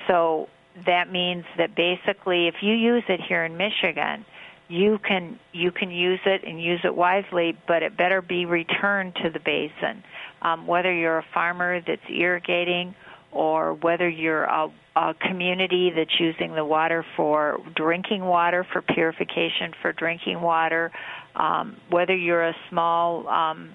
So 0.09 0.49
that 0.87 1.11
means 1.11 1.45
that 1.59 1.75
basically, 1.75 2.49
if 2.49 2.57
you 2.63 2.75
use 2.75 3.03
it 3.09 3.21
here 3.21 3.45
in 3.45 3.57
Michigan, 3.57 4.25
you 4.69 4.99
can 4.99 5.39
you 5.53 5.73
can 5.73 5.91
use 5.91 6.21
it 6.25 6.43
and 6.47 6.63
use 6.63 6.81
it 6.85 6.95
wisely, 6.95 7.59
but 7.67 7.83
it 7.83 7.97
better 7.97 8.23
be 8.23 8.47
returned 8.47 9.17
to 9.17 9.31
the 9.31 9.41
basin. 9.41 10.03
Um, 10.43 10.67
whether 10.67 10.95
you're 10.95 11.19
a 11.19 11.27
farmer 11.35 11.81
that's 11.81 12.01
irrigating 12.09 12.95
or 13.33 13.75
whether 13.75 14.09
you're 14.09 14.45
a, 14.45 14.69
a 14.97 15.15
community 15.15 15.93
that's 15.95 16.19
using 16.19 16.55
the 16.55 16.65
water 16.65 17.05
for 17.17 17.59
drinking 17.75 18.25
water, 18.25 18.65
for 18.73 18.81
purification, 18.81 19.73
for 19.83 19.93
drinking 19.93 20.41
water, 20.41 20.91
um, 21.35 21.77
whether 21.91 22.17
you're 22.17 22.47
a 22.47 22.57
small 22.69 23.29
um, 23.29 23.71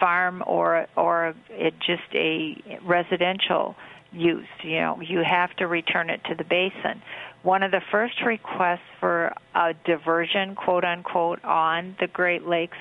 farm 0.00 0.42
or 0.46 0.86
or 0.96 1.34
it 1.50 1.74
just 1.78 2.02
a 2.14 2.78
residential 2.84 3.76
use, 4.12 4.46
you 4.62 4.80
know, 4.80 5.00
you 5.00 5.22
have 5.28 5.54
to 5.56 5.66
return 5.66 6.10
it 6.10 6.20
to 6.24 6.34
the 6.34 6.44
basin. 6.44 7.02
One 7.42 7.62
of 7.62 7.70
the 7.70 7.82
first 7.90 8.14
requests 8.24 8.80
for 9.00 9.32
a 9.54 9.74
diversion, 9.84 10.54
quote 10.54 10.84
unquote, 10.84 11.44
on 11.44 11.96
the 12.00 12.06
Great 12.06 12.46
Lakes 12.46 12.76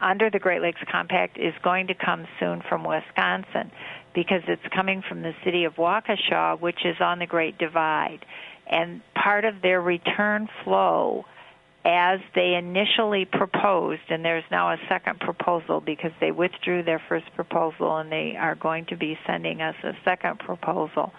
under 0.00 0.28
the 0.28 0.38
Great 0.38 0.60
Lakes 0.60 0.80
Compact 0.90 1.38
is 1.38 1.54
going 1.62 1.86
to 1.86 1.94
come 1.94 2.26
soon 2.40 2.62
from 2.68 2.84
Wisconsin 2.84 3.70
because 4.14 4.42
it's 4.48 4.66
coming 4.74 5.02
from 5.08 5.22
the 5.22 5.32
city 5.44 5.64
of 5.64 5.74
Waukesha, 5.76 6.60
which 6.60 6.84
is 6.84 6.96
on 7.00 7.20
the 7.20 7.26
Great 7.26 7.58
Divide. 7.58 8.24
And 8.66 9.00
part 9.14 9.44
of 9.44 9.62
their 9.62 9.80
return 9.80 10.48
flow, 10.64 11.24
as 11.88 12.20
they 12.34 12.54
initially 12.54 13.24
proposed, 13.24 14.02
and 14.10 14.22
there's 14.22 14.44
now 14.50 14.72
a 14.72 14.76
second 14.90 15.18
proposal 15.20 15.80
because 15.80 16.10
they 16.20 16.30
withdrew 16.30 16.82
their 16.82 17.00
first 17.08 17.24
proposal 17.34 17.96
and 17.96 18.12
they 18.12 18.36
are 18.38 18.54
going 18.54 18.84
to 18.84 18.96
be 18.96 19.18
sending 19.26 19.62
us 19.62 19.74
a 19.82 19.92
second 20.04 20.38
proposal, 20.38 21.12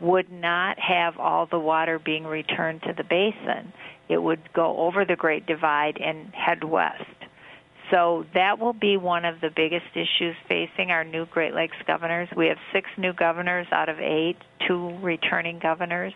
would 0.00 0.32
not 0.32 0.78
have 0.78 1.18
all 1.18 1.46
the 1.46 1.58
water 1.58 1.98
being 1.98 2.24
returned 2.24 2.80
to 2.82 2.94
the 2.96 3.04
basin. 3.04 3.70
It 4.08 4.16
would 4.16 4.50
go 4.54 4.78
over 4.78 5.04
the 5.04 5.14
Great 5.14 5.44
Divide 5.44 5.98
and 6.00 6.32
head 6.32 6.64
west. 6.64 7.04
So 7.90 8.24
that 8.32 8.58
will 8.58 8.72
be 8.72 8.96
one 8.96 9.26
of 9.26 9.42
the 9.42 9.50
biggest 9.54 9.94
issues 9.94 10.36
facing 10.48 10.90
our 10.90 11.04
new 11.04 11.26
Great 11.26 11.54
Lakes 11.54 11.76
governors. 11.86 12.30
We 12.34 12.46
have 12.46 12.56
six 12.72 12.88
new 12.96 13.12
governors 13.12 13.66
out 13.72 13.90
of 13.90 14.00
eight, 14.00 14.36
two 14.66 14.96
returning 15.02 15.58
governors. 15.58 16.14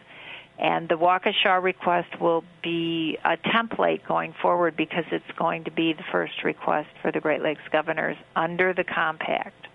And 0.59 0.89
the 0.89 0.97
Waukesha 0.97 1.63
request 1.63 2.21
will 2.21 2.43
be 2.63 3.17
a 3.25 3.37
template 3.37 4.05
going 4.07 4.35
forward 4.43 4.77
because 4.77 5.05
it's 5.13 5.31
going 5.37 5.65
to 5.65 5.71
be 5.71 5.93
the 5.93 6.03
first 6.11 6.43
request 6.43 6.89
for 7.01 7.13
the 7.13 7.21
Great 7.21 7.43
Lakes 7.43 7.63
governors 7.71 8.17
under 8.35 8.75
the 8.75 8.83
compact. 8.83 9.69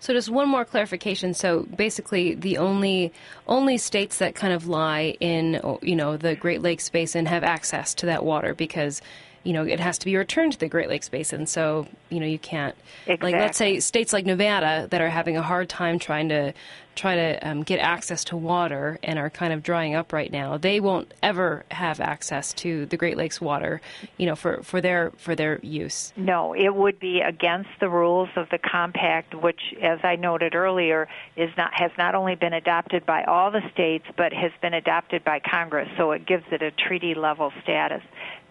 So 0.00 0.12
just 0.12 0.30
one 0.30 0.48
more 0.48 0.64
clarification. 0.64 1.34
So 1.34 1.62
basically, 1.62 2.34
the 2.34 2.58
only 2.58 3.12
only 3.46 3.78
states 3.78 4.18
that 4.18 4.34
kind 4.34 4.52
of 4.52 4.66
lie 4.66 5.16
in 5.20 5.60
you 5.82 5.96
know 5.96 6.16
the 6.16 6.34
Great 6.36 6.62
Lakes 6.62 6.88
basin 6.88 7.26
have 7.26 7.42
access 7.42 7.94
to 7.94 8.06
that 8.06 8.24
water 8.24 8.54
because 8.54 9.00
you 9.44 9.52
know, 9.52 9.64
it 9.64 9.78
has 9.78 9.98
to 9.98 10.06
be 10.06 10.16
returned 10.16 10.52
to 10.52 10.58
the 10.58 10.68
Great 10.68 10.88
Lakes 10.88 11.08
Basin. 11.08 11.46
So, 11.46 11.86
you 12.08 12.18
know, 12.18 12.26
you 12.26 12.38
can't, 12.38 12.74
exactly. 13.06 13.32
like, 13.32 13.40
let's 13.40 13.58
say 13.58 13.78
states 13.80 14.12
like 14.12 14.26
Nevada 14.26 14.88
that 14.90 15.00
are 15.00 15.10
having 15.10 15.36
a 15.36 15.42
hard 15.42 15.68
time 15.68 15.98
trying 15.98 16.30
to 16.30 16.54
try 16.94 17.16
to 17.16 17.48
um, 17.48 17.62
get 17.62 17.78
access 17.80 18.24
to 18.24 18.36
water 18.36 18.98
and 19.02 19.18
are 19.18 19.30
kind 19.30 19.52
of 19.52 19.62
drying 19.62 19.94
up 19.94 20.12
right 20.12 20.30
now. 20.30 20.56
They 20.56 20.80
won't 20.80 21.12
ever 21.22 21.64
have 21.70 22.00
access 22.00 22.52
to 22.54 22.86
the 22.86 22.96
Great 22.96 23.16
Lakes 23.16 23.40
water, 23.40 23.80
you 24.16 24.26
know, 24.26 24.36
for, 24.36 24.62
for 24.62 24.80
their 24.80 25.10
for 25.16 25.34
their 25.34 25.58
use. 25.60 26.12
No, 26.16 26.54
it 26.54 26.74
would 26.74 26.98
be 26.98 27.20
against 27.20 27.70
the 27.80 27.88
rules 27.88 28.28
of 28.36 28.48
the 28.50 28.58
compact, 28.58 29.34
which, 29.34 29.60
as 29.82 29.98
I 30.02 30.16
noted 30.16 30.54
earlier, 30.54 31.08
is 31.36 31.50
not 31.56 31.70
has 31.74 31.90
not 31.98 32.14
only 32.14 32.36
been 32.36 32.52
adopted 32.52 33.04
by 33.04 33.24
all 33.24 33.50
the 33.50 33.62
states, 33.72 34.06
but 34.16 34.32
has 34.32 34.52
been 34.62 34.74
adopted 34.74 35.24
by 35.24 35.40
Congress. 35.40 35.88
So 35.96 36.12
it 36.12 36.26
gives 36.26 36.44
it 36.50 36.62
a 36.62 36.70
treaty 36.70 37.14
level 37.14 37.52
status. 37.62 38.02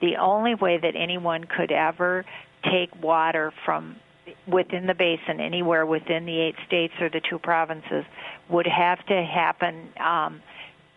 The 0.04 0.18
only 0.18 0.54
way 0.54 0.78
that 0.78 0.98
anyone 0.98 1.46
could 1.46 1.72
ever 1.72 2.26
take 2.70 2.90
water 3.02 3.54
from 3.64 3.96
within 4.46 4.86
the 4.86 4.94
basin, 4.94 5.40
anywhere 5.40 5.86
within 5.86 6.26
the 6.26 6.42
eight 6.42 6.56
states 6.68 6.94
or 7.00 7.10
the 7.10 7.22
two 7.22 7.40
provinces, 7.40 8.04
would 8.50 8.68
have 8.68 9.04
to 9.06 9.24
happen 9.24 9.88
um, 9.98 10.42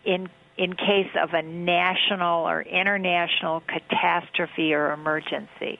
in 0.03 0.27
in 0.57 0.73
case 0.73 1.09
of 1.23 1.29
a 1.33 1.41
national 1.41 2.49
or 2.49 2.61
international 2.63 3.61
catastrophe 3.61 4.73
or 4.73 4.91
emergency. 4.91 5.79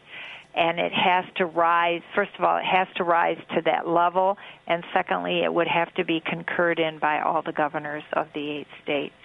And 0.55 0.79
it 0.79 0.93
has 0.93 1.25
to 1.35 1.45
rise, 1.45 2.03
first 2.15 2.31
of 2.39 2.45
all, 2.45 2.57
it 2.57 2.65
has 2.65 2.87
to 2.95 3.03
rise 3.03 3.39
to 3.55 3.61
that 3.65 3.89
level, 3.89 4.37
and 4.67 4.85
secondly, 4.93 5.43
it 5.43 5.53
would 5.53 5.67
have 5.67 5.93
to 5.95 6.05
be 6.05 6.21
concurred 6.21 6.79
in 6.79 6.99
by 6.99 7.19
all 7.19 7.41
the 7.41 7.51
governors 7.51 8.03
of 8.13 8.27
the 8.33 8.51
eight 8.51 8.67
states. 8.83 9.15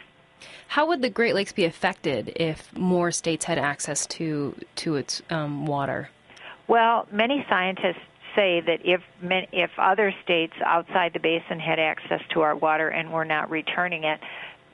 How 0.69 0.87
would 0.87 1.03
the 1.03 1.11
Great 1.11 1.35
Lakes 1.35 1.53
be 1.53 1.65
affected 1.65 2.33
if 2.37 2.77
more 2.77 3.11
states 3.11 3.45
had 3.45 3.59
access 3.59 4.07
to 4.07 4.55
to 4.77 4.97
its 4.97 5.23
um, 5.31 5.67
water? 5.67 6.11
Well, 6.69 7.07
many 7.13 7.45
scientists 7.49 8.01
say 8.35 8.61
that 8.61 8.81
if 8.85 9.03
if 9.53 9.71
other 9.79 10.15
states 10.25 10.55
outside 10.65 11.13
the 11.13 11.21
basin 11.21 11.61
had 11.61 11.79
access 11.79 12.21
to 12.31 12.41
our 12.41 12.57
water 12.57 12.89
and 12.89 13.13
were 13.13 13.25
not 13.25 13.51
returning 13.51 14.05
it, 14.05 14.21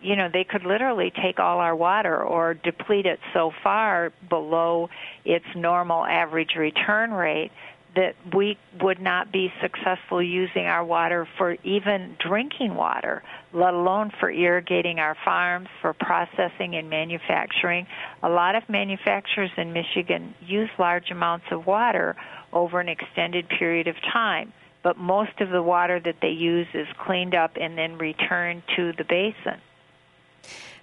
you 0.01 0.17
know, 0.17 0.29
they 0.33 0.45
could 0.45 0.65
literally 0.65 1.11
take 1.11 1.41
all 1.41 1.59
our 1.59 1.75
water 1.75 2.23
or 2.23 2.55
deplete 2.55 3.07
it 3.07 3.19
so 3.33 3.53
far 3.63 4.13
below 4.29 4.89
its 5.25 5.47
normal 5.57 6.05
average 6.05 6.55
return 6.57 7.11
rate 7.11 7.51
that 7.99 8.15
we 8.33 8.57
would 8.81 9.01
not 9.01 9.33
be 9.33 9.53
successful 9.61 10.23
using 10.23 10.67
our 10.67 10.85
water 10.85 11.27
for 11.37 11.57
even 11.65 12.17
drinking 12.25 12.77
water, 12.77 13.25
let 13.53 13.75
alone 13.75 14.13
for 14.21 14.31
irrigating 14.31 15.01
our 15.01 15.17
farms, 15.25 15.69
for 15.83 15.93
processing 15.93 16.77
and 16.77 16.89
manufacturing. 16.89 17.89
A 18.23 18.29
lot 18.29 18.55
of 18.55 18.69
manufacturers 18.69 19.51
in 19.57 19.73
Michigan 19.73 20.33
use 20.47 20.71
large 20.79 21.11
amounts 21.11 21.47
of 21.51 21.67
water 21.67 22.15
over 22.53 22.79
an 22.79 22.89
extended 22.89 23.49
period 23.49 23.89
of 23.89 23.97
time, 24.13 24.53
but 24.85 24.97
most 24.97 25.41
of 25.41 25.51
the 25.51 25.63
water 25.63 25.99
that 25.99 26.19
they 26.23 26.29
use 26.29 26.69
is 26.75 26.87
cleaned 27.05 27.35
up 27.35 27.57
and 27.61 27.77
then 27.77 27.99
returned 27.99 28.63
to 28.77 28.93
the 28.93 29.03
basin. 29.03 29.61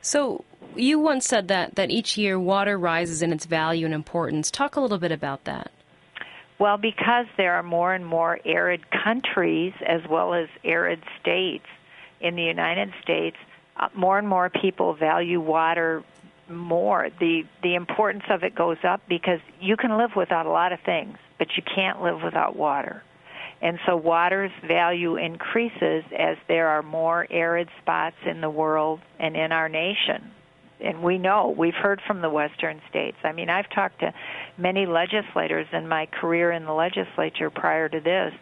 So, 0.01 0.43
you 0.75 0.99
once 0.99 1.25
said 1.25 1.47
that, 1.47 1.75
that 1.75 1.91
each 1.91 2.17
year 2.17 2.37
water 2.37 2.77
rises 2.77 3.21
in 3.21 3.31
its 3.31 3.45
value 3.45 3.85
and 3.85 3.95
importance. 3.95 4.51
Talk 4.51 4.75
a 4.75 4.81
little 4.81 4.99
bit 4.99 5.13
about 5.13 5.45
that. 5.45 5.71
Well, 6.57 6.77
because 6.77 7.25
there 7.37 7.53
are 7.53 7.63
more 7.63 7.93
and 7.93 8.05
more 8.05 8.39
arid 8.45 8.85
countries 8.91 9.73
as 9.85 10.01
well 10.09 10.33
as 10.33 10.47
arid 10.63 11.03
states 11.21 11.65
in 12.21 12.35
the 12.35 12.43
United 12.43 12.93
States, 13.01 13.35
uh, 13.77 13.89
more 13.93 14.17
and 14.17 14.27
more 14.27 14.49
people 14.49 14.93
value 14.93 15.41
water 15.41 16.03
more. 16.49 17.09
The 17.19 17.43
the 17.61 17.75
importance 17.75 18.23
of 18.29 18.43
it 18.43 18.55
goes 18.55 18.77
up 18.83 19.01
because 19.09 19.39
you 19.59 19.75
can 19.75 19.97
live 19.97 20.11
without 20.15 20.45
a 20.45 20.49
lot 20.49 20.71
of 20.71 20.79
things, 20.81 21.17
but 21.37 21.47
you 21.57 21.63
can't 21.63 22.01
live 22.01 22.21
without 22.23 22.55
water. 22.55 23.03
And 23.61 23.79
so 23.85 23.97
water's 23.97 24.51
value 24.65 25.15
increases 25.17 26.03
as 26.17 26.37
there 26.47 26.67
are 26.69 26.83
more 26.83 27.25
arid 27.29 27.69
spots 27.81 28.17
in 28.25 28.41
the 28.41 28.49
world 28.49 29.01
and 29.19 29.35
in 29.35 29.51
our 29.51 29.67
nation 29.67 30.31
and 30.85 31.01
we 31.01 31.17
know 31.17 31.53
we've 31.57 31.73
heard 31.73 32.01
from 32.07 32.21
the 32.21 32.29
western 32.29 32.81
states. 32.89 33.17
I 33.23 33.31
mean, 33.31 33.49
I've 33.49 33.69
talked 33.69 33.99
to 34.01 34.13
many 34.57 34.85
legislators 34.85 35.67
in 35.73 35.87
my 35.87 36.05
career 36.05 36.51
in 36.51 36.65
the 36.65 36.73
legislature 36.73 37.49
prior 37.49 37.89
to 37.89 37.99
this 37.99 38.33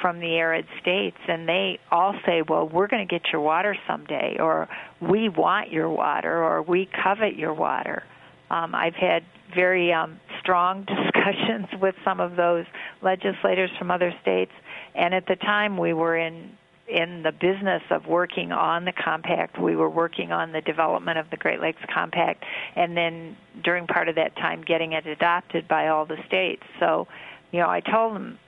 from 0.00 0.18
the 0.18 0.34
arid 0.36 0.66
states 0.80 1.18
and 1.28 1.48
they 1.48 1.78
all 1.90 2.14
say, 2.24 2.42
"Well, 2.42 2.68
we're 2.68 2.86
going 2.86 3.06
to 3.06 3.10
get 3.10 3.30
your 3.32 3.42
water 3.42 3.76
someday," 3.86 4.38
or 4.40 4.68
"We 5.00 5.28
want 5.28 5.70
your 5.70 5.90
water," 5.90 6.42
or 6.42 6.62
"We 6.62 6.86
covet 6.86 7.36
your 7.36 7.52
water." 7.52 8.02
Um, 8.50 8.74
I've 8.74 8.94
had 8.94 9.24
very 9.54 9.92
um, 9.92 10.18
strong 10.40 10.84
discussions 10.86 11.66
with 11.80 11.94
some 12.04 12.20
of 12.20 12.36
those 12.36 12.64
legislators 13.02 13.70
from 13.78 13.90
other 13.90 14.12
states, 14.22 14.52
and 14.94 15.14
at 15.14 15.26
the 15.26 15.36
time 15.36 15.76
we 15.76 15.92
were 15.92 16.16
in 16.16 16.56
in 16.90 17.22
the 17.22 17.32
business 17.32 17.82
of 17.90 18.06
working 18.06 18.52
on 18.52 18.84
the 18.84 18.92
compact. 18.92 19.60
We 19.60 19.76
were 19.76 19.88
working 19.88 20.32
on 20.32 20.52
the 20.52 20.60
development 20.60 21.18
of 21.18 21.30
the 21.30 21.36
Great 21.36 21.60
Lakes 21.60 21.82
Compact, 21.92 22.44
and 22.76 22.96
then 22.96 23.36
during 23.62 23.86
part 23.86 24.08
of 24.08 24.16
that 24.16 24.36
time, 24.36 24.62
getting 24.62 24.92
it 24.92 25.06
adopted 25.06 25.68
by 25.68 25.88
all 25.88 26.06
the 26.06 26.18
states. 26.26 26.62
So, 26.78 27.06
you 27.52 27.60
know, 27.60 27.68
I 27.68 27.80
told 27.80 28.14
them 28.14 28.38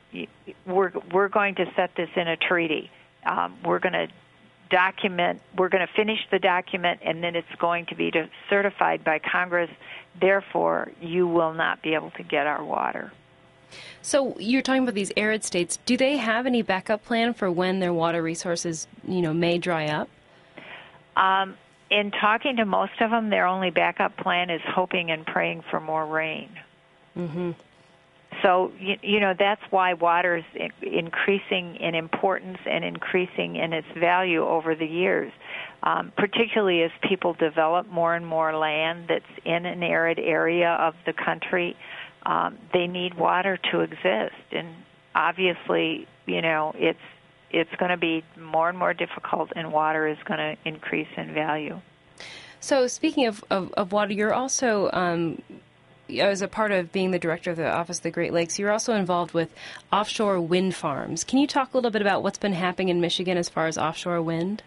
we're 0.66 0.92
we're 1.12 1.28
going 1.28 1.54
to 1.56 1.66
set 1.76 1.90
this 1.96 2.08
in 2.16 2.28
a 2.28 2.36
treaty. 2.36 2.90
Um, 3.24 3.56
we're 3.64 3.78
going 3.78 3.92
to 3.92 4.08
document. 4.70 5.40
We're 5.56 5.68
going 5.68 5.86
to 5.86 5.92
finish 5.94 6.18
the 6.30 6.38
document, 6.38 7.00
and 7.04 7.22
then 7.22 7.36
it's 7.36 7.54
going 7.60 7.86
to 7.86 7.94
be 7.94 8.10
certified 8.50 9.04
by 9.04 9.20
Congress. 9.20 9.70
Therefore, 10.20 10.90
you 11.00 11.28
will 11.28 11.52
not 11.52 11.82
be 11.82 11.94
able 11.94 12.10
to 12.12 12.22
get 12.22 12.46
our 12.46 12.64
water. 12.64 13.12
So 14.02 14.36
you're 14.38 14.62
talking 14.62 14.82
about 14.82 14.94
these 14.94 15.12
arid 15.16 15.44
states. 15.44 15.78
Do 15.86 15.96
they 15.96 16.16
have 16.16 16.46
any 16.46 16.62
backup 16.62 17.04
plan 17.04 17.34
for 17.34 17.50
when 17.50 17.80
their 17.80 17.92
water 17.92 18.22
resources, 18.22 18.86
you 19.06 19.22
know, 19.22 19.32
may 19.32 19.58
dry 19.58 19.86
up? 19.86 20.08
Um, 21.16 21.56
in 21.90 22.10
talking 22.10 22.56
to 22.56 22.64
most 22.64 23.00
of 23.00 23.10
them, 23.10 23.30
their 23.30 23.46
only 23.46 23.70
backup 23.70 24.16
plan 24.16 24.50
is 24.50 24.62
hoping 24.66 25.10
and 25.10 25.26
praying 25.26 25.62
for 25.70 25.78
more 25.78 26.06
rain. 26.06 26.48
Mm-hmm. 27.16 27.50
So 28.42 28.72
you, 28.80 28.96
you 29.02 29.20
know 29.20 29.34
that's 29.38 29.60
why 29.70 29.92
water 29.92 30.36
is 30.36 30.70
increasing 30.80 31.76
in 31.76 31.94
importance 31.94 32.58
and 32.64 32.82
increasing 32.82 33.56
in 33.56 33.74
its 33.74 33.86
value 33.98 34.42
over 34.46 34.74
the 34.74 34.86
years, 34.86 35.32
um, 35.82 36.12
particularly 36.16 36.82
as 36.82 36.90
people 37.06 37.34
develop 37.34 37.90
more 37.90 38.14
and 38.14 38.26
more 38.26 38.56
land 38.56 39.06
that's 39.08 39.24
in 39.44 39.66
an 39.66 39.82
arid 39.82 40.18
area 40.18 40.70
of 40.70 40.94
the 41.04 41.12
country 41.12 41.76
um, 42.24 42.58
they 42.72 42.86
need 42.86 43.14
water 43.14 43.58
to 43.70 43.80
exist, 43.80 44.34
and 44.52 44.68
obviously, 45.14 46.06
you 46.26 46.42
know, 46.42 46.74
it's 46.76 46.98
it's 47.50 47.74
going 47.78 47.90
to 47.90 47.96
be 47.96 48.24
more 48.40 48.68
and 48.68 48.78
more 48.78 48.94
difficult, 48.94 49.52
and 49.54 49.72
water 49.72 50.06
is 50.06 50.18
going 50.24 50.38
to 50.38 50.56
increase 50.64 51.08
in 51.16 51.34
value. 51.34 51.80
So, 52.60 52.86
speaking 52.86 53.26
of, 53.26 53.44
of, 53.50 53.72
of 53.72 53.92
water, 53.92 54.12
you're 54.12 54.32
also, 54.32 54.88
um, 54.92 55.42
as 56.16 56.42
a 56.42 56.48
part 56.48 56.70
of 56.70 56.92
being 56.92 57.10
the 57.10 57.18
director 57.18 57.50
of 57.50 57.56
the 57.56 57.68
Office 57.68 57.98
of 57.98 58.04
the 58.04 58.10
Great 58.10 58.32
Lakes, 58.32 58.58
you're 58.58 58.70
also 58.70 58.94
involved 58.94 59.34
with 59.34 59.52
offshore 59.92 60.40
wind 60.40 60.74
farms. 60.74 61.24
Can 61.24 61.40
you 61.40 61.46
talk 61.46 61.74
a 61.74 61.76
little 61.76 61.90
bit 61.90 62.02
about 62.02 62.22
what's 62.22 62.38
been 62.38 62.52
happening 62.52 62.88
in 62.88 63.00
Michigan 63.00 63.36
as 63.36 63.48
far 63.48 63.66
as 63.66 63.76
offshore 63.76 64.22
wind? 64.22 64.62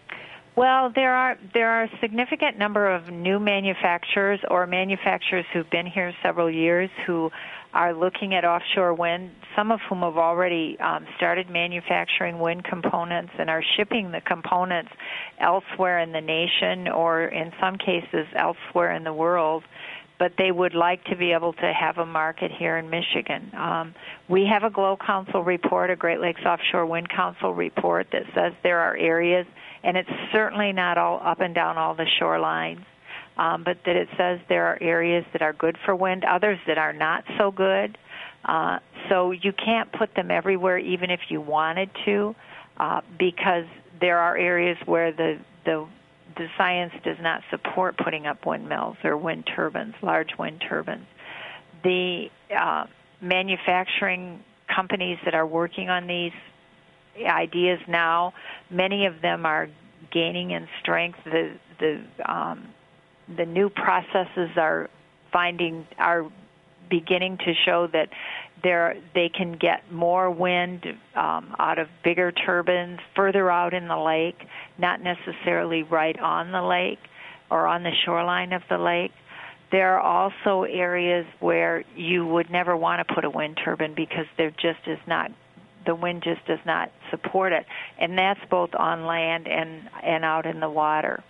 Well, 0.56 0.90
there 0.94 1.14
are 1.14 1.36
there 1.52 1.68
are 1.68 1.82
a 1.82 1.90
significant 2.00 2.56
number 2.56 2.90
of 2.90 3.10
new 3.10 3.38
manufacturers 3.38 4.40
or 4.50 4.66
manufacturers 4.66 5.44
who've 5.52 5.68
been 5.68 5.84
here 5.84 6.14
several 6.22 6.50
years 6.50 6.88
who 7.06 7.30
are 7.74 7.92
looking 7.92 8.34
at 8.34 8.46
offshore 8.46 8.94
wind. 8.94 9.32
Some 9.54 9.70
of 9.70 9.80
whom 9.86 10.00
have 10.00 10.16
already 10.16 10.78
um, 10.80 11.06
started 11.18 11.50
manufacturing 11.50 12.38
wind 12.38 12.64
components 12.64 13.32
and 13.38 13.50
are 13.50 13.62
shipping 13.76 14.12
the 14.12 14.22
components 14.22 14.92
elsewhere 15.38 15.98
in 15.98 16.12
the 16.12 16.22
nation 16.22 16.88
or 16.88 17.26
in 17.26 17.52
some 17.60 17.76
cases 17.76 18.26
elsewhere 18.34 18.92
in 18.92 19.04
the 19.04 19.12
world 19.12 19.62
but 20.18 20.32
they 20.38 20.50
would 20.50 20.74
like 20.74 21.04
to 21.04 21.16
be 21.16 21.32
able 21.32 21.52
to 21.52 21.72
have 21.72 21.98
a 21.98 22.06
market 22.06 22.50
here 22.50 22.78
in 22.78 22.88
Michigan. 22.88 23.50
Um, 23.54 23.94
we 24.28 24.46
have 24.46 24.64
a 24.64 24.70
GLOW 24.70 24.96
Council 24.96 25.42
report, 25.44 25.90
a 25.90 25.96
Great 25.96 26.20
Lakes 26.20 26.40
Offshore 26.40 26.86
Wind 26.86 27.08
Council 27.10 27.52
report 27.52 28.06
that 28.12 28.22
says 28.34 28.54
there 28.62 28.80
are 28.80 28.96
areas 28.96 29.46
and 29.86 29.96
it's 29.96 30.10
certainly 30.32 30.72
not 30.72 30.98
all 30.98 31.20
up 31.24 31.40
and 31.40 31.54
down 31.54 31.78
all 31.78 31.94
the 31.94 32.06
shorelines. 32.20 32.84
Um, 33.38 33.64
but 33.64 33.78
that 33.84 33.96
it 33.96 34.08
says 34.16 34.40
there 34.48 34.66
are 34.66 34.78
areas 34.80 35.24
that 35.32 35.42
are 35.42 35.52
good 35.52 35.76
for 35.84 35.94
wind, 35.94 36.24
others 36.24 36.58
that 36.66 36.78
are 36.78 36.94
not 36.94 37.22
so 37.38 37.50
good. 37.50 37.98
Uh, 38.44 38.78
so 39.10 39.30
you 39.30 39.52
can't 39.52 39.92
put 39.92 40.14
them 40.14 40.30
everywhere, 40.30 40.78
even 40.78 41.10
if 41.10 41.20
you 41.28 41.40
wanted 41.42 41.90
to, 42.06 42.34
uh, 42.78 43.02
because 43.18 43.66
there 44.00 44.18
are 44.18 44.36
areas 44.36 44.78
where 44.86 45.12
the 45.12 45.38
the 45.64 45.86
the 46.36 46.46
science 46.56 46.92
does 47.04 47.18
not 47.20 47.42
support 47.50 47.96
putting 47.98 48.26
up 48.26 48.44
windmills 48.46 48.96
or 49.04 49.16
wind 49.16 49.48
turbines, 49.54 49.94
large 50.02 50.30
wind 50.38 50.64
turbines. 50.66 51.06
The 51.84 52.28
uh, 52.58 52.86
manufacturing 53.20 54.42
companies 54.74 55.18
that 55.24 55.34
are 55.34 55.46
working 55.46 55.90
on 55.90 56.06
these 56.06 56.32
ideas 57.24 57.80
now. 57.88 58.32
Many 58.70 59.06
of 59.06 59.20
them 59.22 59.46
are 59.46 59.68
gaining 60.12 60.50
in 60.50 60.68
strength. 60.80 61.18
The 61.24 61.52
the 61.78 62.02
um, 62.30 62.68
the 63.36 63.44
new 63.44 63.68
processes 63.68 64.50
are 64.56 64.88
finding 65.32 65.86
are 65.98 66.30
beginning 66.88 67.38
to 67.38 67.52
show 67.64 67.88
that 67.92 68.08
there 68.62 68.96
they 69.14 69.28
can 69.28 69.52
get 69.52 69.90
more 69.92 70.30
wind 70.30 70.86
um, 71.14 71.54
out 71.58 71.78
of 71.78 71.88
bigger 72.04 72.32
turbines 72.32 73.00
further 73.14 73.50
out 73.50 73.74
in 73.74 73.88
the 73.88 73.96
lake, 73.96 74.46
not 74.78 75.00
necessarily 75.00 75.82
right 75.82 76.18
on 76.18 76.52
the 76.52 76.62
lake 76.62 76.98
or 77.50 77.66
on 77.66 77.82
the 77.82 77.92
shoreline 78.04 78.52
of 78.52 78.62
the 78.68 78.78
lake. 78.78 79.12
There 79.72 79.98
are 79.98 80.00
also 80.00 80.62
areas 80.62 81.26
where 81.40 81.84
you 81.96 82.24
would 82.24 82.50
never 82.50 82.76
want 82.76 83.06
to 83.06 83.14
put 83.14 83.24
a 83.24 83.30
wind 83.30 83.58
turbine 83.62 83.94
because 83.94 84.26
there 84.38 84.50
just 84.50 84.86
is 84.86 84.98
not 85.06 85.30
the 85.86 85.94
wind 85.94 86.22
just 86.22 86.44
does 86.46 86.58
not 86.66 86.90
support 87.10 87.52
it, 87.52 87.66
and 87.98 88.18
that's 88.18 88.40
both 88.50 88.74
on 88.74 89.06
land 89.06 89.48
and 89.48 89.88
and 90.02 90.24
out 90.24 90.46
in 90.46 90.60
the 90.60 90.70
water. 90.70 91.22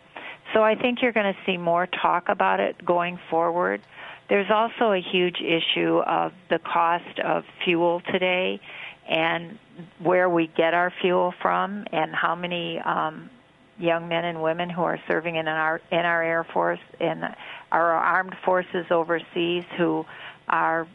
So 0.54 0.62
I 0.62 0.74
think 0.74 1.02
you're 1.02 1.12
going 1.12 1.32
to 1.32 1.38
see 1.44 1.57
more 1.57 1.86
talk 1.86 2.28
about 2.28 2.61
it 2.61 2.84
going 2.84 3.18
forward. 3.30 3.82
There's 4.28 4.50
also 4.50 4.92
a 4.92 5.00
huge 5.00 5.40
issue 5.40 5.98
of 5.98 6.32
the 6.50 6.59
cost 6.59 7.18
of 7.20 7.44
fuel 7.64 8.00
today 8.12 8.61
and 9.09 9.59
where 10.00 10.28
we 10.28 10.48
get 10.48 10.74
our 10.74 10.92
fuel 11.00 11.32
from 11.40 11.84
and 11.92 12.14
how 12.14 12.34
many 12.34 12.80
um, 12.80 13.30
young 13.78 14.09
men 14.09 14.24
and 14.24 14.42
women 14.42 14.68
who 14.70 14.82
are 14.82 14.98
serving 15.07 15.36
in 15.36 15.46
our 15.46 15.80
in 15.92 16.00
our 16.00 16.22
air 16.22 16.44
force 16.44 16.80
and 16.98 17.22
our 17.70 17.92
armed 17.92 18.34
forces 18.44 18.86
overseas 18.90 19.64
who 19.76 20.04
are 20.48 20.88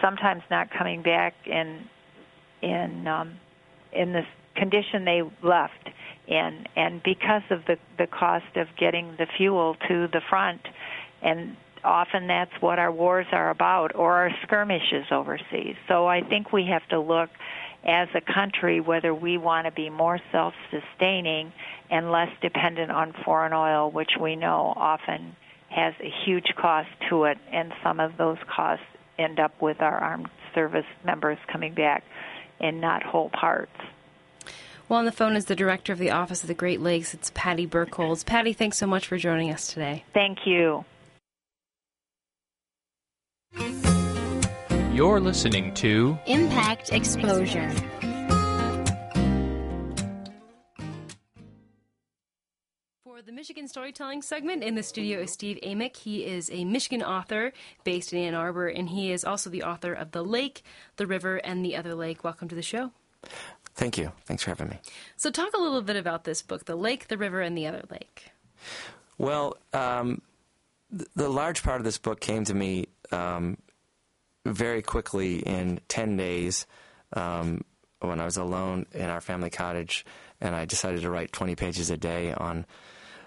sometimes 0.00 0.42
not 0.50 0.70
coming 0.70 1.02
back 1.02 1.34
in 1.46 1.88
in 2.62 3.06
um, 3.06 3.34
in 3.92 4.12
the 4.12 4.22
condition 4.56 5.04
they 5.04 5.22
left 5.42 5.88
in 6.28 6.64
and 6.76 7.02
because 7.02 7.42
of 7.50 7.60
the 7.66 7.76
the 7.98 8.06
cost 8.06 8.56
of 8.56 8.66
getting 8.78 9.14
the 9.18 9.26
fuel 9.36 9.76
to 9.88 10.06
the 10.12 10.20
front 10.28 10.60
and 11.22 11.56
often 11.84 12.26
that's 12.26 12.52
what 12.60 12.78
our 12.78 12.92
wars 12.92 13.26
are 13.32 13.50
about 13.50 13.94
or 13.94 14.14
our 14.14 14.30
skirmishes 14.44 15.06
overseas. 15.10 15.74
So 15.88 16.06
I 16.06 16.20
think 16.22 16.52
we 16.52 16.66
have 16.70 16.86
to 16.90 17.00
look 17.00 17.30
as 17.84 18.08
a 18.14 18.20
country 18.20 18.80
whether 18.80 19.12
we 19.12 19.38
want 19.38 19.66
to 19.66 19.72
be 19.72 19.90
more 19.90 20.20
self 20.30 20.54
sustaining 20.70 21.52
and 21.90 22.10
less 22.12 22.28
dependent 22.40 22.90
on 22.90 23.12
foreign 23.24 23.52
oil, 23.52 23.90
which 23.90 24.12
we 24.20 24.36
know 24.36 24.72
often 24.76 25.34
has 25.68 25.94
a 26.00 26.10
huge 26.24 26.46
cost 26.56 26.88
to 27.08 27.24
it, 27.24 27.38
and 27.50 27.72
some 27.82 27.98
of 27.98 28.12
those 28.18 28.36
costs 28.54 28.84
end 29.18 29.40
up 29.40 29.60
with 29.60 29.80
our 29.80 29.98
armed 29.98 30.28
service 30.54 30.84
members 31.04 31.38
coming 31.50 31.74
back 31.74 32.04
in 32.62 32.80
not 32.80 33.02
whole 33.02 33.30
parts. 33.30 33.72
Well, 34.88 34.98
on 34.98 35.04
the 35.04 35.12
phone 35.12 35.36
is 35.36 35.46
the 35.46 35.56
director 35.56 35.92
of 35.92 35.98
the 35.98 36.10
Office 36.10 36.42
of 36.42 36.48
the 36.48 36.54
Great 36.54 36.80
Lakes. 36.80 37.14
It's 37.14 37.32
Patty 37.34 37.66
Birkholz. 37.66 38.26
Patty, 38.26 38.52
thanks 38.52 38.76
so 38.76 38.86
much 38.86 39.06
for 39.06 39.16
joining 39.16 39.50
us 39.50 39.68
today. 39.72 40.04
Thank 40.12 40.46
you. 40.46 40.84
You're 44.92 45.20
listening 45.20 45.72
to 45.74 46.18
Impact 46.26 46.92
Exposure. 46.92 47.70
The 53.32 53.36
Michigan 53.36 53.66
Storytelling 53.66 54.20
segment, 54.20 54.62
in 54.62 54.74
the 54.74 54.82
studio 54.82 55.20
is 55.20 55.32
Steve 55.32 55.58
Amick. 55.62 55.96
He 55.96 56.26
is 56.26 56.50
a 56.50 56.66
Michigan 56.66 57.02
author 57.02 57.54
based 57.82 58.12
in 58.12 58.18
Ann 58.18 58.34
Arbor, 58.34 58.68
and 58.68 58.90
he 58.90 59.10
is 59.10 59.24
also 59.24 59.48
the 59.48 59.62
author 59.62 59.94
of 59.94 60.10
The 60.10 60.22
Lake, 60.22 60.62
The 60.96 61.06
River, 61.06 61.36
and 61.36 61.64
The 61.64 61.74
Other 61.74 61.94
Lake. 61.94 62.24
Welcome 62.24 62.48
to 62.48 62.54
the 62.54 62.62
show. 62.62 62.90
Thank 63.74 63.96
you. 63.96 64.12
Thanks 64.26 64.42
for 64.42 64.50
having 64.50 64.68
me. 64.68 64.80
So, 65.16 65.30
talk 65.30 65.54
a 65.54 65.60
little 65.60 65.80
bit 65.80 65.96
about 65.96 66.24
this 66.24 66.42
book, 66.42 66.66
The 66.66 66.76
Lake, 66.76 67.08
The 67.08 67.16
River, 67.16 67.40
and 67.40 67.56
The 67.56 67.66
Other 67.66 67.84
Lake. 67.90 68.32
Well, 69.16 69.56
um, 69.72 70.20
the 70.90 71.30
large 71.30 71.62
part 71.62 71.80
of 71.80 71.84
this 71.84 71.96
book 71.96 72.20
came 72.20 72.44
to 72.44 72.54
me 72.54 72.88
um, 73.12 73.56
very 74.44 74.82
quickly 74.82 75.38
in 75.38 75.80
10 75.88 76.18
days 76.18 76.66
um, 77.14 77.64
when 78.00 78.20
I 78.20 78.26
was 78.26 78.36
alone 78.36 78.84
in 78.92 79.08
our 79.08 79.22
family 79.22 79.48
cottage, 79.48 80.04
and 80.38 80.54
I 80.54 80.66
decided 80.66 81.00
to 81.00 81.10
write 81.10 81.32
20 81.32 81.54
pages 81.54 81.88
a 81.88 81.96
day 81.96 82.34
on 82.34 82.66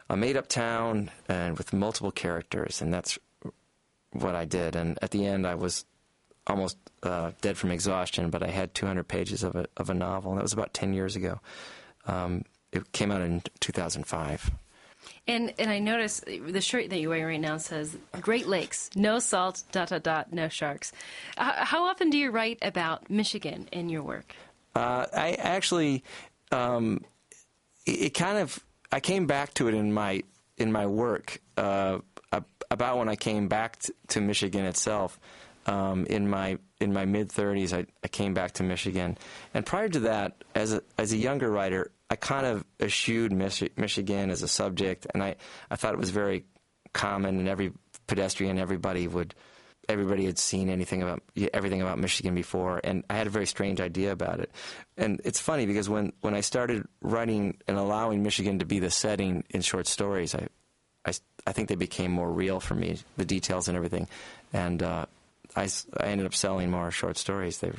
a 0.10 0.18
made 0.18 0.38
up 0.38 0.47
town 0.47 1.12
and 1.28 1.58
with 1.58 1.74
multiple 1.74 2.12
characters, 2.12 2.82
and 2.82 2.93
that's 2.93 3.18
what 4.12 4.36
I 4.36 4.45
did. 4.45 4.76
And 4.76 4.97
at 5.01 5.12
the 5.12 5.26
end, 5.26 5.45
I 5.45 5.56
was 5.56 5.86
almost 6.47 6.78
uh, 7.03 7.32
dead 7.41 7.58
from 7.58 7.72
exhaustion, 7.72 8.30
but 8.30 8.43
I 8.43 8.49
had 8.49 8.74
200 8.74 9.08
pages 9.08 9.43
of 9.43 9.56
a, 9.56 9.66
of 9.78 9.89
a 9.89 9.93
novel, 9.93 10.32
and 10.32 10.39
that 10.39 10.43
was 10.43 10.53
about 10.53 10.74
10 10.74 10.93
years 10.93 11.16
ago. 11.16 11.39
Um, 12.06 12.43
it 12.72 12.91
came 12.91 13.12
out 13.12 13.22
in 13.22 13.41
2005. 13.60 14.51
And 15.28 15.53
and 15.60 15.70
I 15.70 15.80
notice 15.80 16.22
the 16.26 16.62
shirt 16.62 16.89
that 16.89 16.99
you're 16.99 17.10
wearing 17.10 17.26
right 17.26 17.41
now 17.41 17.58
says 17.58 17.95
Great 18.22 18.47
Lakes, 18.47 18.89
no 18.95 19.20
salt, 19.20 19.64
dot 19.72 19.89
dot 19.89 20.03
dot, 20.03 20.34
no 20.34 20.49
sharks. 20.49 20.91
Uh, 21.38 21.66
how 21.66 21.86
often 21.86 22.10
do 22.10 22.18
you 22.18 22.32
write 22.32 22.60
about 22.62 23.10
Michigan 23.10 23.68
in 23.72 23.89
your 23.89 24.01
work? 24.01 24.36
Uh, 24.76 25.06
I 25.16 25.34
actually, 25.34 26.03
um, 26.51 27.03
it, 27.86 28.01
it, 28.01 28.10
kind 28.14 28.38
of, 28.39 28.60
I 28.95 29.01
came 29.01 29.27
back 29.27 29.53
to 29.55 29.67
it 29.67 29.73
in 29.73 29.91
my 29.91 30.23
in 30.57 30.71
my 30.71 30.85
work 30.85 31.41
uh, 31.57 31.99
about 32.71 32.97
when 32.97 33.09
I 33.09 33.17
came 33.17 33.49
back 33.49 33.79
t- 33.79 33.91
to 34.07 34.21
Michigan 34.21 34.63
itself. 34.63 35.19
Um, 35.65 36.05
in 36.05 36.29
my 36.29 36.59
in 36.79 36.93
my 36.93 37.03
mid 37.03 37.27
30s, 37.27 37.73
I, 37.73 37.87
I, 38.05 38.07
came 38.07 38.33
back 38.33 38.53
to 38.53 38.63
Michigan, 38.63 39.17
and 39.53 39.65
prior 39.65 39.89
to 39.89 39.99
that, 40.01 40.43
as 40.53 40.71
a 40.71 40.81
as 40.97 41.11
a 41.11 41.17
younger 41.17 41.51
writer, 41.51 41.91
I 42.09 42.15
kind 42.15 42.45
of 42.45 42.63
eschewed 42.79 43.33
Michi- 43.33 43.75
Michigan 43.75 44.29
as 44.29 44.43
a 44.43 44.47
subject, 44.47 45.07
and 45.13 45.21
I, 45.21 45.35
I 45.69 45.75
thought 45.75 45.93
it 45.93 45.99
was 45.99 46.11
very 46.11 46.45
common, 46.93 47.39
and 47.39 47.49
every 47.49 47.73
pedestrian, 48.07 48.57
everybody 48.57 49.09
would, 49.09 49.35
everybody 49.89 50.25
had 50.25 50.38
seen 50.38 50.69
anything 50.69 51.01
about 51.01 51.21
everything 51.53 51.81
about 51.81 51.99
Michigan 51.99 52.36
before, 52.36 52.81
and 52.83 53.03
I 53.09 53.15
had 53.15 53.27
a 53.27 53.29
very 53.29 53.45
strange 53.45 53.79
idea 53.81 54.11
about 54.11 54.39
it. 54.39 54.51
And 54.97 55.21
it's 55.23 55.39
funny 55.39 55.65
because 55.65 55.89
when, 55.89 56.13
when 56.21 56.33
I 56.33 56.41
started 56.41 56.88
writing 57.01 57.57
and 57.67 57.77
allowing 57.77 58.23
Michigan 58.23 58.59
to 58.59 58.65
be 58.65 58.79
the 58.79 58.91
setting 58.91 59.43
in 59.49 59.61
short 59.61 59.88
stories, 59.88 60.36
I, 60.36 60.47
I, 61.05 61.13
I 61.47 61.51
think 61.51 61.69
they 61.69 61.75
became 61.75 62.11
more 62.11 62.31
real 62.31 62.59
for 62.59 62.75
me, 62.75 62.99
the 63.17 63.25
details 63.25 63.67
and 63.67 63.75
everything, 63.75 64.07
and 64.53 64.81
uh, 64.81 65.05
I, 65.55 65.69
I 65.97 66.07
ended 66.07 66.25
up 66.25 66.36
selling 66.36 66.71
more 66.71 66.91
short 66.91 67.17
stories. 67.17 67.59
They, 67.59 67.71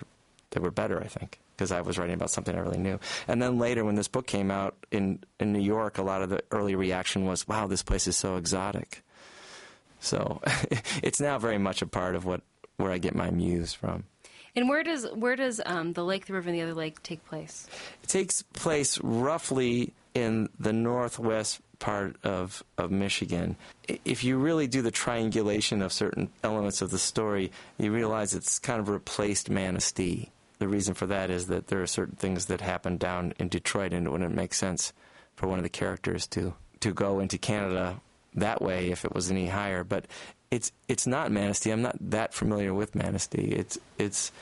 they 0.51 0.61
were 0.61 0.71
better, 0.71 1.01
I 1.01 1.09
think 1.09 1.39
because 1.57 1.73
I 1.73 1.81
was 1.81 1.99
writing 1.99 2.15
about 2.15 2.31
something 2.31 2.55
I 2.55 2.61
really 2.61 2.79
knew. 2.79 3.01
And 3.27 3.41
then 3.41 3.59
later, 3.59 3.85
when 3.85 3.95
this 3.95 4.09
book 4.09 4.27
came 4.27 4.51
out 4.51 4.77
in, 4.91 5.21
in 5.41 5.53
New 5.55 5.61
York, 5.61 5.97
a 5.97 6.03
lot 6.03 6.21
of 6.21 6.29
the 6.29 6.43
early 6.51 6.75
reaction 6.75 7.25
was, 7.25 7.49
wow, 7.49 7.67
this 7.67 7.83
place 7.83 8.07
is 8.07 8.17
so 8.17 8.37
exotic. 8.37 9.03
So 10.07 10.41
it's 11.03 11.21
now 11.21 11.39
very 11.39 11.59
much 11.59 11.83
a 11.83 11.87
part 11.87 12.15
of 12.15 12.25
what 12.25 12.43
where 12.77 12.93
I 12.93 12.99
get 12.99 13.15
my 13.15 13.31
muse 13.31 13.73
from. 13.73 14.05
And 14.55 14.69
where 14.69 14.83
does 14.83 15.07
where 15.15 15.37
does 15.37 15.61
um, 15.65 15.93
the 15.93 16.05
lake, 16.05 16.27
the 16.27 16.33
river, 16.33 16.49
and 16.49 16.59
the 16.59 16.63
other 16.63 16.75
lake 16.75 17.03
take 17.03 17.25
place? 17.27 17.67
It 18.03 18.09
takes 18.09 18.43
place 18.43 18.99
roughly 19.03 19.93
in 20.15 20.49
the 20.59 20.73
northwest 20.73 21.61
part 21.79 22.17
of, 22.25 22.65
of 22.79 22.91
Michigan. 22.91 23.57
If 24.07 24.25
you 24.25 24.39
really 24.39 24.67
do 24.67 24.81
the 24.81 24.91
triangulation 24.91 25.83
of 25.83 25.93
certain 25.93 26.31
elements 26.43 26.81
of 26.81 26.91
the 26.91 26.99
story, 26.99 27.53
you 27.77 27.93
realize 27.93 28.33
it's 28.33 28.59
kind 28.59 28.81
of 28.81 28.89
replaced 28.89 29.51
Manistee 29.51 30.31
the 30.59 30.69
reason 30.69 30.95
for 30.95 31.07
that 31.07 31.31
is 31.31 31.49
that 31.49 31.67
there 31.67 31.83
are 31.83 31.87
certain 31.87 32.17
things 32.17 32.47
that 32.47 32.61
happen 32.61 32.97
down 32.97 33.35
in 33.39 33.49
Detroit, 33.49 33.93
and 33.93 34.07
it 34.07 34.11
wouldn't 34.11 34.35
make 34.35 34.55
sense 34.55 34.93
for 35.35 35.49
one 35.49 35.59
of 35.59 35.63
the 35.63 35.69
characters 35.69 36.27
to 36.29 36.55
to 36.81 36.93
go 36.93 37.21
into 37.21 37.39
Canada 37.39 38.01
that 38.37 38.63
way 38.63 38.91
if 38.91 39.05
it 39.05 39.15
was 39.15 39.31
any 39.31 39.47
higher. 39.47 39.85
But 39.85 40.07
it's 40.51 40.73
it's 40.89 41.07
not 41.07 41.33
Manistee. 41.33 41.71
I'm 41.71 41.83
not 41.83 41.97
that 42.01 42.35
familiar 42.35 42.73
with 42.73 42.95
Manistee. 42.95 43.53
It's 43.53 43.79
it's 43.99 44.33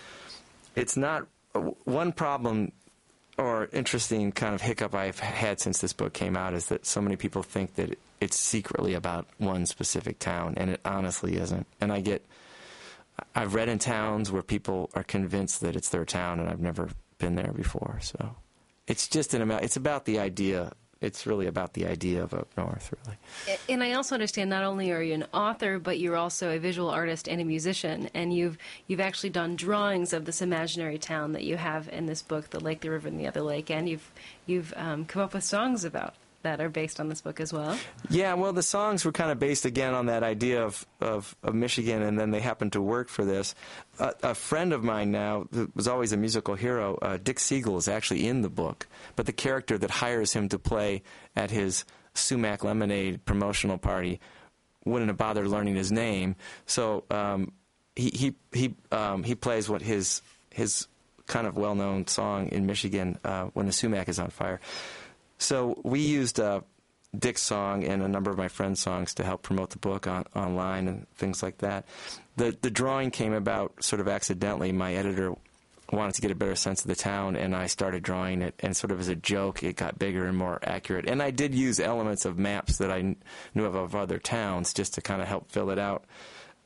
it's 0.75 0.97
not 0.97 1.27
uh, 1.55 1.61
one 1.85 2.13
problem 2.13 2.73
or 3.37 3.69
interesting 3.73 4.31
kind 4.31 4.55
of 4.55 4.61
hiccup 4.61 4.95
I've 4.95 5.19
had 5.19 5.61
since 5.61 5.81
this 5.81 5.93
book 5.93 6.13
came 6.13 6.37
out 6.37 6.55
is 6.55 6.67
that 6.67 6.87
so 6.87 7.01
many 7.01 7.17
people 7.17 7.43
think 7.43 7.75
that 7.75 7.99
it's 8.21 8.39
secretly 8.39 8.95
about 8.95 9.27
one 9.39 9.67
specific 9.67 10.19
town, 10.19 10.55
and 10.57 10.71
it 10.71 10.81
honestly 10.85 11.37
isn't. 11.37 11.67
And 11.81 11.93
I 11.93 12.01
get 12.01 12.25
I've 13.35 13.55
read 13.55 13.69
in 13.69 13.79
towns 13.79 14.31
where 14.31 14.43
people 14.43 14.91
are 14.95 15.05
convinced 15.05 15.61
that 15.61 15.77
it's 15.77 15.89
their 15.89 16.05
town, 16.05 16.41
and 16.41 16.49
I've 16.49 16.61
never 16.61 16.91
been 17.19 17.35
there 17.35 17.53
before. 17.53 17.99
So 18.03 18.37
it's 18.87 19.09
just 19.09 19.35
an 19.35 19.43
amount. 19.43 19.65
It's 19.65 19.77
about 19.77 20.05
the 20.05 20.19
idea. 20.19 20.73
It's 21.05 21.27
really 21.27 21.47
about 21.47 21.75
the 21.75 21.87
idea 21.87 22.23
of 22.23 22.33
up 22.33 22.49
north, 22.57 22.93
really. 22.93 23.59
And 23.69 23.83
I 23.83 23.93
also 23.93 24.15
understand 24.15 24.51
not 24.51 24.65
only 24.65 24.91
are 24.91 25.03
you 25.03 25.15
an 25.15 25.27
author, 25.35 25.79
but 25.79 25.99
you're 25.99 26.17
also 26.17 26.51
a 26.51 26.59
visual 26.59 26.89
artist 26.89 27.29
and 27.29 27.41
a 27.41 27.45
musician, 27.45 28.09
and 28.15 28.35
you've 28.35 28.57
you've 28.87 29.01
actually 29.01 29.31
done 29.31 29.55
drawings 29.55 30.13
of 30.13 30.25
this 30.25 30.41
imaginary 30.41 30.99
town 30.99 31.33
that 31.33 31.45
you 31.45 31.57
have 31.57 31.89
in 31.89 32.07
this 32.07 32.23
book, 32.23 32.51
"The 32.51 32.61
Lake, 32.61 32.81
the 32.81 32.91
River, 32.91 33.09
and 33.09 33.21
the 33.21 33.27
Other 33.27 33.43
Lake," 33.43 33.71
and 33.71 33.89
you've 33.89 34.11
you've 34.47 34.73
um, 34.77 35.05
come 35.05 35.23
up 35.23 35.35
with 35.35 35.45
songs 35.45 35.85
about 35.85 36.15
that 36.45 36.61
are 36.61 36.69
based 36.69 37.01
on 37.01 37.09
this 37.09 37.21
book 37.21 37.41
as 37.41 37.53
well? 37.53 37.77
Yeah, 38.09 38.35
well, 38.35 38.53
the 38.53 38.63
songs 38.63 39.05
were 39.05 39.13
kind 39.13 39.31
of 39.31 39.39
based 39.39 39.65
again 39.65 39.93
on 39.93 40.07
that 40.07 40.23
idea 40.23 40.65
of, 40.65 40.87
of, 41.01 41.37
of 41.43 41.55
Michigan, 41.55 42.01
and 42.03 42.19
then 42.19 42.31
they 42.31 42.41
happened 42.41 42.73
to 42.75 42.81
work 42.81 43.09
for 43.09 43.25
this. 43.25 43.55
Uh, 43.99 44.13
a 44.23 44.35
friend 44.35 44.73
of 44.73 44.85
mine 44.85 45.11
now, 45.11 45.47
was 45.75 45.89
always 45.89 46.13
a 46.13 46.17
musical 46.17 46.55
hero, 46.55 46.97
uh, 47.03 47.19
Dick 47.23 47.41
Siegel, 47.41 47.77
is 47.77 47.89
actually 47.89 48.27
in 48.27 48.43
the 48.43 48.49
book, 48.49 48.87
but 49.17 49.27
the 49.27 49.33
character 49.33 49.77
that 49.77 49.91
hires 49.91 50.33
him 50.33 50.49
to 50.51 50.59
play 50.59 51.03
at 51.35 51.51
his 51.51 51.85
Sumac 52.15 52.63
Lemonade 52.63 53.25
promotional 53.25 53.79
party 53.79 54.21
wouldn't 54.85 55.09
have 55.09 55.17
bothered 55.17 55.49
learning 55.49 55.75
his 55.75 55.91
name. 55.91 56.37
So 56.67 57.05
um, 57.11 57.53
he 57.97 58.11
he 58.11 58.35
he 58.53 58.75
um, 58.93 59.25
he 59.25 59.35
plays 59.35 59.69
what 59.69 59.83
his 59.83 60.23
his 60.51 60.87
kind 61.27 61.47
of 61.47 61.57
well 61.57 61.75
known 61.75 62.07
song 62.07 62.49
in 62.49 62.67
Michigan 62.67 63.19
uh, 63.25 63.45
when 63.55 63.67
the 63.67 63.73
sumac 63.73 64.09
is 64.09 64.19
on 64.19 64.29
fire. 64.31 64.61
So 65.39 65.81
we 65.85 66.01
used 66.01 66.41
uh, 66.41 66.61
Dick's 67.19 67.43
song 67.43 67.85
and 67.85 68.03
a 68.03 68.09
number 68.09 68.31
of 68.31 68.39
my 68.39 68.49
friends' 68.49 68.81
songs 68.81 69.15
to 69.15 69.25
help 69.25 69.43
promote 69.43 69.71
the 69.71 69.79
book 69.79 70.07
on, 70.07 70.25
online 70.35 70.89
and 70.89 71.07
things 71.17 71.43
like 71.43 71.59
that. 71.59 71.85
The 72.37 72.57
the 72.61 72.71
drawing 72.71 73.11
came 73.11 73.33
about 73.33 73.83
sort 73.83 74.01
of 74.01 74.09
accidentally. 74.09 74.73
My 74.73 74.95
editor 74.95 75.35
wanted 75.93 76.15
to 76.15 76.23
get 76.23 76.31
a 76.31 76.35
better 76.35 76.57
sense 76.57 76.81
of 76.83 76.89
the 76.89 76.97
town, 76.97 77.37
and 77.37 77.55
I 77.55 77.67
started 77.67 78.03
drawing 78.03 78.43
it. 78.43 78.55
And 78.61 78.77
sort 78.77 78.91
of 78.91 79.01
as 79.01 79.09
a 79.09 79.15
joke, 79.15 79.63
it 79.63 79.77
got 79.77 79.99
bigger 79.99 80.27
and 80.27 80.37
more 80.37 80.59
accurate. 80.63 81.09
And 81.09 81.23
I 81.23 81.31
did 81.31 81.55
use 81.55 81.79
elements 81.79 82.25
of 82.25 82.39
maps 82.39 82.79
that 82.79 82.91
I 82.91 83.01
kn- 83.01 83.17
knew 83.55 83.65
of 83.65 83.75
of 83.75 83.95
other 83.95 84.19
towns 84.19 84.73
just 84.73 84.95
to 84.95 85.01
kind 85.01 85.23
of 85.23 85.29
help 85.29 85.51
fill 85.51 85.71
it 85.71 85.79
out. 85.79 86.05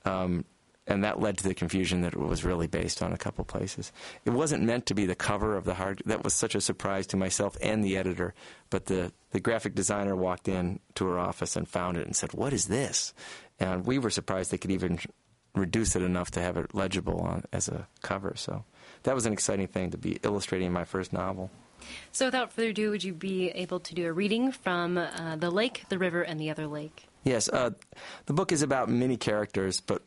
Um, 0.05 0.45
and 0.89 1.05
that 1.05 1.21
led 1.21 1.39
to 1.39 1.45
the 1.45 1.55
confusion 1.55 2.01
that 2.01 2.15
it 2.15 2.19
was 2.19 2.45
really 2.45 2.67
based 2.67 3.03
on 3.03 3.13
a 3.13 3.19
couple 3.19 3.45
places. 3.45 3.93
It 4.25 4.31
wasn't 4.31 4.65
meant 4.65 4.87
to 4.87 4.95
be 4.95 5.07
the 5.07 5.15
cover 5.15 5.57
of 5.57 5.65
the 5.65 5.75
hard. 5.75 6.03
That 6.07 6.25
was 6.25 6.35
such 6.35 6.55
a 6.55 6.61
surprise 6.61 7.07
to 7.09 7.17
myself 7.17 7.57
and 7.61 7.85
the 7.85 7.97
editor. 7.97 8.35
But 8.71 8.87
the 8.87 9.13
the 9.31 9.41
graphic 9.41 9.75
designer 9.75 10.17
walked 10.17 10.49
in 10.49 10.81
to 10.95 11.07
her 11.07 11.19
office 11.19 11.55
and 11.55 11.69
found 11.69 11.99
it 11.99 12.07
and 12.07 12.17
said, 12.17 12.33
"What 12.33 12.53
is 12.53 12.67
this?" 12.67 13.15
And 13.61 13.87
we 13.87 13.99
were 13.99 14.11
surprised 14.11 14.51
they 14.51 14.59
could 14.59 14.71
even 14.71 14.99
reduce 15.55 15.95
it 15.95 16.03
enough 16.03 16.31
to 16.33 16.41
have 16.41 16.57
it 16.57 16.75
legible 16.75 17.21
on, 17.21 17.45
as 17.53 17.69
a 17.69 17.87
cover. 18.03 18.35
So 18.37 18.65
that 19.03 19.15
was 19.15 19.27
an 19.27 19.33
exciting 19.33 19.69
thing 19.69 19.91
to 19.91 19.99
be 19.99 20.19
illustrating 20.23 20.73
my 20.73 20.85
first 20.85 21.13
novel. 21.13 21.51
So, 22.13 22.27
without 22.27 22.53
further 22.53 22.71
ado, 22.71 22.91
would 22.91 23.05
you 23.05 23.13
be 23.13 23.51
able 23.51 23.81
to 23.81 23.95
do 23.95 24.07
a 24.07 24.13
reading 24.13 24.51
from 24.51 24.99
uh, 24.99 25.37
the 25.37 25.51
lake, 25.51 25.85
the 25.89 25.99
river, 25.99 26.23
and 26.23 26.41
the 26.41 26.51
other 26.51 26.67
lake? 26.67 27.07
Yes, 27.25 27.49
uh, 27.49 27.71
the 28.27 28.33
book 28.33 28.53
is 28.53 28.63
about 28.63 28.89
many 28.89 29.17
characters, 29.17 29.81
but 29.81 30.03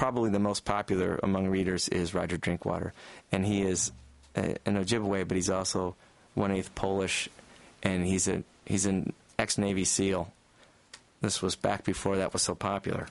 probably 0.00 0.30
the 0.30 0.38
most 0.38 0.64
popular 0.64 1.20
among 1.22 1.46
readers 1.48 1.86
is 1.90 2.14
Roger 2.14 2.38
Drinkwater, 2.38 2.94
and 3.30 3.44
he 3.44 3.60
is 3.60 3.92
a, 4.34 4.56
an 4.64 4.82
Ojibwe, 4.82 5.28
but 5.28 5.36
he's 5.36 5.50
also 5.50 5.94
one 6.32 6.50
eighth 6.50 6.74
Polish, 6.74 7.28
and 7.82 8.06
he's 8.06 8.26
a 8.26 8.42
he's 8.64 8.86
an 8.86 9.12
ex 9.38 9.58
Navy 9.58 9.84
SEAL. 9.84 10.32
This 11.20 11.42
was 11.42 11.54
back 11.54 11.84
before 11.84 12.16
that 12.16 12.32
was 12.32 12.40
so 12.40 12.54
popular. 12.54 13.08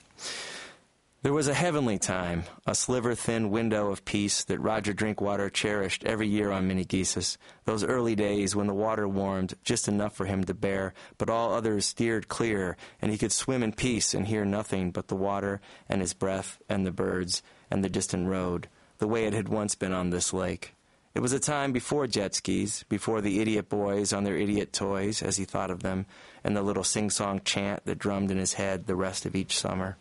There 1.22 1.34
was 1.34 1.48
a 1.48 1.54
heavenly 1.54 1.98
time, 1.98 2.44
a 2.66 2.74
sliver 2.74 3.14
thin 3.14 3.50
window 3.50 3.90
of 3.90 4.06
peace 4.06 4.42
that 4.44 4.58
Roger 4.58 4.94
Drinkwater 4.94 5.50
cherished 5.50 6.02
every 6.04 6.26
year 6.26 6.50
on 6.50 6.66
Minnegesis. 6.66 7.36
Those 7.66 7.84
early 7.84 8.14
days 8.14 8.56
when 8.56 8.68
the 8.68 8.72
water 8.72 9.06
warmed 9.06 9.52
just 9.62 9.86
enough 9.86 10.16
for 10.16 10.24
him 10.24 10.44
to 10.44 10.54
bear, 10.54 10.94
but 11.18 11.28
all 11.28 11.52
others 11.52 11.84
steered 11.84 12.28
clear, 12.28 12.78
and 13.02 13.12
he 13.12 13.18
could 13.18 13.32
swim 13.32 13.62
in 13.62 13.74
peace 13.74 14.14
and 14.14 14.28
hear 14.28 14.46
nothing 14.46 14.92
but 14.92 15.08
the 15.08 15.14
water 15.14 15.60
and 15.90 16.00
his 16.00 16.14
breath 16.14 16.58
and 16.70 16.86
the 16.86 16.90
birds 16.90 17.42
and 17.70 17.84
the 17.84 17.90
distant 17.90 18.26
road, 18.26 18.70
the 18.96 19.06
way 19.06 19.26
it 19.26 19.34
had 19.34 19.50
once 19.50 19.74
been 19.74 19.92
on 19.92 20.08
this 20.08 20.32
lake. 20.32 20.74
It 21.14 21.20
was 21.20 21.34
a 21.34 21.38
time 21.38 21.72
before 21.72 22.06
jet 22.06 22.34
skis, 22.34 22.86
before 22.88 23.20
the 23.20 23.40
idiot 23.40 23.68
boys 23.68 24.14
on 24.14 24.24
their 24.24 24.38
idiot 24.38 24.72
toys, 24.72 25.20
as 25.20 25.36
he 25.36 25.44
thought 25.44 25.70
of 25.70 25.82
them, 25.82 26.06
and 26.42 26.56
the 26.56 26.62
little 26.62 26.82
sing 26.82 27.10
song 27.10 27.42
chant 27.44 27.84
that 27.84 27.98
drummed 27.98 28.30
in 28.30 28.38
his 28.38 28.54
head 28.54 28.86
the 28.86 28.96
rest 28.96 29.26
of 29.26 29.36
each 29.36 29.58
summer. 29.58 29.98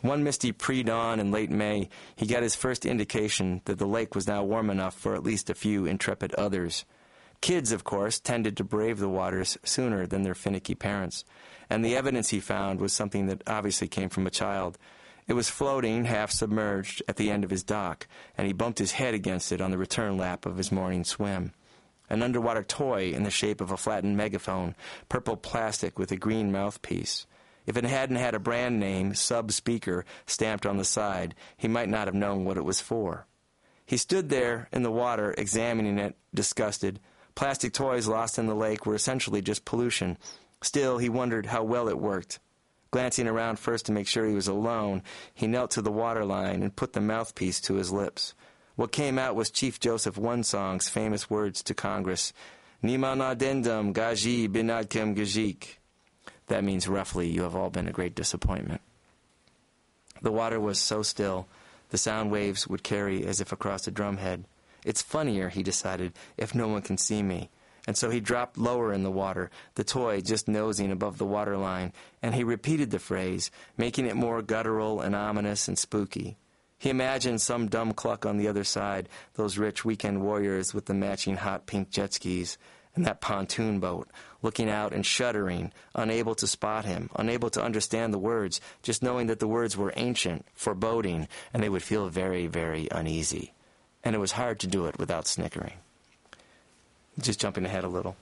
One 0.00 0.22
misty 0.22 0.52
pre 0.52 0.82
dawn 0.82 1.18
in 1.18 1.32
late 1.32 1.50
May, 1.50 1.88
he 2.14 2.26
got 2.26 2.42
his 2.42 2.54
first 2.54 2.86
indication 2.86 3.62
that 3.64 3.78
the 3.78 3.86
lake 3.86 4.14
was 4.14 4.28
now 4.28 4.44
warm 4.44 4.70
enough 4.70 4.94
for 4.94 5.14
at 5.14 5.24
least 5.24 5.50
a 5.50 5.54
few 5.54 5.86
intrepid 5.86 6.34
others. 6.34 6.84
Kids, 7.40 7.72
of 7.72 7.84
course, 7.84 8.20
tended 8.20 8.56
to 8.56 8.64
brave 8.64 8.98
the 8.98 9.08
waters 9.08 9.58
sooner 9.64 10.06
than 10.06 10.22
their 10.22 10.34
finicky 10.34 10.74
parents, 10.74 11.24
and 11.70 11.84
the 11.84 11.96
evidence 11.96 12.28
he 12.28 12.40
found 12.40 12.80
was 12.80 12.92
something 12.92 13.26
that 13.26 13.42
obviously 13.46 13.88
came 13.88 14.08
from 14.08 14.26
a 14.26 14.30
child. 14.30 14.78
It 15.26 15.34
was 15.34 15.50
floating, 15.50 16.04
half 16.06 16.30
submerged, 16.30 17.02
at 17.06 17.16
the 17.16 17.30
end 17.30 17.44
of 17.44 17.50
his 17.50 17.62
dock, 17.62 18.06
and 18.36 18.46
he 18.46 18.52
bumped 18.52 18.78
his 18.78 18.92
head 18.92 19.14
against 19.14 19.52
it 19.52 19.60
on 19.60 19.70
the 19.70 19.78
return 19.78 20.16
lap 20.16 20.46
of 20.46 20.56
his 20.56 20.72
morning 20.72 21.04
swim. 21.04 21.52
An 22.08 22.22
underwater 22.22 22.62
toy 22.62 23.12
in 23.12 23.24
the 23.24 23.30
shape 23.30 23.60
of 23.60 23.70
a 23.70 23.76
flattened 23.76 24.16
megaphone, 24.16 24.74
purple 25.08 25.36
plastic 25.36 25.98
with 25.98 26.10
a 26.10 26.16
green 26.16 26.50
mouthpiece. 26.50 27.26
If 27.68 27.76
it 27.76 27.84
hadn't 27.84 28.16
had 28.16 28.34
a 28.34 28.38
brand 28.38 28.80
name, 28.80 29.12
sub 29.12 29.52
speaker, 29.52 30.06
stamped 30.24 30.64
on 30.64 30.78
the 30.78 30.86
side, 30.86 31.34
he 31.58 31.68
might 31.68 31.90
not 31.90 32.08
have 32.08 32.14
known 32.14 32.46
what 32.46 32.56
it 32.56 32.64
was 32.64 32.80
for. 32.80 33.26
He 33.84 33.98
stood 33.98 34.30
there 34.30 34.68
in 34.72 34.84
the 34.84 34.90
water, 34.90 35.34
examining 35.36 35.98
it, 35.98 36.16
disgusted. 36.32 36.98
Plastic 37.34 37.74
toys 37.74 38.08
lost 38.08 38.38
in 38.38 38.46
the 38.46 38.54
lake 38.54 38.86
were 38.86 38.94
essentially 38.94 39.42
just 39.42 39.66
pollution. 39.66 40.16
Still, 40.62 40.96
he 40.96 41.10
wondered 41.10 41.44
how 41.44 41.62
well 41.62 41.90
it 41.90 41.98
worked. 41.98 42.38
Glancing 42.90 43.28
around 43.28 43.58
first 43.58 43.84
to 43.84 43.92
make 43.92 44.08
sure 44.08 44.24
he 44.24 44.34
was 44.34 44.48
alone, 44.48 45.02
he 45.34 45.46
knelt 45.46 45.72
to 45.72 45.82
the 45.82 45.92
water 45.92 46.24
line 46.24 46.62
and 46.62 46.74
put 46.74 46.94
the 46.94 47.02
mouthpiece 47.02 47.60
to 47.60 47.74
his 47.74 47.92
lips. 47.92 48.32
What 48.76 48.92
came 48.92 49.18
out 49.18 49.36
was 49.36 49.50
Chief 49.50 49.78
Joseph 49.78 50.16
One-Song's 50.16 50.88
famous 50.88 51.28
words 51.28 51.62
to 51.64 51.74
Congress, 51.74 52.32
Niman 52.82 53.20
adendum 53.20 53.92
gaji 53.92 54.48
binadkem 54.48 55.14
gajik. 55.14 55.77
That 56.48 56.64
means 56.64 56.88
roughly, 56.88 57.28
you 57.28 57.42
have 57.42 57.54
all 57.54 57.70
been 57.70 57.88
a 57.88 57.92
great 57.92 58.14
disappointment. 58.14 58.80
The 60.20 60.32
water 60.32 60.58
was 60.58 60.78
so 60.78 61.02
still, 61.02 61.46
the 61.90 61.98
sound 61.98 62.30
waves 62.30 62.66
would 62.66 62.82
carry 62.82 63.24
as 63.24 63.40
if 63.40 63.52
across 63.52 63.86
a 63.86 63.92
drumhead. 63.92 64.44
It's 64.84 65.02
funnier, 65.02 65.48
he 65.48 65.62
decided, 65.62 66.12
if 66.36 66.54
no 66.54 66.68
one 66.68 66.82
can 66.82 66.98
see 66.98 67.22
me. 67.22 67.50
And 67.86 67.96
so 67.96 68.10
he 68.10 68.20
dropped 68.20 68.58
lower 68.58 68.92
in 68.92 69.02
the 69.02 69.10
water, 69.10 69.50
the 69.74 69.84
toy 69.84 70.20
just 70.20 70.48
nosing 70.48 70.90
above 70.90 71.16
the 71.18 71.24
waterline, 71.24 71.92
and 72.22 72.34
he 72.34 72.44
repeated 72.44 72.90
the 72.90 72.98
phrase, 72.98 73.50
making 73.76 74.06
it 74.06 74.16
more 74.16 74.42
guttural 74.42 75.00
and 75.00 75.14
ominous 75.14 75.68
and 75.68 75.78
spooky. 75.78 76.36
He 76.78 76.90
imagined 76.90 77.40
some 77.40 77.68
dumb 77.68 77.92
cluck 77.92 78.26
on 78.26 78.36
the 78.36 78.46
other 78.46 78.64
side, 78.64 79.08
those 79.34 79.58
rich 79.58 79.84
weekend 79.84 80.22
warriors 80.22 80.74
with 80.74 80.86
the 80.86 80.94
matching 80.94 81.36
hot 81.36 81.66
pink 81.66 81.90
jet 81.90 82.12
skis, 82.12 82.58
and 82.94 83.06
that 83.06 83.20
pontoon 83.20 83.80
boat, 83.80 84.08
looking 84.42 84.70
out 84.70 84.92
and 84.92 85.04
shuddering, 85.04 85.72
unable 85.94 86.34
to 86.36 86.46
spot 86.46 86.84
him, 86.84 87.10
unable 87.16 87.50
to 87.50 87.62
understand 87.62 88.12
the 88.12 88.18
words, 88.18 88.60
just 88.82 89.02
knowing 89.02 89.26
that 89.26 89.40
the 89.40 89.48
words 89.48 89.76
were 89.76 89.92
ancient, 89.96 90.44
foreboding, 90.54 91.28
and 91.52 91.62
they 91.62 91.68
would 91.68 91.82
feel 91.82 92.08
very, 92.08 92.46
very 92.46 92.88
uneasy. 92.90 93.52
And 94.04 94.14
it 94.14 94.20
was 94.20 94.32
hard 94.32 94.60
to 94.60 94.66
do 94.66 94.86
it 94.86 94.98
without 94.98 95.26
snickering. 95.26 95.74
Just 97.20 97.40
jumping 97.40 97.66
ahead 97.66 97.84
a 97.84 97.88
little. 97.88 98.16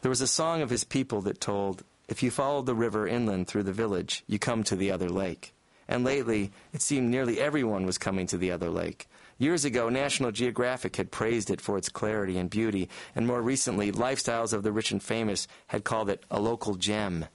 There 0.00 0.08
was 0.08 0.22
a 0.22 0.26
song 0.26 0.62
of 0.62 0.70
his 0.70 0.84
people 0.84 1.20
that 1.22 1.40
told, 1.40 1.82
If 2.08 2.22
you 2.22 2.30
follow 2.30 2.62
the 2.62 2.74
river 2.74 3.06
inland 3.06 3.48
through 3.48 3.64
the 3.64 3.72
village, 3.72 4.24
you 4.26 4.38
come 4.38 4.62
to 4.64 4.76
the 4.76 4.90
other 4.90 5.10
lake. 5.10 5.52
And 5.88 6.02
lately, 6.04 6.52
it 6.72 6.82
seemed 6.82 7.10
nearly 7.10 7.40
everyone 7.40 7.86
was 7.86 7.98
coming 7.98 8.26
to 8.28 8.38
the 8.38 8.50
other 8.50 8.70
lake. 8.70 9.08
Years 9.38 9.66
ago, 9.66 9.90
National 9.90 10.32
Geographic 10.32 10.96
had 10.96 11.10
praised 11.10 11.50
it 11.50 11.60
for 11.60 11.76
its 11.76 11.90
clarity 11.90 12.38
and 12.38 12.48
beauty, 12.48 12.88
and 13.14 13.26
more 13.26 13.42
recently, 13.42 13.92
Lifestyles 13.92 14.54
of 14.54 14.62
the 14.62 14.72
Rich 14.72 14.92
and 14.92 15.02
Famous 15.02 15.46
had 15.66 15.84
called 15.84 16.08
it 16.08 16.24
a 16.30 16.40
local 16.40 16.74
gem. 16.76 17.26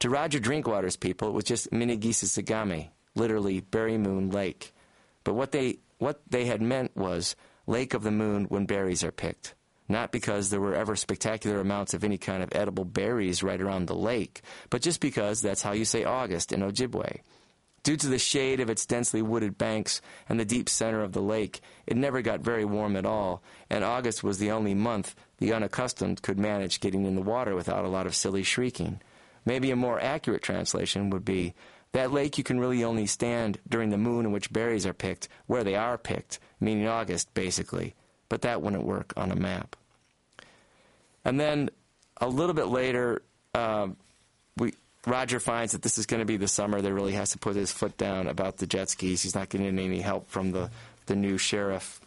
To 0.00 0.10
Roger 0.10 0.40
Drinkwater's 0.40 0.96
people, 0.96 1.28
it 1.28 1.34
was 1.34 1.44
just 1.44 1.70
Minnegisisagame, 1.70 2.88
literally 3.14 3.60
Berry 3.60 3.96
Moon 3.96 4.30
Lake. 4.30 4.74
But 5.22 5.34
what 5.34 5.52
they, 5.52 5.78
what 5.98 6.20
they 6.28 6.46
had 6.46 6.62
meant 6.62 6.96
was 6.96 7.36
Lake 7.66 7.94
of 7.94 8.02
the 8.02 8.10
Moon 8.10 8.46
when 8.46 8.66
berries 8.66 9.04
are 9.04 9.12
picked. 9.12 9.54
Not 9.88 10.10
because 10.10 10.50
there 10.50 10.60
were 10.60 10.74
ever 10.74 10.96
spectacular 10.96 11.60
amounts 11.60 11.94
of 11.94 12.02
any 12.02 12.18
kind 12.18 12.42
of 12.42 12.48
edible 12.52 12.84
berries 12.84 13.42
right 13.42 13.60
around 13.60 13.86
the 13.86 13.94
lake, 13.94 14.42
but 14.68 14.82
just 14.82 15.00
because 15.00 15.42
that's 15.42 15.62
how 15.62 15.72
you 15.72 15.84
say 15.84 16.02
August 16.02 16.52
in 16.52 16.60
Ojibwe. 16.60 17.20
Due 17.82 17.96
to 17.96 18.08
the 18.08 18.18
shade 18.18 18.60
of 18.60 18.68
its 18.68 18.84
densely 18.84 19.22
wooded 19.22 19.56
banks 19.56 20.02
and 20.28 20.38
the 20.38 20.44
deep 20.44 20.68
center 20.68 21.02
of 21.02 21.12
the 21.12 21.22
lake, 21.22 21.60
it 21.86 21.96
never 21.96 22.20
got 22.20 22.40
very 22.40 22.64
warm 22.64 22.94
at 22.94 23.06
all, 23.06 23.42
and 23.70 23.82
August 23.82 24.22
was 24.22 24.38
the 24.38 24.50
only 24.50 24.74
month 24.74 25.14
the 25.38 25.52
unaccustomed 25.52 26.20
could 26.20 26.38
manage 26.38 26.80
getting 26.80 27.06
in 27.06 27.14
the 27.14 27.22
water 27.22 27.54
without 27.54 27.84
a 27.84 27.88
lot 27.88 28.06
of 28.06 28.14
silly 28.14 28.42
shrieking. 28.42 29.00
Maybe 29.46 29.70
a 29.70 29.76
more 29.76 29.98
accurate 29.98 30.42
translation 30.42 31.08
would 31.10 31.24
be 31.24 31.54
that 31.92 32.12
lake 32.12 32.38
you 32.38 32.44
can 32.44 32.60
really 32.60 32.84
only 32.84 33.06
stand 33.06 33.58
during 33.68 33.90
the 33.90 33.98
moon 33.98 34.26
in 34.26 34.32
which 34.32 34.52
berries 34.52 34.86
are 34.86 34.92
picked, 34.92 35.28
where 35.46 35.64
they 35.64 35.74
are 35.74 35.98
picked, 35.98 36.38
meaning 36.60 36.86
August, 36.86 37.32
basically. 37.34 37.94
But 38.28 38.42
that 38.42 38.62
wouldn't 38.62 38.84
work 38.84 39.12
on 39.16 39.32
a 39.32 39.36
map. 39.36 39.74
And 41.24 41.40
then 41.40 41.70
a 42.20 42.28
little 42.28 42.54
bit 42.54 42.68
later, 42.68 43.22
uh, 43.54 43.88
we 44.56 44.74
Roger 45.06 45.40
finds 45.40 45.72
that 45.72 45.82
this 45.82 45.96
is 45.96 46.06
going 46.06 46.20
to 46.20 46.26
be 46.26 46.36
the 46.36 46.48
summer 46.48 46.80
that 46.80 46.92
really 46.92 47.12
has 47.12 47.30
to 47.30 47.38
put 47.38 47.56
his 47.56 47.72
foot 47.72 47.96
down 47.96 48.26
about 48.26 48.58
the 48.58 48.66
jet 48.66 48.90
skis. 48.90 49.22
He's 49.22 49.34
not 49.34 49.48
getting 49.48 49.78
any 49.78 50.00
help 50.00 50.28
from 50.28 50.52
the, 50.52 50.70
the 51.06 51.16
new 51.16 51.38
sheriff. 51.38 52.00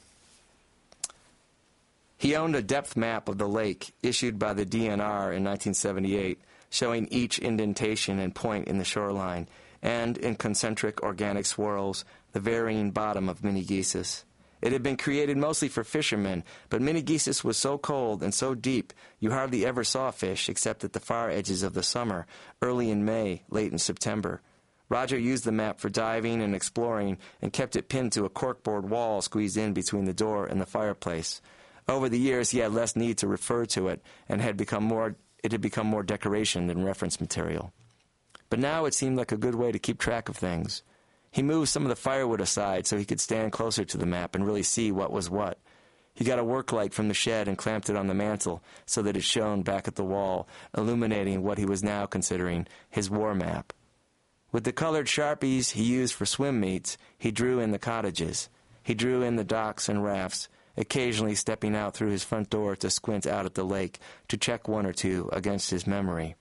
He 2.18 2.36
owned 2.36 2.56
a 2.56 2.62
depth 2.62 2.96
map 2.96 3.28
of 3.28 3.38
the 3.38 3.48
lake 3.48 3.94
issued 4.02 4.38
by 4.38 4.54
the 4.54 4.66
DNR 4.66 5.36
in 5.36 5.44
1978, 5.44 6.40
showing 6.70 7.08
each 7.10 7.40
indentation 7.40 8.20
and 8.20 8.34
point 8.34 8.68
in 8.68 8.78
the 8.78 8.86
shoreline, 8.86 9.48
and 9.82 10.18
in 10.18 10.36
concentric 10.36 11.02
organic 11.02 11.46
swirls, 11.46 12.06
the 12.32 12.40
varying 12.40 12.92
bottom 12.92 13.28
of 13.28 13.42
Minnegesis. 13.42 14.24
It 14.64 14.72
had 14.72 14.82
been 14.82 14.96
created 14.96 15.36
mostly 15.36 15.68
for 15.68 15.84
fishermen, 15.84 16.46
but 16.70 16.82
Minnegesis 16.82 17.44
was 17.44 17.58
so 17.58 17.78
cold 17.78 18.24
and 18.24 18.34
so 18.34 18.56
deep 18.56 18.94
you 19.20 19.32
hardly 19.32 19.66
ever 19.66 19.84
saw 19.84 20.10
fish 20.10 20.48
except 20.48 20.86
at 20.86 20.94
the 20.94 21.02
far 21.02 21.30
edges 21.30 21.64
of 21.64 21.74
the 21.74 21.84
summer, 21.84 22.26
early 22.62 22.90
in 22.90 23.04
May, 23.04 23.44
late 23.50 23.74
in 23.74 23.78
September. 23.78 24.42
Roger 24.88 25.20
used 25.20 25.44
the 25.44 25.52
map 25.52 25.82
for 25.82 25.90
diving 25.90 26.42
and 26.42 26.56
exploring 26.56 27.18
and 27.42 27.52
kept 27.52 27.76
it 27.76 27.90
pinned 27.90 28.14
to 28.14 28.24
a 28.24 28.30
corkboard 28.30 28.84
wall 28.84 29.22
squeezed 29.22 29.58
in 29.58 29.74
between 29.74 30.06
the 30.06 30.14
door 30.14 30.46
and 30.46 30.62
the 30.62 30.66
fireplace. 30.66 31.42
Over 31.90 32.08
the 32.08 32.18
years, 32.18 32.52
he 32.52 32.60
had 32.60 32.74
less 32.74 32.96
need 32.96 33.18
to 33.18 33.28
refer 33.28 33.66
to 33.66 33.90
it 33.90 34.02
and 34.30 34.40
had 34.40 34.56
become 34.56 34.86
more, 34.86 35.18
it 35.44 35.52
had 35.52 35.60
become 35.60 35.88
more 35.88 36.04
decoration 36.04 36.68
than 36.68 36.86
reference 36.86 37.20
material. 37.20 37.74
But 38.50 38.60
now 38.60 38.86
it 38.86 38.94
seemed 38.94 39.18
like 39.18 39.34
a 39.34 39.38
good 39.38 39.56
way 39.56 39.74
to 39.74 39.80
keep 39.80 40.00
track 40.00 40.30
of 40.30 40.38
things. 40.38 40.84
He 41.34 41.42
moved 41.42 41.70
some 41.70 41.82
of 41.82 41.90
the 41.90 41.96
firewood 41.96 42.42
aside 42.42 42.86
so 42.86 42.96
he 42.96 43.06
could 43.06 43.20
stand 43.20 43.52
closer 43.52 43.84
to 43.84 43.98
the 43.98 44.06
map 44.06 44.36
and 44.36 44.46
really 44.46 44.62
see 44.62 44.92
what 44.92 45.12
was 45.12 45.32
what. 45.32 45.58
He 46.14 46.24
got 46.24 46.38
a 46.38 46.44
work 46.44 46.72
light 46.72 46.94
from 46.94 47.08
the 47.08 47.16
shed 47.16 47.48
and 47.48 47.58
clamped 47.58 47.90
it 47.90 47.96
on 47.96 48.06
the 48.06 48.14
mantel 48.14 48.62
so 48.86 49.02
that 49.02 49.18
it 49.18 49.24
shone 49.24 49.64
back 49.64 49.88
at 49.88 49.96
the 49.96 50.04
wall, 50.04 50.48
illuminating 50.78 51.42
what 51.42 51.58
he 51.58 51.66
was 51.66 51.82
now 51.82 52.06
considering 52.06 52.68
his 52.88 53.10
war 53.10 53.34
map. 53.34 53.74
With 54.52 54.64
the 54.64 54.72
colored 54.72 55.08
sharpies 55.08 55.72
he 55.72 55.82
used 55.84 56.14
for 56.14 56.28
swim 56.28 56.60
meets, 56.60 57.00
he 57.18 57.32
drew 57.32 57.60
in 57.60 57.72
the 57.72 57.80
cottages. 57.80 58.48
He 58.84 58.94
drew 58.94 59.24
in 59.24 59.36
the 59.36 59.44
docks 59.44 59.90
and 59.90 60.04
rafts, 60.04 60.50
occasionally 60.78 61.34
stepping 61.34 61.76
out 61.76 61.96
through 61.96 62.12
his 62.12 62.24
front 62.24 62.52
door 62.52 62.76
to 62.76 62.92
squint 62.92 63.26
out 63.26 63.48
at 63.48 63.56
the 63.56 63.66
lake 63.66 63.98
to 64.28 64.38
check 64.38 64.68
one 64.68 64.86
or 64.86 64.94
two 64.94 65.32
against 65.34 65.72
his 65.72 65.88
memory. 65.88 66.36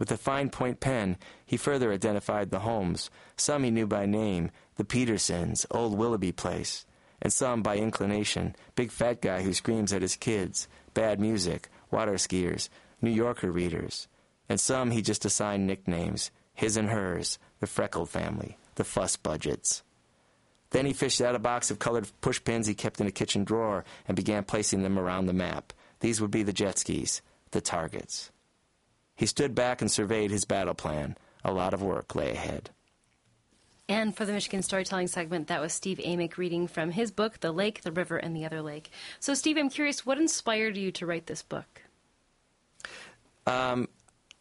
With 0.00 0.10
a 0.10 0.16
fine 0.16 0.48
point 0.48 0.80
pen, 0.80 1.18
he 1.44 1.58
further 1.58 1.92
identified 1.92 2.50
the 2.50 2.60
homes. 2.60 3.10
Some 3.36 3.64
he 3.64 3.70
knew 3.70 3.86
by 3.86 4.06
name 4.06 4.50
the 4.76 4.84
Petersons, 4.84 5.66
Old 5.70 5.96
Willoughby 5.96 6.32
Place, 6.32 6.86
and 7.20 7.30
some 7.30 7.62
by 7.62 7.76
inclination 7.76 8.56
big 8.74 8.90
fat 8.90 9.20
guy 9.20 9.42
who 9.42 9.52
screams 9.52 9.92
at 9.92 10.00
his 10.00 10.16
kids, 10.16 10.68
bad 10.94 11.20
music, 11.20 11.68
water 11.90 12.14
skiers, 12.14 12.70
New 13.02 13.10
Yorker 13.10 13.52
readers. 13.52 14.08
And 14.48 14.58
some 14.58 14.90
he 14.90 15.02
just 15.02 15.26
assigned 15.26 15.66
nicknames 15.66 16.30
his 16.54 16.78
and 16.78 16.88
hers, 16.88 17.38
the 17.60 17.66
Freckled 17.66 18.08
family, 18.08 18.56
the 18.76 18.84
Fuss 18.84 19.16
Budgets. 19.16 19.82
Then 20.70 20.86
he 20.86 20.94
fished 20.94 21.20
out 21.20 21.34
a 21.34 21.38
box 21.38 21.70
of 21.70 21.78
colored 21.78 22.10
pushpins 22.22 22.66
he 22.66 22.74
kept 22.74 23.02
in 23.02 23.06
a 23.06 23.12
kitchen 23.12 23.44
drawer 23.44 23.84
and 24.08 24.16
began 24.16 24.44
placing 24.44 24.82
them 24.82 24.98
around 24.98 25.26
the 25.26 25.34
map. 25.34 25.74
These 26.00 26.22
would 26.22 26.30
be 26.30 26.42
the 26.42 26.54
jet 26.54 26.78
skis, 26.78 27.20
the 27.50 27.60
targets. 27.60 28.30
He 29.20 29.26
stood 29.26 29.54
back 29.54 29.82
and 29.82 29.90
surveyed 29.90 30.30
his 30.30 30.46
battle 30.46 30.72
plan. 30.72 31.14
A 31.44 31.52
lot 31.52 31.74
of 31.74 31.82
work 31.82 32.14
lay 32.14 32.30
ahead. 32.30 32.70
And 33.86 34.16
for 34.16 34.24
the 34.24 34.32
Michigan 34.32 34.62
Storytelling 34.62 35.08
segment, 35.08 35.48
that 35.48 35.60
was 35.60 35.74
Steve 35.74 35.98
Amick 35.98 36.38
reading 36.38 36.66
from 36.66 36.90
his 36.90 37.10
book, 37.10 37.40
The 37.40 37.52
Lake, 37.52 37.82
the 37.82 37.92
River, 37.92 38.16
and 38.16 38.34
the 38.34 38.46
Other 38.46 38.62
Lake. 38.62 38.90
So, 39.18 39.34
Steve, 39.34 39.58
I'm 39.58 39.68
curious, 39.68 40.06
what 40.06 40.16
inspired 40.16 40.74
you 40.78 40.90
to 40.92 41.04
write 41.04 41.26
this 41.26 41.42
book? 41.42 41.82
Um, 43.46 43.90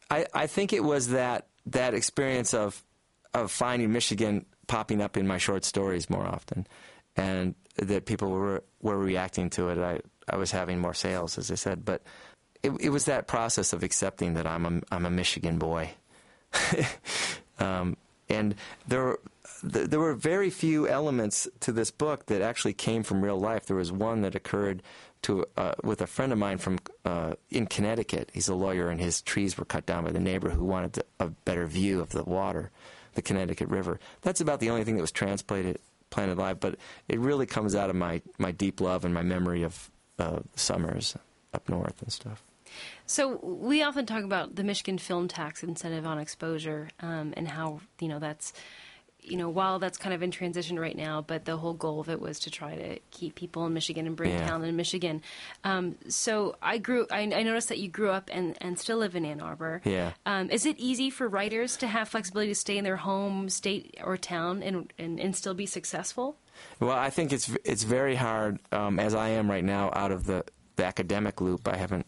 I, 0.10 0.26
I 0.34 0.48
think 0.48 0.72
it 0.72 0.86
was 0.86 1.10
that 1.10 1.48
that 1.66 1.94
experience 1.94 2.54
of 2.54 2.82
of 3.34 3.52
finding 3.52 3.92
Michigan 3.92 4.46
popping 4.68 5.02
up 5.02 5.18
in 5.18 5.28
my 5.28 5.40
short 5.40 5.66
stories 5.66 6.10
more 6.10 6.26
often, 6.26 6.66
and 7.18 7.54
that 7.76 8.06
people 8.06 8.30
were 8.30 8.64
were 8.82 8.98
reacting 8.98 9.50
to 9.50 9.68
it. 9.72 9.78
I 9.78 10.00
I 10.34 10.38
was 10.38 10.52
having 10.52 10.80
more 10.80 10.94
sales, 10.94 11.38
as 11.38 11.52
I 11.52 11.56
said, 11.56 11.84
but 11.84 12.02
it, 12.64 12.72
it 12.80 12.90
was 12.90 13.06
that 13.06 13.28
process 13.28 13.74
of 13.74 13.84
accepting 13.84 14.34
that 14.34 14.48
I'm 14.48 14.66
a 14.66 14.82
I'm 14.94 15.06
a 15.06 15.10
Michigan 15.10 15.58
boy, 15.58 15.92
um, 17.60 17.98
and 18.30 18.56
there 18.88 19.18
there 19.64 20.00
were 20.00 20.14
very 20.14 20.50
few 20.50 20.88
elements 20.88 21.48
to 21.62 21.72
this 21.72 21.92
book 21.92 22.28
that 22.28 22.42
actually 22.42 22.74
came 22.74 23.04
from 23.04 23.24
real 23.24 23.40
life. 23.40 23.66
There 23.66 23.78
was 23.78 23.92
one 23.92 24.22
that 24.22 24.36
occurred 24.36 24.82
to 25.24 25.46
uh, 25.58 25.74
with 25.84 26.02
a 26.02 26.08
friend 26.08 26.32
of 26.32 26.38
mine 26.38 26.58
from 26.58 26.80
uh, 27.06 27.36
in 27.50 27.66
Connecticut. 27.66 28.30
He's 28.34 28.48
a 28.48 28.56
lawyer, 28.56 28.90
and 28.90 29.00
his 29.00 29.22
trees 29.22 29.58
were 29.58 29.66
cut 29.66 29.86
down 29.86 30.06
by 30.06 30.12
the 30.12 30.20
neighbor 30.20 30.50
who 30.50 30.66
wanted 30.66 30.94
to, 30.94 31.06
a 31.20 31.28
better 31.28 31.66
view 31.66 32.00
of 32.00 32.10
the 32.10 32.24
water, 32.24 32.72
the 33.16 33.22
Connecticut 33.22 33.70
River. 33.70 34.00
That's 34.22 34.42
about 34.42 34.60
the 34.60 34.70
only 34.70 34.84
thing 34.84 34.96
that 34.96 35.02
was 35.02 35.12
transplanted 35.12 35.80
planted 36.10 36.40
live, 36.40 36.60
but 36.60 36.76
it 37.08 37.20
really 37.20 37.46
comes 37.46 37.76
out 37.76 37.90
of 37.90 37.96
my 37.96 38.22
my 38.38 38.52
deep 38.52 38.82
love 38.82 39.06
and 39.06 39.14
my 39.14 39.22
memory 39.22 39.64
of 39.64 39.90
uh, 40.18 40.40
summers 40.56 41.16
up 41.54 41.68
north 41.70 42.02
and 42.02 42.12
stuff. 42.12 42.44
So 43.10 43.40
we 43.42 43.82
often 43.82 44.06
talk 44.06 44.24
about 44.24 44.56
the 44.56 44.64
Michigan 44.64 45.00
film 45.00 45.28
tax 45.28 45.64
incentive 45.64 46.06
on 46.06 46.20
exposure 46.20 46.90
um, 47.00 47.34
and 47.36 47.48
how 47.48 47.82
you 48.00 48.08
know 48.08 48.20
that's 48.20 48.54
you 49.22 49.36
know, 49.36 49.50
while 49.50 49.80
that's 49.80 49.98
kind 49.98 50.14
of 50.14 50.24
in 50.24 50.32
transition 50.32 50.80
right 50.80 50.96
now, 50.96 51.22
but 51.22 51.46
the 51.46 51.58
whole 51.58 51.74
goal 51.74 52.00
of 52.00 52.08
it 52.10 52.22
was 52.22 52.40
to 52.40 52.52
try 52.52 52.76
to 52.76 53.00
keep 53.12 53.36
people 53.36 53.66
in 53.66 53.74
Michigan 53.74 54.08
and 54.08 54.16
bring 54.16 54.32
yeah. 54.32 54.48
talent 54.48 54.66
in 54.66 54.76
Michigan. 54.76 55.22
Um, 55.64 55.96
so 56.08 56.56
I 56.62 56.78
grew, 56.78 57.06
I, 57.12 57.22
I, 57.22 57.44
noticed 57.44 57.68
that 57.70 57.80
you 57.80 57.90
grew 57.90 58.12
up 58.12 58.30
and, 58.32 58.58
and 58.62 58.80
still 58.80 58.98
live 58.98 59.16
in 59.16 59.26
Ann 59.26 59.42
Arbor. 59.42 59.82
Yeah. 59.84 60.14
Um, 60.26 60.50
is 60.50 60.66
it 60.66 60.78
easy 60.80 61.10
for 61.10 61.28
writers 61.28 61.76
to 61.78 61.88
have 61.88 62.08
flexibility 62.08 62.52
to 62.52 62.56
stay 62.56 62.78
in 62.78 62.86
their 62.86 62.96
home 62.96 63.50
state 63.50 63.98
or 64.04 64.16
town 64.16 64.64
and, 64.64 64.94
and, 64.98 65.20
and 65.20 65.36
still 65.36 65.54
be 65.54 65.66
successful? 65.66 66.38
Well, 66.80 66.92
I 66.92 67.10
think 67.10 67.34
it's 67.34 67.54
it's 67.66 67.84
very 67.84 68.16
hard, 68.16 68.60
um, 68.72 69.00
as 69.00 69.14
I 69.14 69.30
am 69.30 69.52
right 69.52 69.64
now, 69.64 69.92
out 69.94 70.12
of 70.12 70.26
the, 70.28 70.46
the 70.78 70.86
academic 70.86 71.42
loop. 71.42 71.68
I 71.68 71.76
haven't 71.76 72.06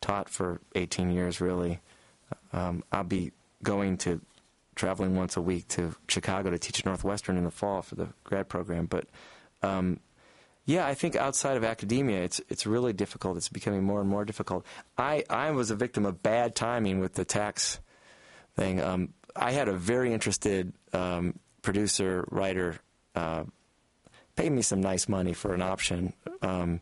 taught 0.00 0.28
for 0.28 0.60
18 0.74 1.10
years, 1.10 1.40
really. 1.40 1.80
Um, 2.52 2.82
I'll 2.92 3.04
be 3.04 3.32
going 3.62 3.96
to 3.98 4.20
traveling 4.74 5.16
once 5.16 5.36
a 5.36 5.40
week 5.40 5.66
to 5.68 5.94
Chicago 6.06 6.50
to 6.50 6.58
teach 6.58 6.80
at 6.80 6.86
Northwestern 6.86 7.36
in 7.36 7.44
the 7.44 7.50
fall 7.50 7.82
for 7.82 7.96
the 7.96 8.08
grad 8.24 8.48
program. 8.48 8.86
But 8.86 9.06
um, 9.62 10.00
yeah, 10.64 10.86
I 10.86 10.94
think 10.94 11.16
outside 11.16 11.56
of 11.56 11.64
academia, 11.64 12.22
it's 12.22 12.40
it's 12.48 12.66
really 12.66 12.92
difficult. 12.92 13.36
It's 13.36 13.48
becoming 13.48 13.82
more 13.82 14.00
and 14.00 14.08
more 14.08 14.24
difficult. 14.24 14.64
I 14.96 15.24
I 15.28 15.50
was 15.50 15.70
a 15.70 15.76
victim 15.76 16.06
of 16.06 16.22
bad 16.22 16.54
timing 16.54 17.00
with 17.00 17.14
the 17.14 17.24
tax 17.24 17.80
thing. 18.56 18.80
Um, 18.80 19.14
I 19.34 19.52
had 19.52 19.68
a 19.68 19.72
very 19.72 20.12
interested 20.12 20.72
um, 20.92 21.38
producer 21.62 22.24
writer 22.30 22.78
uh, 23.14 23.44
pay 24.38 24.48
me 24.48 24.62
some 24.62 24.80
nice 24.80 25.08
money 25.08 25.32
for 25.32 25.52
an 25.52 25.60
option 25.60 26.12
um, 26.42 26.80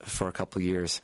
for 0.00 0.28
a 0.28 0.32
couple 0.32 0.60
years, 0.60 1.00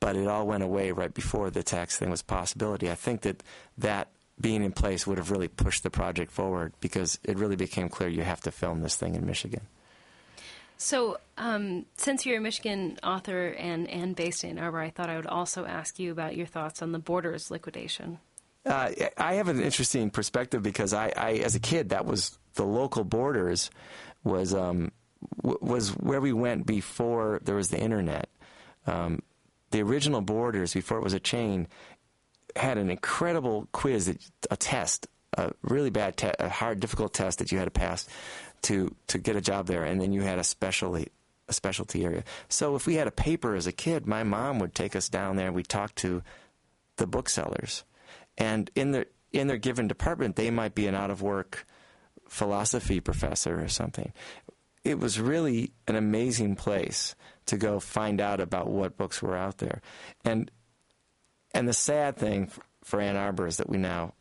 but 0.00 0.16
it 0.16 0.26
all 0.26 0.46
went 0.46 0.62
away 0.62 0.92
right 0.92 1.12
before 1.12 1.50
the 1.50 1.62
tax 1.62 1.96
thing 1.96 2.10
was 2.10 2.20
a 2.20 2.24
possibility. 2.24 2.90
I 2.90 2.94
think 2.94 3.22
that 3.22 3.42
that 3.78 4.08
being 4.40 4.62
in 4.62 4.72
place 4.72 5.06
would 5.06 5.18
have 5.18 5.30
really 5.30 5.48
pushed 5.48 5.82
the 5.82 5.90
project 5.90 6.30
forward 6.30 6.72
because 6.80 7.18
it 7.24 7.38
really 7.38 7.56
became 7.56 7.88
clear 7.88 8.08
you 8.08 8.22
have 8.22 8.40
to 8.42 8.50
film 8.50 8.82
this 8.82 8.96
thing 8.96 9.14
in 9.14 9.26
Michigan. 9.26 9.62
So, 10.80 11.18
um, 11.36 11.86
since 11.96 12.24
you're 12.24 12.38
a 12.38 12.40
Michigan 12.40 12.98
author 13.02 13.48
and, 13.48 13.90
and 13.90 14.14
based 14.14 14.44
in 14.44 14.58
Ann 14.58 14.64
Arbor, 14.64 14.80
I 14.80 14.90
thought 14.90 15.10
I 15.10 15.16
would 15.16 15.26
also 15.26 15.66
ask 15.66 15.98
you 15.98 16.12
about 16.12 16.36
your 16.36 16.46
thoughts 16.46 16.82
on 16.82 16.92
the 16.92 17.00
Borders 17.00 17.50
liquidation. 17.50 18.20
Uh, 18.64 18.90
I 19.16 19.34
have 19.34 19.48
an 19.48 19.60
interesting 19.60 20.10
perspective 20.10 20.62
because 20.62 20.92
I, 20.92 21.12
I, 21.16 21.32
as 21.32 21.56
a 21.56 21.60
kid, 21.60 21.88
that 21.88 22.06
was 22.06 22.38
the 22.54 22.64
local 22.64 23.02
Borders 23.02 23.70
was 24.22 24.54
um, 24.54 24.92
w- 25.42 25.58
was 25.60 25.90
where 25.90 26.20
we 26.20 26.32
went 26.32 26.66
before 26.66 27.40
there 27.44 27.56
was 27.56 27.70
the 27.70 27.80
internet. 27.80 28.28
Um, 28.86 29.20
the 29.70 29.82
original 29.82 30.20
Borders, 30.20 30.74
before 30.74 30.98
it 30.98 31.04
was 31.04 31.12
a 31.12 31.20
chain, 31.20 31.68
had 32.56 32.78
an 32.78 32.90
incredible 32.90 33.68
quiz, 33.72 34.16
a 34.50 34.56
test, 34.56 35.06
a 35.36 35.52
really 35.62 35.90
bad, 35.90 36.16
te- 36.16 36.32
a 36.38 36.48
hard, 36.48 36.80
difficult 36.80 37.12
test 37.14 37.38
that 37.38 37.52
you 37.52 37.58
had 37.58 37.66
to 37.66 37.70
pass 37.70 38.06
to 38.62 38.94
to 39.06 39.18
get 39.18 39.36
a 39.36 39.40
job 39.40 39.66
there, 39.66 39.84
and 39.84 40.00
then 40.00 40.12
you 40.12 40.22
had 40.22 40.38
a 40.38 40.44
specialty 40.44 41.08
a 41.48 41.52
specialty 41.52 42.04
area. 42.04 42.24
So 42.48 42.76
if 42.76 42.86
we 42.86 42.94
had 42.96 43.06
a 43.06 43.12
paper 43.12 43.54
as 43.54 43.66
a 43.66 43.72
kid, 43.72 44.06
my 44.06 44.22
mom 44.22 44.58
would 44.58 44.74
take 44.74 44.94
us 44.94 45.08
down 45.08 45.36
there 45.36 45.46
and 45.46 45.56
we'd 45.56 45.68
talk 45.68 45.94
to 45.96 46.22
the 46.96 47.06
booksellers, 47.06 47.84
and 48.36 48.70
in 48.74 48.92
their 48.92 49.06
in 49.32 49.46
their 49.46 49.58
given 49.58 49.88
department, 49.88 50.36
they 50.36 50.50
might 50.50 50.74
be 50.74 50.86
an 50.86 50.94
out 50.94 51.10
of 51.10 51.22
work 51.22 51.66
philosophy 52.28 53.00
professor 53.00 53.62
or 53.62 53.68
something. 53.68 54.12
It 54.84 54.98
was 54.98 55.20
really 55.20 55.72
an 55.86 55.96
amazing 55.96 56.56
place 56.56 57.14
to 57.48 57.56
go 57.56 57.80
find 57.80 58.20
out 58.20 58.40
about 58.40 58.68
what 58.68 58.96
books 58.96 59.20
were 59.22 59.36
out 59.36 59.58
there, 59.58 59.80
and 60.24 60.50
and 61.52 61.68
the 61.68 61.72
sad 61.72 62.16
thing 62.16 62.50
for 62.84 63.00
Ann 63.00 63.16
Arbor 63.16 63.46
is 63.46 63.56
that 63.56 63.68
we 63.68 63.78
now 63.78 64.14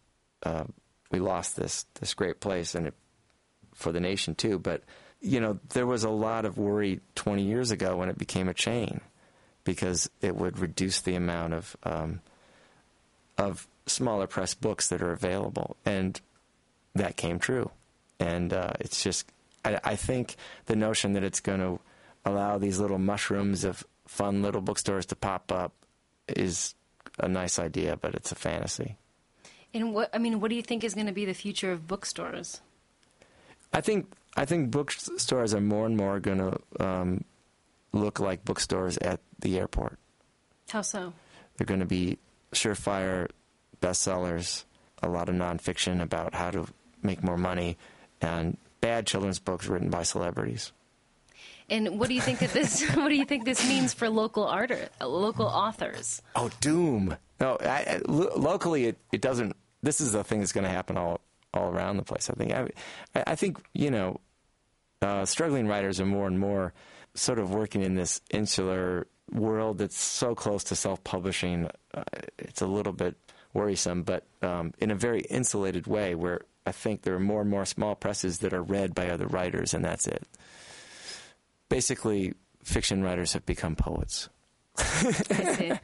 uh, 0.43 0.65
we 1.11 1.19
lost 1.19 1.55
this 1.55 1.85
this 1.99 2.13
great 2.13 2.39
place 2.39 2.75
and 2.75 2.87
it, 2.87 2.93
for 3.73 3.91
the 3.91 3.99
nation 3.99 4.35
too. 4.35 4.59
But 4.59 4.83
you 5.21 5.39
know 5.39 5.59
there 5.69 5.85
was 5.85 6.03
a 6.03 6.09
lot 6.09 6.45
of 6.45 6.57
worry 6.57 7.01
20 7.15 7.43
years 7.43 7.71
ago 7.71 7.97
when 7.97 8.09
it 8.09 8.17
became 8.17 8.47
a 8.47 8.53
chain 8.53 9.01
because 9.63 10.09
it 10.21 10.35
would 10.35 10.59
reduce 10.59 11.01
the 11.01 11.15
amount 11.15 11.53
of 11.53 11.75
um, 11.83 12.21
of 13.37 13.67
smaller 13.85 14.27
press 14.27 14.53
books 14.53 14.87
that 14.89 15.01
are 15.01 15.11
available, 15.11 15.75
and 15.85 16.19
that 16.95 17.17
came 17.17 17.39
true. 17.39 17.71
And 18.19 18.53
uh, 18.53 18.71
it's 18.79 19.03
just 19.03 19.29
I, 19.65 19.79
I 19.83 19.95
think 19.95 20.35
the 20.65 20.75
notion 20.75 21.13
that 21.13 21.23
it's 21.23 21.39
going 21.41 21.59
to 21.59 21.79
allow 22.27 22.57
these 22.57 22.79
little 22.79 22.99
mushrooms 22.99 23.63
of 23.63 23.85
fun 24.05 24.41
little 24.41 24.61
bookstores 24.61 25.05
to 25.07 25.15
pop 25.15 25.51
up 25.51 25.73
is 26.27 26.75
a 27.19 27.27
nice 27.27 27.57
idea, 27.57 27.97
but 27.97 28.13
it's 28.13 28.31
a 28.31 28.35
fantasy. 28.35 28.97
And 29.73 29.93
what 29.93 30.09
I 30.13 30.17
mean, 30.17 30.39
what 30.39 30.49
do 30.49 30.55
you 30.55 30.61
think 30.61 30.83
is 30.83 30.93
going 30.93 31.07
to 31.07 31.13
be 31.13 31.25
the 31.25 31.33
future 31.33 31.71
of 31.71 31.87
bookstores? 31.87 32.61
I 33.73 33.81
think 33.81 34.11
I 34.35 34.45
think 34.45 34.71
bookstores 34.71 35.53
are 35.53 35.61
more 35.61 35.85
and 35.85 35.97
more 35.97 36.19
going 36.19 36.37
to 36.37 36.85
um, 36.85 37.23
look 37.93 38.19
like 38.19 38.45
bookstores 38.45 38.97
at 38.97 39.19
the 39.39 39.57
airport. 39.59 39.97
How 40.69 40.81
so? 40.81 41.13
They're 41.57 41.65
going 41.65 41.79
to 41.79 41.85
be 41.85 42.17
surefire 42.53 43.29
bestsellers, 43.81 44.65
a 45.01 45.09
lot 45.09 45.29
of 45.29 45.35
nonfiction 45.35 46.01
about 46.01 46.33
how 46.33 46.51
to 46.51 46.67
make 47.01 47.23
more 47.23 47.37
money, 47.37 47.77
and 48.21 48.57
bad 48.81 49.05
children's 49.05 49.39
books 49.39 49.67
written 49.67 49.89
by 49.89 50.03
celebrities. 50.03 50.71
And 51.69 51.99
what 51.99 52.07
do 52.07 52.15
you 52.15 52.21
think 52.21 52.39
that 52.39 52.53
this? 52.53 52.81
what 52.95 53.09
do 53.09 53.15
you 53.15 53.25
think 53.25 53.45
this 53.45 53.67
means 53.67 53.93
for 53.93 54.09
local 54.09 54.45
art, 54.45 54.71
local 55.01 55.45
authors? 55.45 56.21
Oh, 56.35 56.49
doom! 56.61 57.17
No, 57.39 57.57
I, 57.59 57.67
I, 57.67 58.01
lo- 58.07 58.33
locally 58.35 58.85
it, 58.85 58.97
it 59.11 59.21
doesn't. 59.21 59.55
This 59.83 60.01
is 60.01 60.15
a 60.15 60.23
thing 60.23 60.39
that's 60.39 60.53
going 60.53 60.63
to 60.63 60.69
happen 60.69 60.97
all 60.97 61.19
all 61.53 61.69
around 61.69 61.97
the 61.97 62.03
place. 62.03 62.29
I 62.29 62.33
think. 62.33 62.53
I, 62.53 62.67
I 63.15 63.35
think 63.35 63.59
you 63.73 63.91
know, 63.91 64.21
uh, 65.01 65.25
struggling 65.25 65.67
writers 65.67 65.99
are 65.99 66.05
more 66.05 66.27
and 66.27 66.39
more 66.39 66.73
sort 67.15 67.39
of 67.39 67.53
working 67.53 67.81
in 67.81 67.95
this 67.95 68.21
insular 68.29 69.07
world 69.31 69.79
that's 69.79 69.97
so 69.97 70.35
close 70.35 70.63
to 70.65 70.75
self-publishing. 70.75 71.67
Uh, 71.93 72.03
it's 72.37 72.61
a 72.61 72.67
little 72.67 72.93
bit 72.93 73.15
worrisome, 73.53 74.03
but 74.03 74.25
um, 74.41 74.73
in 74.77 74.91
a 74.91 74.95
very 74.95 75.21
insulated 75.21 75.87
way, 75.87 76.15
where 76.15 76.41
I 76.65 76.71
think 76.71 77.01
there 77.01 77.15
are 77.15 77.19
more 77.19 77.41
and 77.41 77.49
more 77.49 77.65
small 77.65 77.95
presses 77.95 78.39
that 78.39 78.53
are 78.53 78.61
read 78.63 78.95
by 78.95 79.09
other 79.09 79.27
writers, 79.27 79.73
and 79.73 79.83
that's 79.83 80.07
it. 80.07 80.25
Basically, 81.69 82.33
fiction 82.63 83.03
writers 83.03 83.33
have 83.33 83.45
become 83.45 83.75
poets. 83.75 84.29
I 84.77 85.79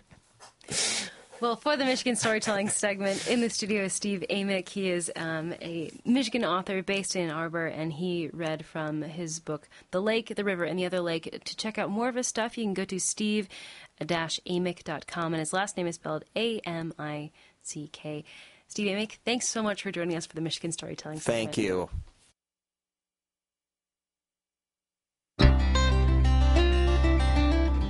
see. 0.70 1.10
Well, 1.44 1.58
for 1.58 1.76
the 1.76 1.84
Michigan 1.84 2.16
Storytelling 2.16 2.70
segment, 2.70 3.28
in 3.28 3.42
the 3.42 3.50
studio 3.50 3.84
is 3.84 3.92
Steve 3.92 4.24
Amick. 4.30 4.70
He 4.70 4.90
is 4.90 5.12
um, 5.18 5.54
a 5.62 5.92
Michigan 6.06 6.46
author 6.46 6.82
based 6.82 7.18
in 7.18 7.24
Ann 7.24 7.32
Arbor, 7.36 7.66
and 7.66 7.92
he 7.92 8.30
read 8.32 8.66
from 8.66 9.02
his 9.02 9.42
book, 9.42 9.68
The 9.92 10.02
Lake, 10.02 10.34
the 10.34 10.46
River, 10.46 10.64
and 10.64 10.80
the 10.80 10.86
Other 10.86 11.02
Lake. 11.02 11.42
To 11.44 11.56
check 11.58 11.78
out 11.78 11.90
more 11.90 12.08
of 12.08 12.16
his 12.16 12.28
stuff, 12.28 12.58
you 12.58 12.64
can 12.64 12.74
go 12.74 12.86
to 12.86 12.98
steve-amick.com, 12.98 15.34
and 15.34 15.40
his 15.40 15.52
last 15.52 15.76
name 15.76 15.88
is 15.88 15.96
spelled 15.96 16.24
A-M-I-C-K. 16.38 18.24
Steve 18.70 18.88
Amick, 18.88 19.18
thanks 19.26 19.50
so 19.50 19.62
much 19.62 19.84
for 19.84 19.92
joining 19.92 20.16
us 20.16 20.26
for 20.26 20.36
the 20.36 20.42
Michigan 20.42 20.72
Storytelling 20.72 21.20
segment. 21.20 21.54
Thank 21.54 21.58
you. 21.58 21.90